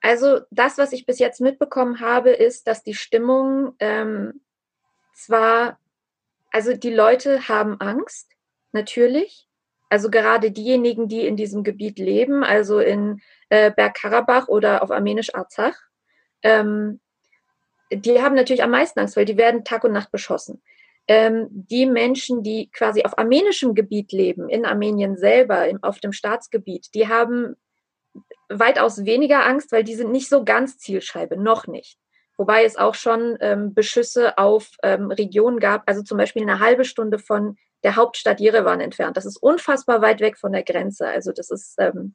Also 0.00 0.40
das, 0.50 0.76
was 0.76 0.92
ich 0.92 1.06
bis 1.06 1.18
jetzt 1.18 1.40
mitbekommen 1.40 2.00
habe, 2.00 2.30
ist, 2.30 2.66
dass 2.66 2.82
die 2.82 2.94
Stimmung 2.94 3.74
ähm, 3.78 4.40
zwar, 5.14 5.78
also 6.50 6.76
die 6.76 6.92
Leute 6.92 7.48
haben 7.48 7.80
Angst, 7.80 8.33
natürlich. 8.74 9.48
Also 9.88 10.10
gerade 10.10 10.50
diejenigen, 10.50 11.08
die 11.08 11.26
in 11.26 11.36
diesem 11.36 11.62
Gebiet 11.62 11.98
leben, 11.98 12.42
also 12.42 12.80
in 12.80 13.20
äh, 13.48 13.70
Bergkarabach 13.70 14.48
oder 14.48 14.82
auf 14.82 14.90
Armenisch 14.90 15.34
Arzach, 15.34 15.76
ähm, 16.42 17.00
die 17.92 18.20
haben 18.20 18.34
natürlich 18.34 18.62
am 18.62 18.70
meisten 18.70 18.98
Angst, 18.98 19.16
weil 19.16 19.24
die 19.24 19.36
werden 19.36 19.64
Tag 19.64 19.84
und 19.84 19.92
Nacht 19.92 20.10
beschossen. 20.10 20.62
Ähm, 21.06 21.48
die 21.50 21.86
Menschen, 21.86 22.42
die 22.42 22.70
quasi 22.72 23.04
auf 23.04 23.18
armenischem 23.18 23.74
Gebiet 23.74 24.10
leben, 24.12 24.48
in 24.48 24.64
Armenien 24.64 25.16
selber, 25.16 25.68
im, 25.68 25.82
auf 25.82 26.00
dem 26.00 26.12
Staatsgebiet, 26.12 26.94
die 26.94 27.08
haben 27.08 27.56
weitaus 28.48 29.04
weniger 29.04 29.46
Angst, 29.46 29.70
weil 29.70 29.84
die 29.84 29.94
sind 29.94 30.12
nicht 30.12 30.28
so 30.28 30.44
ganz 30.44 30.78
Zielscheibe, 30.78 31.36
noch 31.36 31.66
nicht. 31.66 31.98
Wobei 32.36 32.64
es 32.64 32.76
auch 32.76 32.94
schon 32.94 33.36
ähm, 33.40 33.74
Beschüsse 33.74 34.38
auf 34.38 34.70
ähm, 34.82 35.10
Regionen 35.10 35.60
gab, 35.60 35.82
also 35.86 36.02
zum 36.02 36.18
Beispiel 36.18 36.42
eine 36.42 36.58
halbe 36.58 36.84
Stunde 36.84 37.18
von 37.18 37.56
der 37.84 37.96
Hauptstadt 37.96 38.40
Jerewan 38.40 38.80
entfernt. 38.80 39.16
Das 39.16 39.26
ist 39.26 39.36
unfassbar 39.36 40.02
weit 40.02 40.20
weg 40.20 40.38
von 40.38 40.52
der 40.52 40.64
Grenze. 40.64 41.06
Also 41.06 41.32
das 41.32 41.50
ist 41.50 41.74
ähm, 41.78 42.14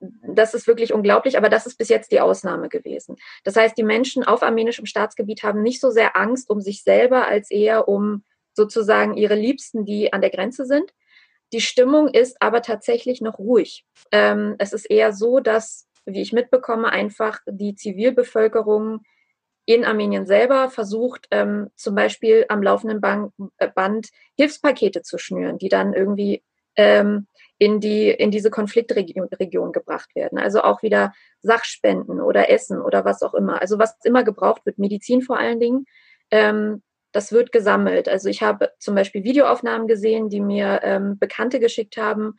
das 0.00 0.54
ist 0.54 0.66
wirklich 0.66 0.92
unglaublich, 0.92 1.36
aber 1.36 1.48
das 1.48 1.66
ist 1.66 1.78
bis 1.78 1.88
jetzt 1.88 2.10
die 2.12 2.20
Ausnahme 2.20 2.68
gewesen. 2.68 3.16
Das 3.44 3.56
heißt, 3.56 3.76
die 3.76 3.84
Menschen 3.84 4.24
auf 4.24 4.42
armenischem 4.42 4.86
Staatsgebiet 4.86 5.42
haben 5.42 5.62
nicht 5.62 5.80
so 5.80 5.90
sehr 5.90 6.16
Angst 6.16 6.50
um 6.50 6.60
sich 6.60 6.82
selber, 6.82 7.26
als 7.26 7.50
eher 7.50 7.88
um 7.88 8.24
sozusagen 8.52 9.16
ihre 9.16 9.34
Liebsten, 9.34 9.84
die 9.84 10.12
an 10.12 10.20
der 10.20 10.30
Grenze 10.30 10.66
sind. 10.66 10.92
Die 11.52 11.60
Stimmung 11.60 12.08
ist 12.08 12.40
aber 12.40 12.62
tatsächlich 12.62 13.20
noch 13.20 13.38
ruhig. 13.38 13.84
Ähm, 14.10 14.56
es 14.58 14.72
ist 14.72 14.86
eher 14.86 15.12
so, 15.12 15.40
dass, 15.40 15.86
wie 16.04 16.22
ich 16.22 16.32
mitbekomme, 16.32 16.88
einfach 16.90 17.40
die 17.46 17.74
Zivilbevölkerung 17.74 19.02
in 19.64 19.84
Armenien 19.84 20.26
selber 20.26 20.70
versucht, 20.70 21.28
ähm, 21.30 21.70
zum 21.76 21.94
Beispiel 21.94 22.46
am 22.48 22.62
laufenden 22.62 23.00
Band, 23.00 23.32
äh, 23.58 23.68
Band 23.68 24.08
Hilfspakete 24.36 25.02
zu 25.02 25.18
schnüren, 25.18 25.58
die 25.58 25.68
dann 25.68 25.94
irgendwie 25.94 26.42
ähm, 26.76 27.26
in, 27.58 27.78
die, 27.78 28.10
in 28.10 28.32
diese 28.32 28.50
Konfliktregion 28.50 29.28
Region 29.28 29.72
gebracht 29.72 30.14
werden. 30.16 30.38
Also 30.38 30.62
auch 30.62 30.82
wieder 30.82 31.12
Sachspenden 31.42 32.20
oder 32.20 32.50
Essen 32.50 32.80
oder 32.80 33.04
was 33.04 33.22
auch 33.22 33.34
immer. 33.34 33.60
Also 33.60 33.78
was 33.78 33.96
immer 34.04 34.24
gebraucht 34.24 34.66
wird, 34.66 34.78
Medizin 34.78 35.22
vor 35.22 35.38
allen 35.38 35.60
Dingen, 35.60 35.84
ähm, 36.32 36.82
das 37.12 37.30
wird 37.30 37.52
gesammelt. 37.52 38.08
Also 38.08 38.28
ich 38.28 38.42
habe 38.42 38.72
zum 38.78 38.94
Beispiel 38.94 39.22
Videoaufnahmen 39.22 39.86
gesehen, 39.86 40.28
die 40.28 40.40
mir 40.40 40.80
ähm, 40.82 41.18
Bekannte 41.18 41.60
geschickt 41.60 41.96
haben, 41.98 42.36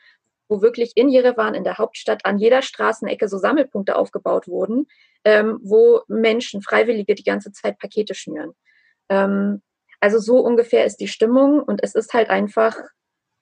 wo 0.47 0.61
wirklich 0.61 0.93
in 0.95 1.09
Jerewan, 1.09 1.55
in 1.55 1.63
der 1.63 1.77
Hauptstadt, 1.77 2.25
an 2.25 2.37
jeder 2.37 2.61
Straßenecke 2.61 3.27
so 3.27 3.37
Sammelpunkte 3.37 3.95
aufgebaut 3.95 4.47
wurden, 4.47 4.87
ähm, 5.23 5.59
wo 5.63 6.01
Menschen, 6.07 6.61
Freiwillige 6.61 7.15
die 7.15 7.23
ganze 7.23 7.51
Zeit 7.51 7.79
Pakete 7.79 8.13
schnüren. 8.13 8.53
Ähm, 9.09 9.61
also 9.99 10.19
so 10.19 10.39
ungefähr 10.39 10.85
ist 10.85 10.97
die 10.97 11.07
Stimmung 11.07 11.61
und 11.61 11.81
es 11.81 11.95
ist 11.95 12.13
halt 12.13 12.29
einfach 12.29 12.75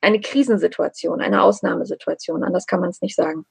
eine 0.02 0.20
Krisensituation, 0.20 1.22
eine 1.22 1.44
Ausnahmesituation. 1.44 2.44
Anders 2.44 2.66
kann 2.66 2.82
man 2.82 2.90
es 2.90 3.02
nicht 3.02 3.16
sagen. 3.16 3.46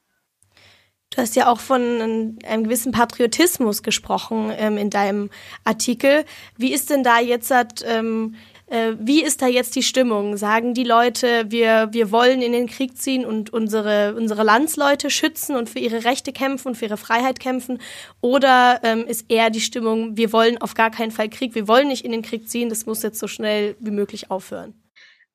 Du 1.13 1.21
hast 1.21 1.35
ja 1.35 1.51
auch 1.51 1.59
von 1.59 2.39
einem 2.45 2.63
gewissen 2.63 2.93
Patriotismus 2.93 3.83
gesprochen 3.83 4.49
ähm, 4.55 4.77
in 4.77 4.89
deinem 4.89 5.29
Artikel. 5.65 6.23
Wie 6.55 6.73
ist 6.73 6.89
denn 6.89 7.03
da 7.03 7.19
jetzt, 7.19 7.51
ähm, 7.85 8.35
äh, 8.71 8.95
wie 8.97 9.21
ist 9.21 9.41
da 9.41 9.47
jetzt 9.47 9.75
die 9.75 9.83
Stimmung? 9.83 10.37
Sagen 10.37 10.73
die 10.73 10.85
Leute, 10.85 11.45
wir, 11.49 11.89
wir 11.91 12.09
wollen 12.09 12.41
in 12.41 12.53
den 12.53 12.67
Krieg 12.67 12.97
ziehen 12.97 13.25
und 13.25 13.51
unsere, 13.51 14.15
unsere 14.15 14.43
Landsleute 14.43 15.09
schützen 15.09 15.57
und 15.57 15.69
für 15.69 15.79
ihre 15.79 16.05
Rechte 16.05 16.31
kämpfen 16.31 16.69
und 16.69 16.75
für 16.75 16.85
ihre 16.85 16.95
Freiheit 16.95 17.41
kämpfen? 17.41 17.81
Oder 18.21 18.79
ähm, 18.83 19.05
ist 19.05 19.29
eher 19.29 19.49
die 19.49 19.59
Stimmung, 19.59 20.15
wir 20.15 20.31
wollen 20.31 20.57
auf 20.59 20.73
gar 20.73 20.89
keinen 20.89 21.11
Fall 21.11 21.27
Krieg, 21.27 21.53
wir 21.53 21.67
wollen 21.67 21.89
nicht 21.89 22.05
in 22.05 22.13
den 22.13 22.21
Krieg 22.21 22.47
ziehen, 22.47 22.69
das 22.69 22.85
muss 22.85 23.03
jetzt 23.03 23.19
so 23.19 23.27
schnell 23.27 23.75
wie 23.79 23.91
möglich 23.91 24.31
aufhören? 24.31 24.73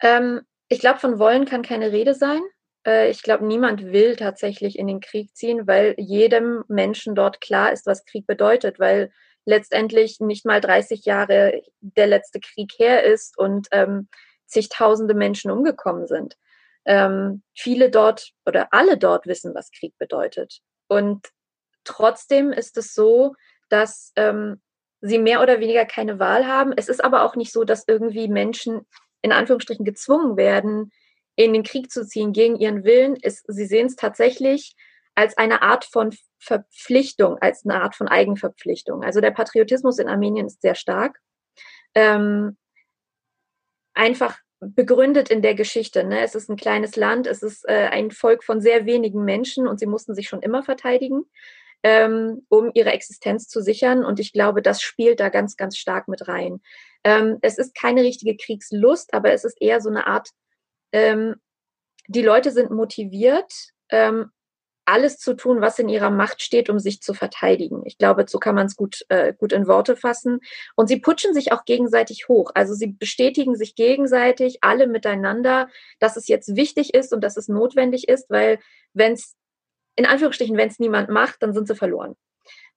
Ähm, 0.01 0.41
ich 0.69 0.81
glaube, 0.81 0.99
von 0.99 1.19
wollen 1.19 1.45
kann 1.45 1.61
keine 1.61 1.93
Rede 1.93 2.15
sein. 2.15 2.41
Äh, 2.87 3.11
ich 3.11 3.23
glaube, 3.23 3.45
niemand 3.45 3.85
will 3.85 4.17
tatsächlich 4.17 4.79
in 4.79 4.87
den 4.87 5.01
Krieg 5.01 5.37
ziehen, 5.37 5.67
weil 5.67 5.95
jedem 5.99 6.65
Menschen 6.69 7.15
dort 7.15 7.43
klar 7.43 7.71
ist, 7.71 7.85
was 7.85 8.07
Krieg 8.07 8.27
bedeutet, 8.27 8.79
weil 8.81 9.11
letztendlich 9.47 10.21
nicht 10.21 10.45
mal 10.45 10.61
30 10.61 11.05
Jahre 11.05 11.63
der 11.81 12.07
letzte 12.07 12.41
Krieg 12.41 12.73
her 12.79 13.05
ist 13.05 13.39
und 13.39 13.69
ähm, 13.71 14.09
zigtausende 14.47 15.15
Menschen 15.15 15.51
umgekommen 15.51 16.07
sind. 16.07 16.37
Ähm, 16.85 17.43
viele 17.55 17.91
dort 17.91 18.33
oder 18.45 18.69
alle 18.73 18.99
dort 18.99 19.27
wissen, 19.27 19.55
was 19.55 19.71
Krieg 19.71 19.95
bedeutet. 19.99 20.61
Und 20.89 21.29
trotzdem 21.85 22.53
ist 22.53 22.77
es 22.77 22.95
so, 22.95 23.35
dass 23.69 24.13
ähm, 24.17 24.61
sie 25.01 25.19
mehr 25.19 25.43
oder 25.43 25.61
weniger 25.61 25.85
keine 25.85 26.19
Wahl 26.19 26.47
haben. 26.47 26.73
Es 26.77 26.89
ist 26.89 27.03
aber 27.03 27.25
auch 27.25 27.37
nicht 27.37 27.53
so, 27.53 27.65
dass 27.65 27.85
irgendwie 27.87 28.29
Menschen 28.29 28.87
in 29.23 29.33
Anführungsstrichen 29.33 29.85
gezwungen 29.85 30.37
werden, 30.37 30.93
in 31.37 31.53
den 31.53 31.63
Krieg 31.63 31.91
zu 31.91 32.07
ziehen 32.07 32.33
gegen 32.33 32.57
ihren 32.57 32.85
Willen, 32.85 33.17
ist, 33.17 33.45
sie 33.47 33.67
sehen 33.67 33.87
es 33.87 33.97
tatsächlich 33.97 34.75
als 35.17 35.37
eine 35.37 35.63
Art 35.63 35.85
von 35.85 36.15
Verpflichtung, 36.39 37.39
als 37.41 37.65
eine 37.65 37.83
Art 37.83 37.97
von 37.97 38.07
Eigenverpflichtung. 38.07 39.03
Also 39.03 39.21
der 39.21 39.33
Patriotismus 39.33 39.99
in 39.99 40.09
Armenien 40.09 40.47
ist 40.47 40.63
sehr 40.63 40.75
stark. 40.75 41.19
Ähm, 41.95 42.57
einfach 43.95 44.39
begründet 44.61 45.31
in 45.31 45.43
der 45.43 45.55
Geschichte. 45.55 46.05
Ne? 46.05 46.21
Es 46.21 46.35
ist 46.35 46.49
ein 46.49 46.57
kleines 46.57 46.97
Land, 46.97 47.27
es 47.27 47.43
ist 47.43 47.67
äh, 47.69 47.89
ein 47.91 48.11
Volk 48.11 48.45
von 48.45 48.61
sehr 48.61 48.87
wenigen 48.87 49.25
Menschen 49.25 49.67
und 49.67 49.81
sie 49.81 49.87
mussten 49.87 50.15
sich 50.15 50.29
schon 50.29 50.43
immer 50.43 50.63
verteidigen, 50.63 51.25
ähm, 51.83 52.47
um 52.49 52.71
ihre 52.75 52.93
Existenz 52.93 53.49
zu 53.49 53.63
sichern. 53.63 54.05
Und 54.05 54.21
ich 54.21 54.33
glaube, 54.33 54.61
das 54.61 54.83
spielt 54.83 55.21
da 55.21 55.31
ganz, 55.31 55.57
ganz 55.57 55.79
stark 55.79 56.09
mit 56.09 56.29
rein. 56.29 56.61
Ähm, 57.05 57.39
es 57.41 57.59
ist 57.59 57.75
keine 57.75 58.03
richtige 58.03 58.37
Kriegslust, 58.37 59.15
aber 59.15 59.33
es 59.33 59.45
ist 59.45 59.61
eher 59.61 59.81
so 59.81 59.89
eine 59.89 60.07
Art, 60.07 60.31
ähm, 60.93 61.37
die 62.09 62.23
Leute 62.23 62.51
sind 62.51 62.71
motiviert, 62.71 63.53
ähm, 63.91 64.31
alles 64.87 65.19
zu 65.19 65.35
tun, 65.35 65.61
was 65.61 65.79
in 65.79 65.89
ihrer 65.89 66.11
Macht 66.11 66.41
steht, 66.41 66.71
um 66.71 66.79
sich 66.79 67.03
zu 67.03 67.13
verteidigen. 67.13 67.83
Ich 67.85 67.99
glaube, 67.99 68.25
so 68.29 68.39
kann 68.39 68.55
man 68.55 68.67
es 68.67 68.77
gut, 68.77 69.05
äh, 69.09 69.35
gut 69.35 69.53
in 69.53 69.67
Worte 69.67 69.97
fassen. 69.97 70.41
Und 70.77 70.87
sie 70.89 71.01
putschen 71.01 71.35
sich 71.35 71.53
auch 71.53 71.65
gegenseitig 71.65 72.29
hoch. 72.29 72.53
Also 72.55 72.73
sie 72.75 72.89
bestätigen 72.89 73.57
sich 73.57 73.75
gegenseitig, 73.75 74.59
alle 74.63 74.87
miteinander, 74.87 75.69
dass 75.99 76.17
es 76.17 76.29
jetzt 76.29 76.57
wichtig 76.57 76.95
ist 76.95 77.13
und 77.13 77.23
dass 77.23 77.37
es 77.37 77.49
notwendig 77.49 78.09
ist, 78.09 78.31
weil 78.31 78.59
wenn 78.95 79.13
es, 79.13 79.37
in 79.97 80.07
Anführungsstrichen, 80.07 80.57
wenn 80.57 80.69
es 80.69 80.79
niemand 80.79 81.09
macht, 81.11 81.43
dann 81.43 81.53
sind 81.53 81.67
sie 81.67 81.75
verloren. 81.75 82.17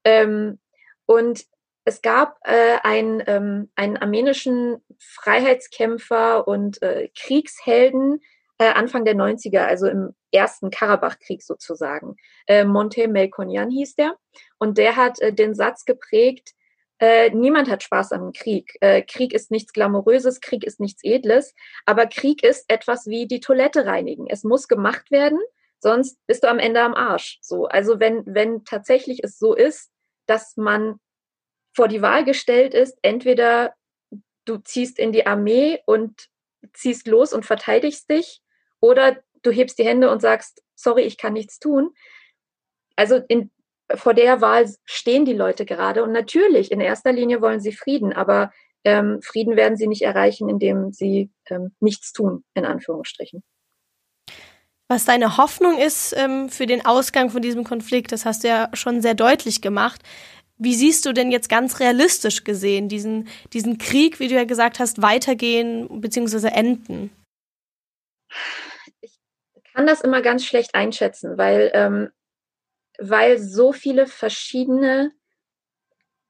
Ähm, 0.04 0.60
und 1.06 1.46
es 1.86 2.02
gab 2.02 2.38
äh, 2.44 2.78
einen, 2.84 3.24
ähm, 3.28 3.72
einen 3.76 3.98
armenischen 3.98 4.84
Freiheitskämpfer 5.00 6.48
und 6.48 6.82
äh, 6.82 7.10
Kriegshelden 7.16 8.22
äh, 8.60 8.70
Anfang 8.74 9.06
der 9.06 9.16
90er, 9.16 9.62
also 9.62 9.88
im 9.88 10.14
ersten 10.32 10.70
Karabachkrieg 10.70 11.44
sozusagen. 11.44 12.16
Äh, 12.48 12.66
Monte 12.66 13.08
Melkonian 13.08 13.70
hieß 13.70 13.96
der. 13.96 14.16
Und 14.58 14.78
der 14.78 14.96
hat 14.96 15.20
äh, 15.20 15.34
den 15.34 15.56
Satz 15.56 15.86
geprägt, 15.86 16.54
äh, 17.00 17.30
niemand 17.30 17.70
hat 17.70 17.82
Spaß 17.82 18.12
am 18.12 18.34
Krieg. 18.34 18.78
Äh, 18.82 19.02
Krieg 19.04 19.34
ist 19.34 19.52
nichts 19.52 19.72
Glamouröses, 19.72 20.42
Krieg 20.42 20.66
ist 20.66 20.82
nichts 20.82 21.02
Edles, 21.04 21.56
aber 21.86 22.08
Krieg 22.08 22.44
ist 22.44 22.66
etwas 22.68 23.08
wie 23.08 23.26
die 23.26 23.40
Toilette 23.40 23.86
reinigen. 23.86 24.28
Es 24.28 24.44
muss 24.44 24.68
gemacht 24.68 25.10
werden, 25.10 25.40
sonst 25.80 26.20
bist 26.28 26.44
du 26.44 26.50
am 26.50 26.60
Ende 26.60 26.82
am 26.82 26.94
Arsch. 26.94 27.40
So, 27.42 27.68
also 27.68 28.02
wenn 28.02 28.24
wenn 28.26 28.66
tatsächlich 28.66 29.24
es 29.24 29.40
so 29.40 29.56
ist, 29.56 29.92
dass 30.26 30.58
man 30.58 31.00
vor 31.74 31.88
die 31.88 32.02
Wahl 32.02 32.26
gestellt 32.26 32.74
ist, 32.74 32.98
entweder 33.02 33.74
du 34.44 34.58
ziehst 34.58 35.00
in 35.00 35.14
die 35.14 35.26
Armee 35.26 35.82
und 35.86 36.28
ziehst 36.74 37.08
los 37.08 37.32
und 37.32 37.46
verteidigst 37.46 38.10
dich, 38.10 38.42
oder 38.82 39.18
du 39.44 39.52
hebst 39.52 39.80
die 39.80 39.86
Hände 39.86 40.10
und 40.10 40.22
sagst, 40.22 40.64
sorry, 40.76 41.04
ich 41.04 41.18
kann 41.18 41.34
nichts 41.34 41.60
tun. 41.60 41.92
Also 42.96 43.22
in, 43.28 43.52
vor 43.94 44.14
der 44.14 44.42
Wahl 44.42 44.70
stehen 44.86 45.26
die 45.26 45.34
Leute 45.34 45.66
gerade 45.66 46.04
und 46.04 46.12
natürlich, 46.12 46.72
in 46.72 46.82
erster 46.82 47.12
Linie 47.12 47.42
wollen 47.42 47.60
sie 47.60 47.72
Frieden, 47.72 48.14
aber 48.14 48.52
ähm, 48.84 49.22
Frieden 49.22 49.56
werden 49.56 49.78
sie 49.78 49.88
nicht 49.88 50.04
erreichen, 50.04 50.50
indem 50.50 50.92
sie 50.92 51.32
ähm, 51.50 51.76
nichts 51.80 52.14
tun, 52.14 52.44
in 52.54 52.66
Anführungsstrichen. 52.66 53.44
Was 54.88 55.06
deine 55.06 55.38
Hoffnung 55.38 55.78
ist 55.78 56.16
ähm, 56.18 56.50
für 56.50 56.66
den 56.66 56.86
Ausgang 56.86 57.30
von 57.30 57.42
diesem 57.42 57.64
Konflikt, 57.64 58.12
das 58.12 58.26
hast 58.26 58.44
du 58.44 58.48
ja 58.48 58.70
schon 58.74 59.02
sehr 59.02 59.14
deutlich 59.14 59.62
gemacht. 59.62 60.02
Wie 60.58 60.74
siehst 60.74 61.06
du 61.06 61.14
denn 61.14 61.32
jetzt 61.32 61.48
ganz 61.48 61.80
realistisch 61.80 62.44
gesehen 62.44 62.90
diesen, 62.90 63.28
diesen 63.54 63.78
Krieg, 63.78 64.20
wie 64.20 64.28
du 64.28 64.36
ja 64.36 64.46
gesagt 64.46 64.80
hast, 64.80 65.02
weitergehen 65.02 66.02
bzw. 66.02 66.48
enden? 66.48 67.12
Ich 69.70 69.76
kann 69.76 69.86
das 69.86 70.02
immer 70.02 70.24
ganz 70.24 70.46
schlecht 70.46 70.74
einschätzen, 70.74 71.38
weil, 71.38 71.70
ähm, 71.76 72.10
weil 72.98 73.38
so 73.38 73.72
viele 73.72 74.08
verschiedene 74.08 75.12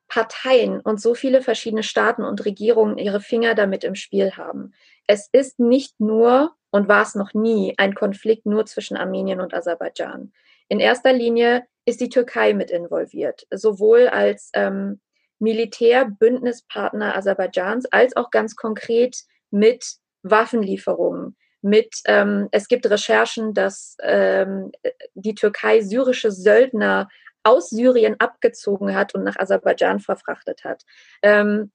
Parteien 0.10 0.82
und 0.82 1.00
so 1.00 1.16
viele 1.16 1.42
verschiedene 1.42 1.84
Staaten 1.84 2.24
und 2.24 2.44
Regierungen 2.44 2.98
ihre 2.98 3.22
Finger 3.22 3.56
damit 3.56 3.86
im 3.86 3.96
Spiel 3.96 4.34
haben. 4.34 4.74
Es 5.08 5.30
ist 5.32 5.58
nicht 5.60 6.00
nur 6.00 6.54
und 6.70 6.90
war 6.90 7.04
es 7.04 7.16
noch 7.16 7.34
nie 7.34 7.76
ein 7.78 7.96
Konflikt 7.96 8.46
nur 8.46 8.66
zwischen 8.66 8.98
Armenien 8.98 9.40
und 9.40 9.54
Aserbaidschan. 9.54 10.34
In 10.68 10.82
erster 10.82 11.14
Linie 11.14 11.66
ist 11.86 12.02
die 12.02 12.10
Türkei 12.10 12.54
mit 12.54 12.72
involviert, 12.72 13.48
sowohl 13.52 14.10
als 14.10 14.50
ähm, 14.54 15.00
Militärbündnispartner 15.40 17.16
Aserbaidschans 17.16 17.86
als 17.86 18.18
auch 18.18 18.32
ganz 18.32 18.56
konkret 18.58 19.24
mit 19.50 19.96
Waffenlieferungen. 20.24 21.38
Mit, 21.62 22.02
ähm, 22.06 22.48
es 22.52 22.68
gibt 22.68 22.90
Recherchen, 22.90 23.54
dass 23.54 23.98
ähm, 24.02 24.72
die 25.14 25.36
Türkei 25.36 25.82
syrische 25.82 26.32
Söldner 26.32 27.10
aus 27.44 27.70
Syrien 27.70 28.16
abgezogen 28.20 28.96
hat 28.96 29.16
und 29.16 29.24
nach 29.24 29.38
Aserbaidschan 29.38 30.00
verfrachtet 30.00 30.64
hat. 30.64 30.84
Ähm, 31.22 31.72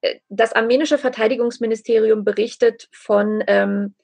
äh, 0.00 0.18
das 0.28 0.52
armenische 0.52 0.98
Verteidigungsministerium 0.98 2.24
berichtet 2.24 2.88
von, 2.92 3.42
ähm, 3.46 3.94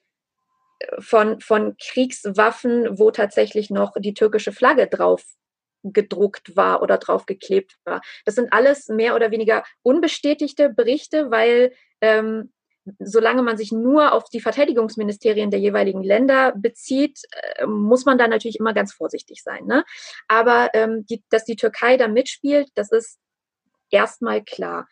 von, 0.99 1.41
von 1.41 1.75
Kriegswaffen, 1.77 2.97
wo 2.97 3.11
tatsächlich 3.11 3.69
noch 3.69 3.93
die 3.97 4.13
türkische 4.13 4.51
Flagge 4.51 4.87
drauf 4.87 5.23
gedruckt 5.83 6.55
war 6.57 6.81
oder 6.81 6.97
drauf 6.97 7.25
geklebt 7.25 7.77
war. 7.85 8.01
Das 8.25 8.35
sind 8.35 8.51
alles 8.51 8.89
mehr 8.89 9.15
oder 9.15 9.31
weniger 9.31 9.63
unbestätigte 9.81 10.69
Berichte, 10.69 11.31
weil 11.31 11.73
ähm, 12.01 12.51
solange 12.99 13.43
man 13.43 13.57
sich 13.57 13.71
nur 13.71 14.13
auf 14.13 14.25
die 14.25 14.39
Verteidigungsministerien 14.39 15.51
der 15.51 15.59
jeweiligen 15.59 16.03
Länder 16.03 16.53
bezieht, 16.55 17.21
äh, 17.31 17.65
muss 17.65 18.05
man 18.05 18.17
da 18.17 18.27
natürlich 18.27 18.59
immer 18.59 18.73
ganz 18.73 18.93
vorsichtig 18.93 19.43
sein. 19.43 19.65
Ne? 19.65 19.83
Aber 20.27 20.69
ähm, 20.73 21.05
die, 21.05 21.23
dass 21.29 21.45
die 21.45 21.55
Türkei 21.55 21.97
da 21.97 22.07
mitspielt, 22.07 22.69
das 22.75 22.91
ist 22.91 23.19
erstmal 23.89 24.43
klar. 24.43 24.87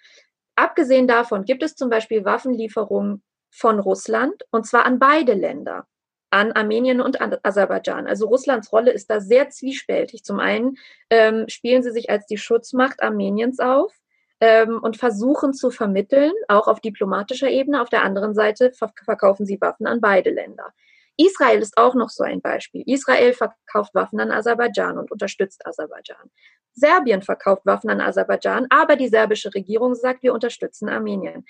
Abgesehen 0.55 1.07
davon 1.07 1.45
gibt 1.45 1.63
es 1.63 1.75
zum 1.75 1.89
Beispiel 1.89 2.25
Waffenlieferungen 2.25 3.23
von 3.51 3.79
Russland 3.79 4.43
und 4.51 4.65
zwar 4.65 4.85
an 4.85 4.99
beide 4.99 5.33
Länder, 5.33 5.85
an 6.31 6.51
Armenien 6.51 6.99
und 7.01 7.21
an 7.21 7.37
Aserbaidschan. 7.43 8.07
Also 8.07 8.27
Russlands 8.27 8.71
Rolle 8.71 8.91
ist 8.91 9.09
da 9.09 9.19
sehr 9.21 9.49
zwiespältig. 9.49 10.23
Zum 10.23 10.39
einen 10.39 10.77
ähm, 11.09 11.45
spielen 11.47 11.83
sie 11.83 11.91
sich 11.91 12.09
als 12.09 12.25
die 12.25 12.37
Schutzmacht 12.37 13.01
Armeniens 13.01 13.59
auf 13.59 13.93
ähm, 14.39 14.79
und 14.81 14.97
versuchen 14.97 15.53
zu 15.53 15.71
vermitteln, 15.71 16.33
auch 16.47 16.67
auf 16.67 16.79
diplomatischer 16.79 17.49
Ebene. 17.49 17.81
Auf 17.81 17.89
der 17.89 18.03
anderen 18.03 18.33
Seite 18.33 18.71
verkaufen 18.73 19.45
sie 19.45 19.59
Waffen 19.59 19.87
an 19.87 20.01
beide 20.01 20.29
Länder. 20.29 20.73
Israel 21.17 21.59
ist 21.59 21.77
auch 21.77 21.95
noch 21.95 22.09
so 22.09 22.23
ein 22.23 22.41
Beispiel. 22.41 22.83
Israel 22.85 23.33
verkauft 23.33 23.95
Waffen 23.95 24.19
an 24.19 24.31
Aserbaidschan 24.31 24.99
und 24.99 25.11
unterstützt 25.11 25.65
Aserbaidschan. 25.65 26.29
Serbien 26.73 27.23
verkauft 27.23 27.65
Waffen 27.65 27.89
an 27.89 28.01
Aserbaidschan, 28.01 28.67
aber 28.69 28.95
die 28.95 29.07
serbische 29.07 29.53
Regierung 29.53 29.95
sagt, 29.95 30.21
wir 30.21 30.33
unterstützen 30.33 30.89
Armenien. 30.89 31.45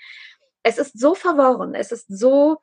Es 0.62 0.78
ist 0.78 0.98
so 0.98 1.14
verworren, 1.14 1.74
es 1.74 1.92
ist 1.92 2.06
so, 2.08 2.58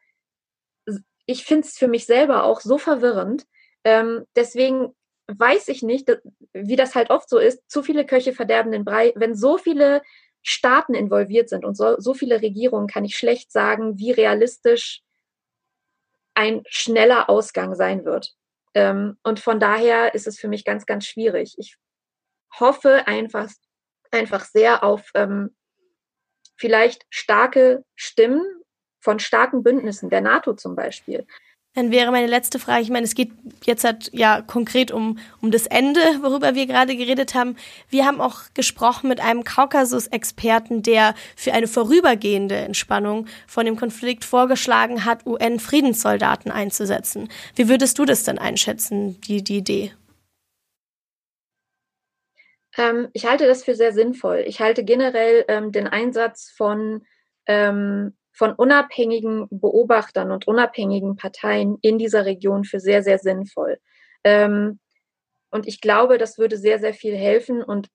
ich 1.28 1.46
finde 1.46 1.68
es 1.68 1.78
für 1.78 1.88
mich 1.88 2.08
selber 2.08 2.44
auch 2.44 2.60
so 2.60 2.80
verwirrend. 2.80 3.46
Ähm, 3.84 4.26
deswegen 4.36 4.96
weiß 5.28 5.68
ich 5.70 5.82
nicht, 5.82 6.12
wie 6.54 6.76
das 6.76 6.96
halt 6.96 7.10
oft 7.10 7.30
so 7.30 7.38
ist, 7.38 7.70
zu 7.70 7.84
viele 7.84 8.06
Köche 8.06 8.34
verderben 8.34 8.72
den 8.72 8.86
Brei. 8.86 9.14
Wenn 9.16 9.36
so 9.36 9.58
viele 9.58 10.02
Staaten 10.42 10.94
involviert 10.94 11.50
sind 11.50 11.66
und 11.66 11.76
so, 11.76 12.00
so 12.00 12.14
viele 12.14 12.42
Regierungen, 12.42 12.88
kann 12.88 13.06
ich 13.06 13.18
schlecht 13.18 13.52
sagen, 13.52 13.98
wie 13.98 14.12
realistisch 14.12 15.02
ein 16.36 16.64
schneller 16.68 17.30
Ausgang 17.30 17.76
sein 17.76 18.06
wird. 18.06 18.36
Ähm, 18.74 19.18
und 19.24 19.40
von 19.40 19.60
daher 19.60 20.14
ist 20.14 20.28
es 20.28 20.40
für 20.40 20.48
mich 20.48 20.66
ganz, 20.66 20.86
ganz 20.86 21.06
schwierig. 21.06 21.56
Ich 21.58 21.78
hoffe 22.60 23.08
einfach, 23.08 23.50
einfach 24.12 24.46
sehr 24.46 24.84
auf 24.84 25.10
ähm, 25.16 25.56
vielleicht 26.58 27.06
starke 27.10 27.84
Stimmen 27.96 28.44
von 29.00 29.20
starken 29.20 29.64
Bündnissen, 29.64 30.10
der 30.10 30.22
NATO 30.22 30.54
zum 30.54 30.76
Beispiel. 30.76 31.26
Dann 31.76 31.92
wäre 31.92 32.12
meine 32.12 32.28
letzte 32.28 32.58
Frage, 32.58 32.82
ich 32.82 32.90
meine, 32.90 33.04
es 33.04 33.16
geht 33.16 33.32
jetzt 33.66 33.84
halt 33.84 34.10
ja 34.14 34.42
konkret 34.42 34.92
um, 34.92 35.20
um 35.42 35.52
das 35.52 35.68
Ende, 35.68 36.00
worüber 36.22 36.56
wir 36.56 36.66
gerade 36.66 36.96
geredet 36.96 37.36
haben. 37.36 37.58
Wir 37.90 38.06
haben 38.06 38.22
auch 38.22 38.44
gesprochen 38.54 39.10
mit 39.10 39.20
einem 39.20 39.44
Kaukasus-Experten, 39.44 40.84
der 40.84 41.16
für 41.36 41.52
eine 41.52 41.68
vorübergehende 41.68 42.56
Entspannung 42.56 43.28
von 43.46 43.66
dem 43.66 43.76
Konflikt 43.76 44.24
vorgeschlagen 44.24 45.04
hat, 45.04 45.26
UN-Friedenssoldaten 45.26 46.50
einzusetzen. 46.50 47.30
Wie 47.56 47.68
würdest 47.68 48.00
du 48.00 48.06
das 48.06 48.24
denn 48.24 48.40
einschätzen, 48.40 49.20
die, 49.22 49.44
die 49.44 49.58
Idee? 49.58 49.92
Ähm, 52.78 53.10
ich 53.12 53.26
halte 53.26 53.48
das 53.48 53.64
für 53.66 53.76
sehr 53.76 53.92
sinnvoll. 53.92 54.44
Ich 54.48 54.62
halte 54.62 54.86
generell 54.86 55.44
ähm, 55.50 55.74
den 55.74 55.88
Einsatz 55.88 56.52
von 56.56 57.06
ähm, 57.48 58.16
von 58.36 58.54
unabhängigen 58.54 59.48
Beobachtern 59.50 60.32
und 60.32 60.48
unabhängigen 60.48 61.16
Parteien 61.16 61.78
in 61.82 61.98
dieser 61.98 62.26
Region 62.26 62.66
für 62.66 62.80
sehr, 62.80 63.02
sehr 63.02 63.18
sinnvoll. 63.18 63.80
Ähm, 64.24 64.80
und 65.52 65.68
ich 65.68 65.80
glaube, 65.80 66.18
das 66.18 66.38
würde 66.38 66.58
sehr, 66.58 66.80
sehr 66.80 66.94
viel 66.94 67.16
helfen 67.16 67.64
und 67.64 67.88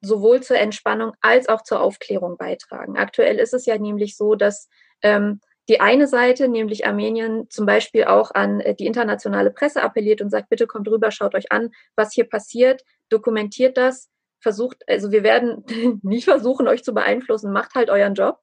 sowohl 0.00 0.42
zur 0.42 0.58
Entspannung 0.58 1.12
als 1.20 1.48
auch 1.48 1.62
zur 1.62 1.80
Aufklärung 1.80 2.36
beitragen. 2.36 2.96
Aktuell 2.96 3.38
ist 3.38 3.54
es 3.54 3.66
ja 3.66 3.78
nämlich 3.78 4.16
so, 4.16 4.34
dass 4.34 4.68
ähm, 5.02 5.40
die 5.68 5.80
eine 5.80 6.06
Seite, 6.06 6.48
nämlich 6.48 6.86
Armenien, 6.86 7.48
zum 7.50 7.66
Beispiel 7.66 8.04
auch 8.04 8.30
an 8.34 8.60
äh, 8.60 8.74
die 8.74 8.86
internationale 8.86 9.50
Presse 9.50 9.82
appelliert 9.82 10.20
und 10.20 10.30
sagt, 10.30 10.50
bitte 10.50 10.66
kommt 10.66 10.88
rüber, 10.88 11.10
schaut 11.10 11.34
euch 11.34 11.50
an, 11.52 11.70
was 11.96 12.12
hier 12.12 12.28
passiert, 12.28 12.82
dokumentiert 13.08 13.76
das, 13.76 14.08
versucht, 14.40 14.82
also 14.88 15.10
wir 15.10 15.22
werden 15.22 15.64
nicht 16.02 16.24
versuchen, 16.24 16.68
euch 16.68 16.84
zu 16.84 16.94
beeinflussen, 16.94 17.52
macht 17.52 17.74
halt 17.74 17.90
euren 17.90 18.14
Job. 18.14 18.38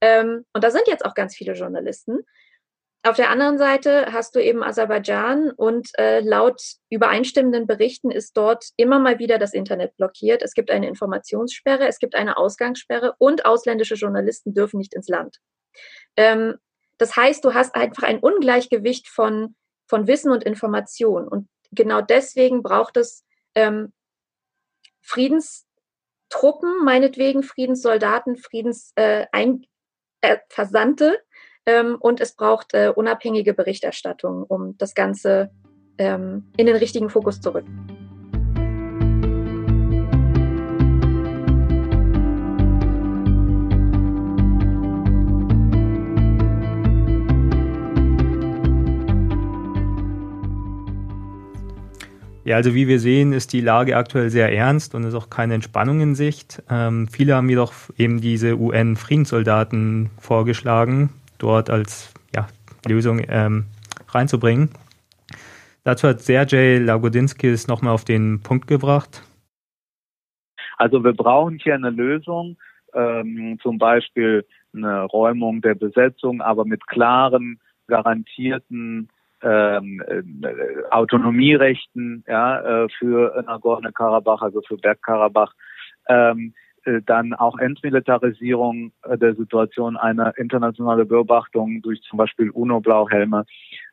Ähm, 0.00 0.44
und 0.52 0.64
da 0.64 0.70
sind 0.70 0.86
jetzt 0.86 1.04
auch 1.04 1.14
ganz 1.14 1.34
viele 1.34 1.54
Journalisten. 1.54 2.20
Auf 3.02 3.16
der 3.16 3.30
anderen 3.30 3.56
Seite 3.56 4.12
hast 4.12 4.34
du 4.36 4.40
eben 4.40 4.62
Aserbaidschan 4.62 5.52
und 5.52 5.88
äh, 5.98 6.20
laut 6.20 6.60
übereinstimmenden 6.90 7.66
Berichten 7.66 8.10
ist 8.10 8.36
dort 8.36 8.66
immer 8.76 8.98
mal 8.98 9.18
wieder 9.18 9.38
das 9.38 9.54
Internet 9.54 9.96
blockiert. 9.96 10.42
Es 10.42 10.52
gibt 10.52 10.70
eine 10.70 10.86
Informationssperre, 10.86 11.86
es 11.88 11.98
gibt 11.98 12.14
eine 12.14 12.36
Ausgangssperre 12.36 13.14
und 13.16 13.46
ausländische 13.46 13.94
Journalisten 13.94 14.52
dürfen 14.52 14.76
nicht 14.76 14.94
ins 14.94 15.08
Land. 15.08 15.38
Ähm, 16.16 16.56
das 16.98 17.16
heißt, 17.16 17.42
du 17.42 17.54
hast 17.54 17.74
einfach 17.74 18.02
ein 18.02 18.18
Ungleichgewicht 18.18 19.08
von, 19.08 19.56
von 19.88 20.06
Wissen 20.06 20.30
und 20.30 20.44
Information. 20.44 21.26
Und 21.26 21.48
genau 21.72 22.02
deswegen 22.02 22.62
braucht 22.62 22.98
es 22.98 23.24
ähm, 23.54 23.94
Friedenstruppen, 25.00 26.84
meinetwegen 26.84 27.42
Friedenssoldaten, 27.42 28.36
Friedens, 28.36 28.92
äh, 28.96 29.26
äh, 30.20 30.38
Versandte 30.48 31.18
ähm, 31.66 31.96
und 32.00 32.20
es 32.20 32.34
braucht 32.34 32.74
äh, 32.74 32.92
unabhängige 32.94 33.54
Berichterstattung, 33.54 34.44
um 34.44 34.76
das 34.78 34.94
Ganze 34.94 35.50
ähm, 35.98 36.50
in 36.56 36.66
den 36.66 36.76
richtigen 36.76 37.10
Fokus 37.10 37.40
zu 37.40 37.54
rücken. 37.54 38.09
Ja, 52.50 52.56
also 52.56 52.74
wie 52.74 52.88
wir 52.88 52.98
sehen, 52.98 53.32
ist 53.32 53.52
die 53.52 53.60
Lage 53.60 53.96
aktuell 53.96 54.28
sehr 54.28 54.52
ernst 54.52 54.96
und 54.96 55.04
ist 55.04 55.14
auch 55.14 55.30
keine 55.30 55.54
Entspannung 55.54 56.00
in 56.00 56.16
Sicht. 56.16 56.60
Ähm, 56.68 57.06
viele 57.06 57.36
haben 57.36 57.48
jedoch 57.48 57.72
eben 57.96 58.20
diese 58.20 58.58
UN-Friedenssoldaten 58.58 60.10
vorgeschlagen, 60.18 61.10
dort 61.38 61.70
als 61.70 62.12
ja, 62.34 62.48
Lösung 62.88 63.22
ähm, 63.28 63.66
reinzubringen. 64.08 64.70
Dazu 65.84 66.08
hat 66.08 66.22
Sergej 66.22 66.78
Lagodinskis 66.78 67.68
nochmal 67.68 67.94
auf 67.94 68.04
den 68.04 68.42
Punkt 68.42 68.66
gebracht. 68.66 69.22
Also 70.76 71.04
wir 71.04 71.12
brauchen 71.12 71.60
hier 71.62 71.76
eine 71.76 71.90
Lösung, 71.90 72.56
ähm, 72.94 73.60
zum 73.62 73.78
Beispiel 73.78 74.44
eine 74.74 75.04
Räumung 75.04 75.60
der 75.60 75.76
Besetzung, 75.76 76.40
aber 76.40 76.64
mit 76.64 76.84
klaren, 76.88 77.60
garantierten 77.86 79.08
ähm, 79.42 80.02
äh, 80.06 80.22
Autonomierechten 80.90 82.24
ja, 82.26 82.84
äh, 82.84 82.88
für 82.98 83.42
Nagorno-Karabach, 83.46 84.42
also 84.42 84.60
für 84.62 84.76
Bergkarabach. 84.76 85.54
Ähm, 86.08 86.54
äh, 86.84 87.02
dann 87.04 87.34
auch 87.34 87.58
Entmilitarisierung 87.58 88.92
äh, 89.02 89.18
der 89.18 89.34
Situation, 89.34 89.96
eine 89.96 90.32
internationale 90.36 91.04
Beobachtung 91.04 91.82
durch 91.82 92.00
zum 92.02 92.16
Beispiel 92.16 92.50
UNO-Blauhelme 92.50 93.44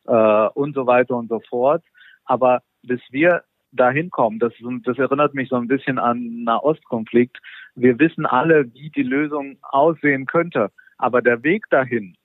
äh, 0.05 0.47
und 0.53 0.73
so 0.73 0.87
weiter 0.87 1.17
und 1.17 1.27
so 1.27 1.41
fort. 1.49 1.83
Aber 2.25 2.61
bis 2.83 3.01
wir 3.11 3.43
dahin 3.71 4.09
kommen, 4.09 4.39
das, 4.39 4.53
das 4.85 4.97
erinnert 4.97 5.33
mich 5.33 5.49
so 5.49 5.57
ein 5.57 5.67
bisschen 5.67 5.99
an 5.99 6.43
Nahostkonflikt. 6.43 7.37
Wir 7.75 7.99
wissen 7.99 8.25
alle, 8.25 8.73
wie 8.73 8.89
die 8.89 9.03
Lösung 9.03 9.57
aussehen 9.61 10.25
könnte. 10.25 10.71
Aber 10.97 11.21
der 11.21 11.43
Weg 11.43 11.65
dahin, 11.69 12.15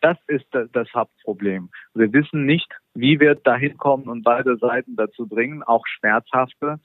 das 0.00 0.16
ist 0.26 0.46
das 0.52 0.88
Hauptproblem. 0.94 1.70
Wir 1.94 2.12
wissen 2.12 2.46
nicht, 2.46 2.68
wie 2.94 3.20
wir 3.20 3.34
dahin 3.34 3.76
kommen 3.76 4.08
und 4.08 4.22
beide 4.22 4.56
Seiten 4.56 4.96
dazu 4.96 5.26
bringen, 5.26 5.62
auch 5.62 5.86
schmerzhafte 5.86 6.80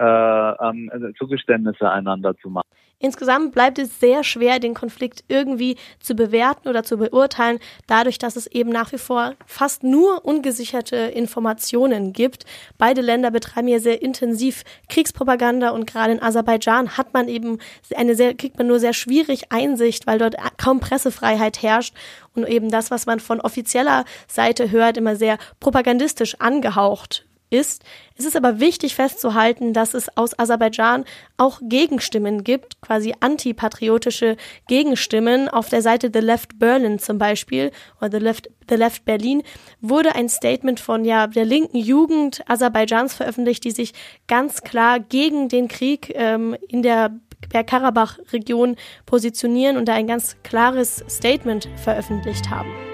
äh, 0.00 0.68
ähm, 0.68 0.90
Zugeständnisse 1.18 1.90
einander 1.90 2.34
zu 2.38 2.48
machen. 2.48 2.66
Insgesamt 3.02 3.52
bleibt 3.52 3.78
es 3.78 3.98
sehr 3.98 4.24
schwer, 4.24 4.58
den 4.58 4.74
Konflikt 4.74 5.24
irgendwie 5.28 5.76
zu 6.00 6.14
bewerten 6.14 6.68
oder 6.68 6.82
zu 6.82 6.98
beurteilen, 6.98 7.58
dadurch, 7.86 8.18
dass 8.18 8.36
es 8.36 8.46
eben 8.46 8.68
nach 8.68 8.92
wie 8.92 8.98
vor 8.98 9.32
fast 9.46 9.82
nur 9.82 10.22
ungesicherte 10.26 10.96
Informationen 10.96 12.12
gibt. 12.12 12.44
Beide 12.76 13.00
Länder 13.00 13.30
betreiben 13.30 13.68
hier 13.68 13.80
sehr 13.80 14.02
intensiv 14.02 14.64
Kriegspropaganda 14.90 15.70
und 15.70 15.86
gerade 15.86 16.12
in 16.12 16.22
Aserbaidschan 16.22 16.98
hat 16.98 17.14
man 17.14 17.28
eben 17.28 17.56
eine 17.96 18.14
sehr, 18.14 18.34
kriegt 18.34 18.58
man 18.58 18.66
nur 18.66 18.78
sehr 18.78 18.92
schwierig 18.92 19.50
Einsicht, 19.50 20.06
weil 20.06 20.18
dort 20.18 20.36
kaum 20.58 20.80
Pressefreiheit 20.80 21.62
herrscht 21.62 21.94
und 22.34 22.46
eben 22.46 22.68
das, 22.68 22.90
was 22.90 23.06
man 23.06 23.18
von 23.18 23.40
offizieller 23.40 24.04
Seite 24.28 24.70
hört, 24.70 24.98
immer 24.98 25.16
sehr 25.16 25.38
propagandistisch 25.58 26.38
angehaucht 26.38 27.24
ist. 27.50 27.82
Es 28.16 28.24
ist 28.24 28.36
aber 28.36 28.60
wichtig 28.60 28.94
festzuhalten, 28.94 29.72
dass 29.72 29.94
es 29.94 30.16
aus 30.16 30.38
Aserbaidschan 30.38 31.04
auch 31.36 31.60
Gegenstimmen 31.62 32.44
gibt, 32.44 32.80
quasi 32.80 33.14
antipatriotische 33.20 34.36
Gegenstimmen. 34.68 35.48
Auf 35.48 35.68
der 35.68 35.82
Seite 35.82 36.10
The 36.12 36.20
Left 36.20 36.58
Berlin 36.58 36.98
zum 36.98 37.18
Beispiel 37.18 37.72
oder 38.00 38.10
The 38.12 38.24
Left, 38.24 38.50
The 38.68 38.76
Left 38.76 39.04
Berlin 39.04 39.42
wurde 39.80 40.14
ein 40.14 40.28
Statement 40.28 40.80
von 40.80 41.04
ja 41.04 41.26
der 41.26 41.44
linken 41.44 41.78
Jugend 41.78 42.42
Aserbaidschans 42.48 43.14
veröffentlicht, 43.14 43.64
die 43.64 43.72
sich 43.72 43.92
ganz 44.28 44.62
klar 44.62 45.00
gegen 45.00 45.48
den 45.48 45.68
Krieg 45.68 46.12
ähm, 46.14 46.56
in 46.68 46.82
der 46.82 47.12
Bergkarabach-Region 47.48 48.76
positionieren 49.06 49.76
und 49.76 49.86
da 49.86 49.94
ein 49.94 50.06
ganz 50.06 50.36
klares 50.42 51.04
Statement 51.08 51.68
veröffentlicht 51.76 52.50
haben. 52.50 52.89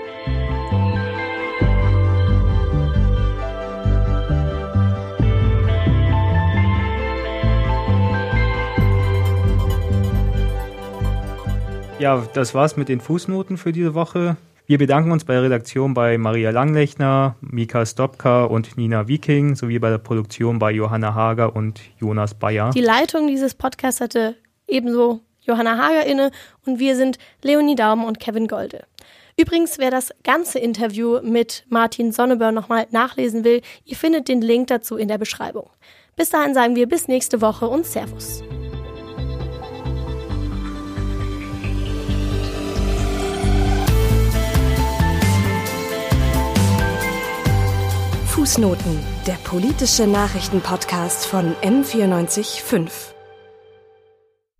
Ja, 11.99 12.22
das 12.34 12.55
war's 12.55 12.76
mit 12.76 12.90
den 12.90 13.01
Fußnoten 13.01 13.57
für 13.57 13.72
diese 13.72 13.94
Woche. 13.94 14.36
Wir 14.66 14.76
bedanken 14.76 15.12
uns 15.12 15.24
bei 15.24 15.32
der 15.32 15.44
Redaktion 15.44 15.94
bei 15.94 16.18
Maria 16.18 16.51
Langlechner, 16.51 17.36
Mika 17.40 17.86
Stopka 17.86 18.44
und 18.44 18.76
Nina 18.76 19.09
Viking 19.09 19.55
sowie 19.55 19.78
bei 19.78 19.88
der 19.88 19.99
Produktion 19.99 20.59
bei 20.59 20.72
Johanna 20.72 21.14
Hager 21.14 21.57
und 21.57 21.80
Jonas 21.99 22.34
Bayer. 22.34 22.70
Die 22.70 22.82
Leitung 22.82 23.28
dieses 23.28 23.55
Podcasts 23.55 24.03
hatte 24.03 24.36
ebenso 24.66 25.20
Johanna 25.40 25.78
Hager 25.78 26.05
inne 26.05 26.32
und 26.66 26.78
wir 26.78 26.97
sind 26.97 27.18
Leonie 27.42 27.76
Daumen 27.76 28.05
und 28.05 28.20
Kevin 28.20 28.47
Golde. 28.47 28.84
Übrigens, 29.38 29.78
wer 29.78 29.90
das 29.90 30.12
ganze 30.22 30.59
Interview 30.59 31.20
mit 31.22 31.64
Martin 31.70 32.12
Sonneborn 32.12 32.55
nochmal 32.55 32.86
nachlesen 32.90 33.42
will, 33.42 33.62
ihr 33.84 33.97
findet 33.97 34.28
den 34.28 34.42
Link 34.42 34.66
dazu 34.66 34.97
in 34.97 35.09
der 35.09 35.18
Beschreibung. 35.18 35.70
Bis 36.14 36.28
dahin 36.28 36.53
sagen 36.53 36.76
wir 36.76 36.88
bis 36.88 37.09
nächste 37.09 37.40
Woche 37.40 37.68
und 37.68 37.86
Servus. 37.86 38.42
Fußnoten, 48.47 49.01
der 49.26 49.34
politische 49.42 50.07
Nachrichtenpodcast 50.07 51.26
von 51.26 51.57
M945. 51.62 53.15